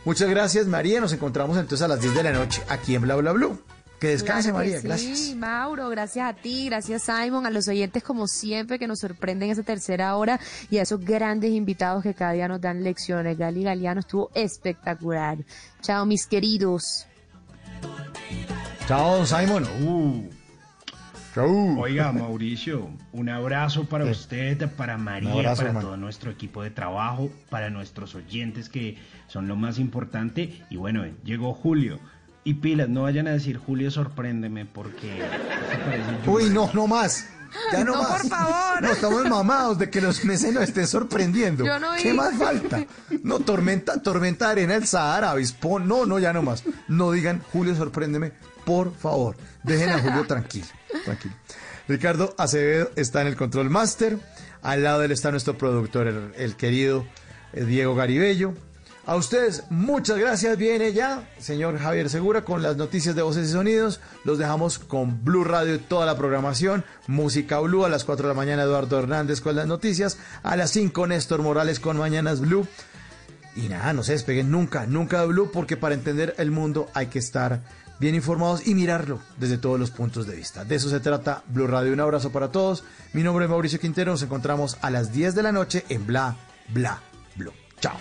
[0.05, 1.01] Muchas gracias, María.
[1.01, 3.61] Nos encontramos entonces a las 10 de la noche aquí en Bla Bla Blue.
[4.01, 4.81] Que descanse, Claro que María.
[4.81, 5.37] sí, Gracias.
[5.37, 9.65] Mauro, gracias a ti, gracias Simon, a los oyentes como siempre que nos sorprenden esa
[9.65, 10.39] tercera hora
[10.71, 13.37] y a esos grandes invitados que cada día nos dan lecciones.
[13.37, 15.39] Gali Galeano estuvo espectacular.
[15.83, 17.07] Chao, mis queridos.
[18.87, 19.65] Chao, don Simon.
[21.35, 21.79] Chau.
[21.81, 27.31] Oiga, Mauricio, un abrazo para usted, para María, abrazo, para todo nuestro equipo de trabajo,
[27.51, 28.97] para nuestros oyentes que
[29.27, 30.63] son lo más importante.
[30.71, 31.99] Y bueno, llegó Julio.
[32.49, 35.23] Y pilas, no vayan a decir Julio, sorpréndeme, porque
[36.27, 37.27] Uy, no, no más.
[37.73, 38.23] Ya no, No, más.
[38.23, 38.83] por favor.
[38.83, 41.67] No, estamos mamados de que los meses nos estén sorprendiendo.
[41.67, 42.17] Yo no ¿Qué vi.
[42.17, 42.87] más falta?
[43.23, 45.87] No, tormenta, tormenta de arena del Sahara, avispón.
[45.87, 46.65] No, no, ya no más.
[46.89, 48.33] No digan, Julio, sorpréndeme,
[48.65, 49.37] por favor.
[49.63, 50.67] Dejen a Julio tranquilo,
[51.05, 51.35] tranquilo.
[51.87, 54.19] Ricardo Acevedo está en el control master.
[54.63, 57.05] Al lado de él está nuestro productor, el, el querido
[57.53, 58.55] eh, Diego Garibello.
[59.09, 60.59] A ustedes, muchas gracias.
[60.59, 64.01] Viene ya, señor Javier Segura, con las noticias de voces y sonidos.
[64.23, 66.85] Los dejamos con Blue Radio y toda la programación.
[67.07, 70.19] Música Blue a las 4 de la mañana, Eduardo Hernández con las noticias.
[70.43, 72.69] A las 5, Néstor Morales con Mañanas Blue.
[73.57, 77.07] Y nada, no se despeguen nunca, nunca de Blue, porque para entender el mundo hay
[77.07, 77.63] que estar
[78.01, 80.67] bien informados y mirarlo desde todos los puntos de vista.
[80.67, 81.95] De eso se trata Blue Radio.
[81.95, 82.85] Un abrazo para todos.
[83.15, 84.13] Mi nombre es Mauricio Quintero.
[84.13, 86.37] Nos encontramos a las 10 de la noche en Bla,
[86.69, 87.01] Bla,
[87.37, 87.55] Blue.
[87.81, 87.97] Chao.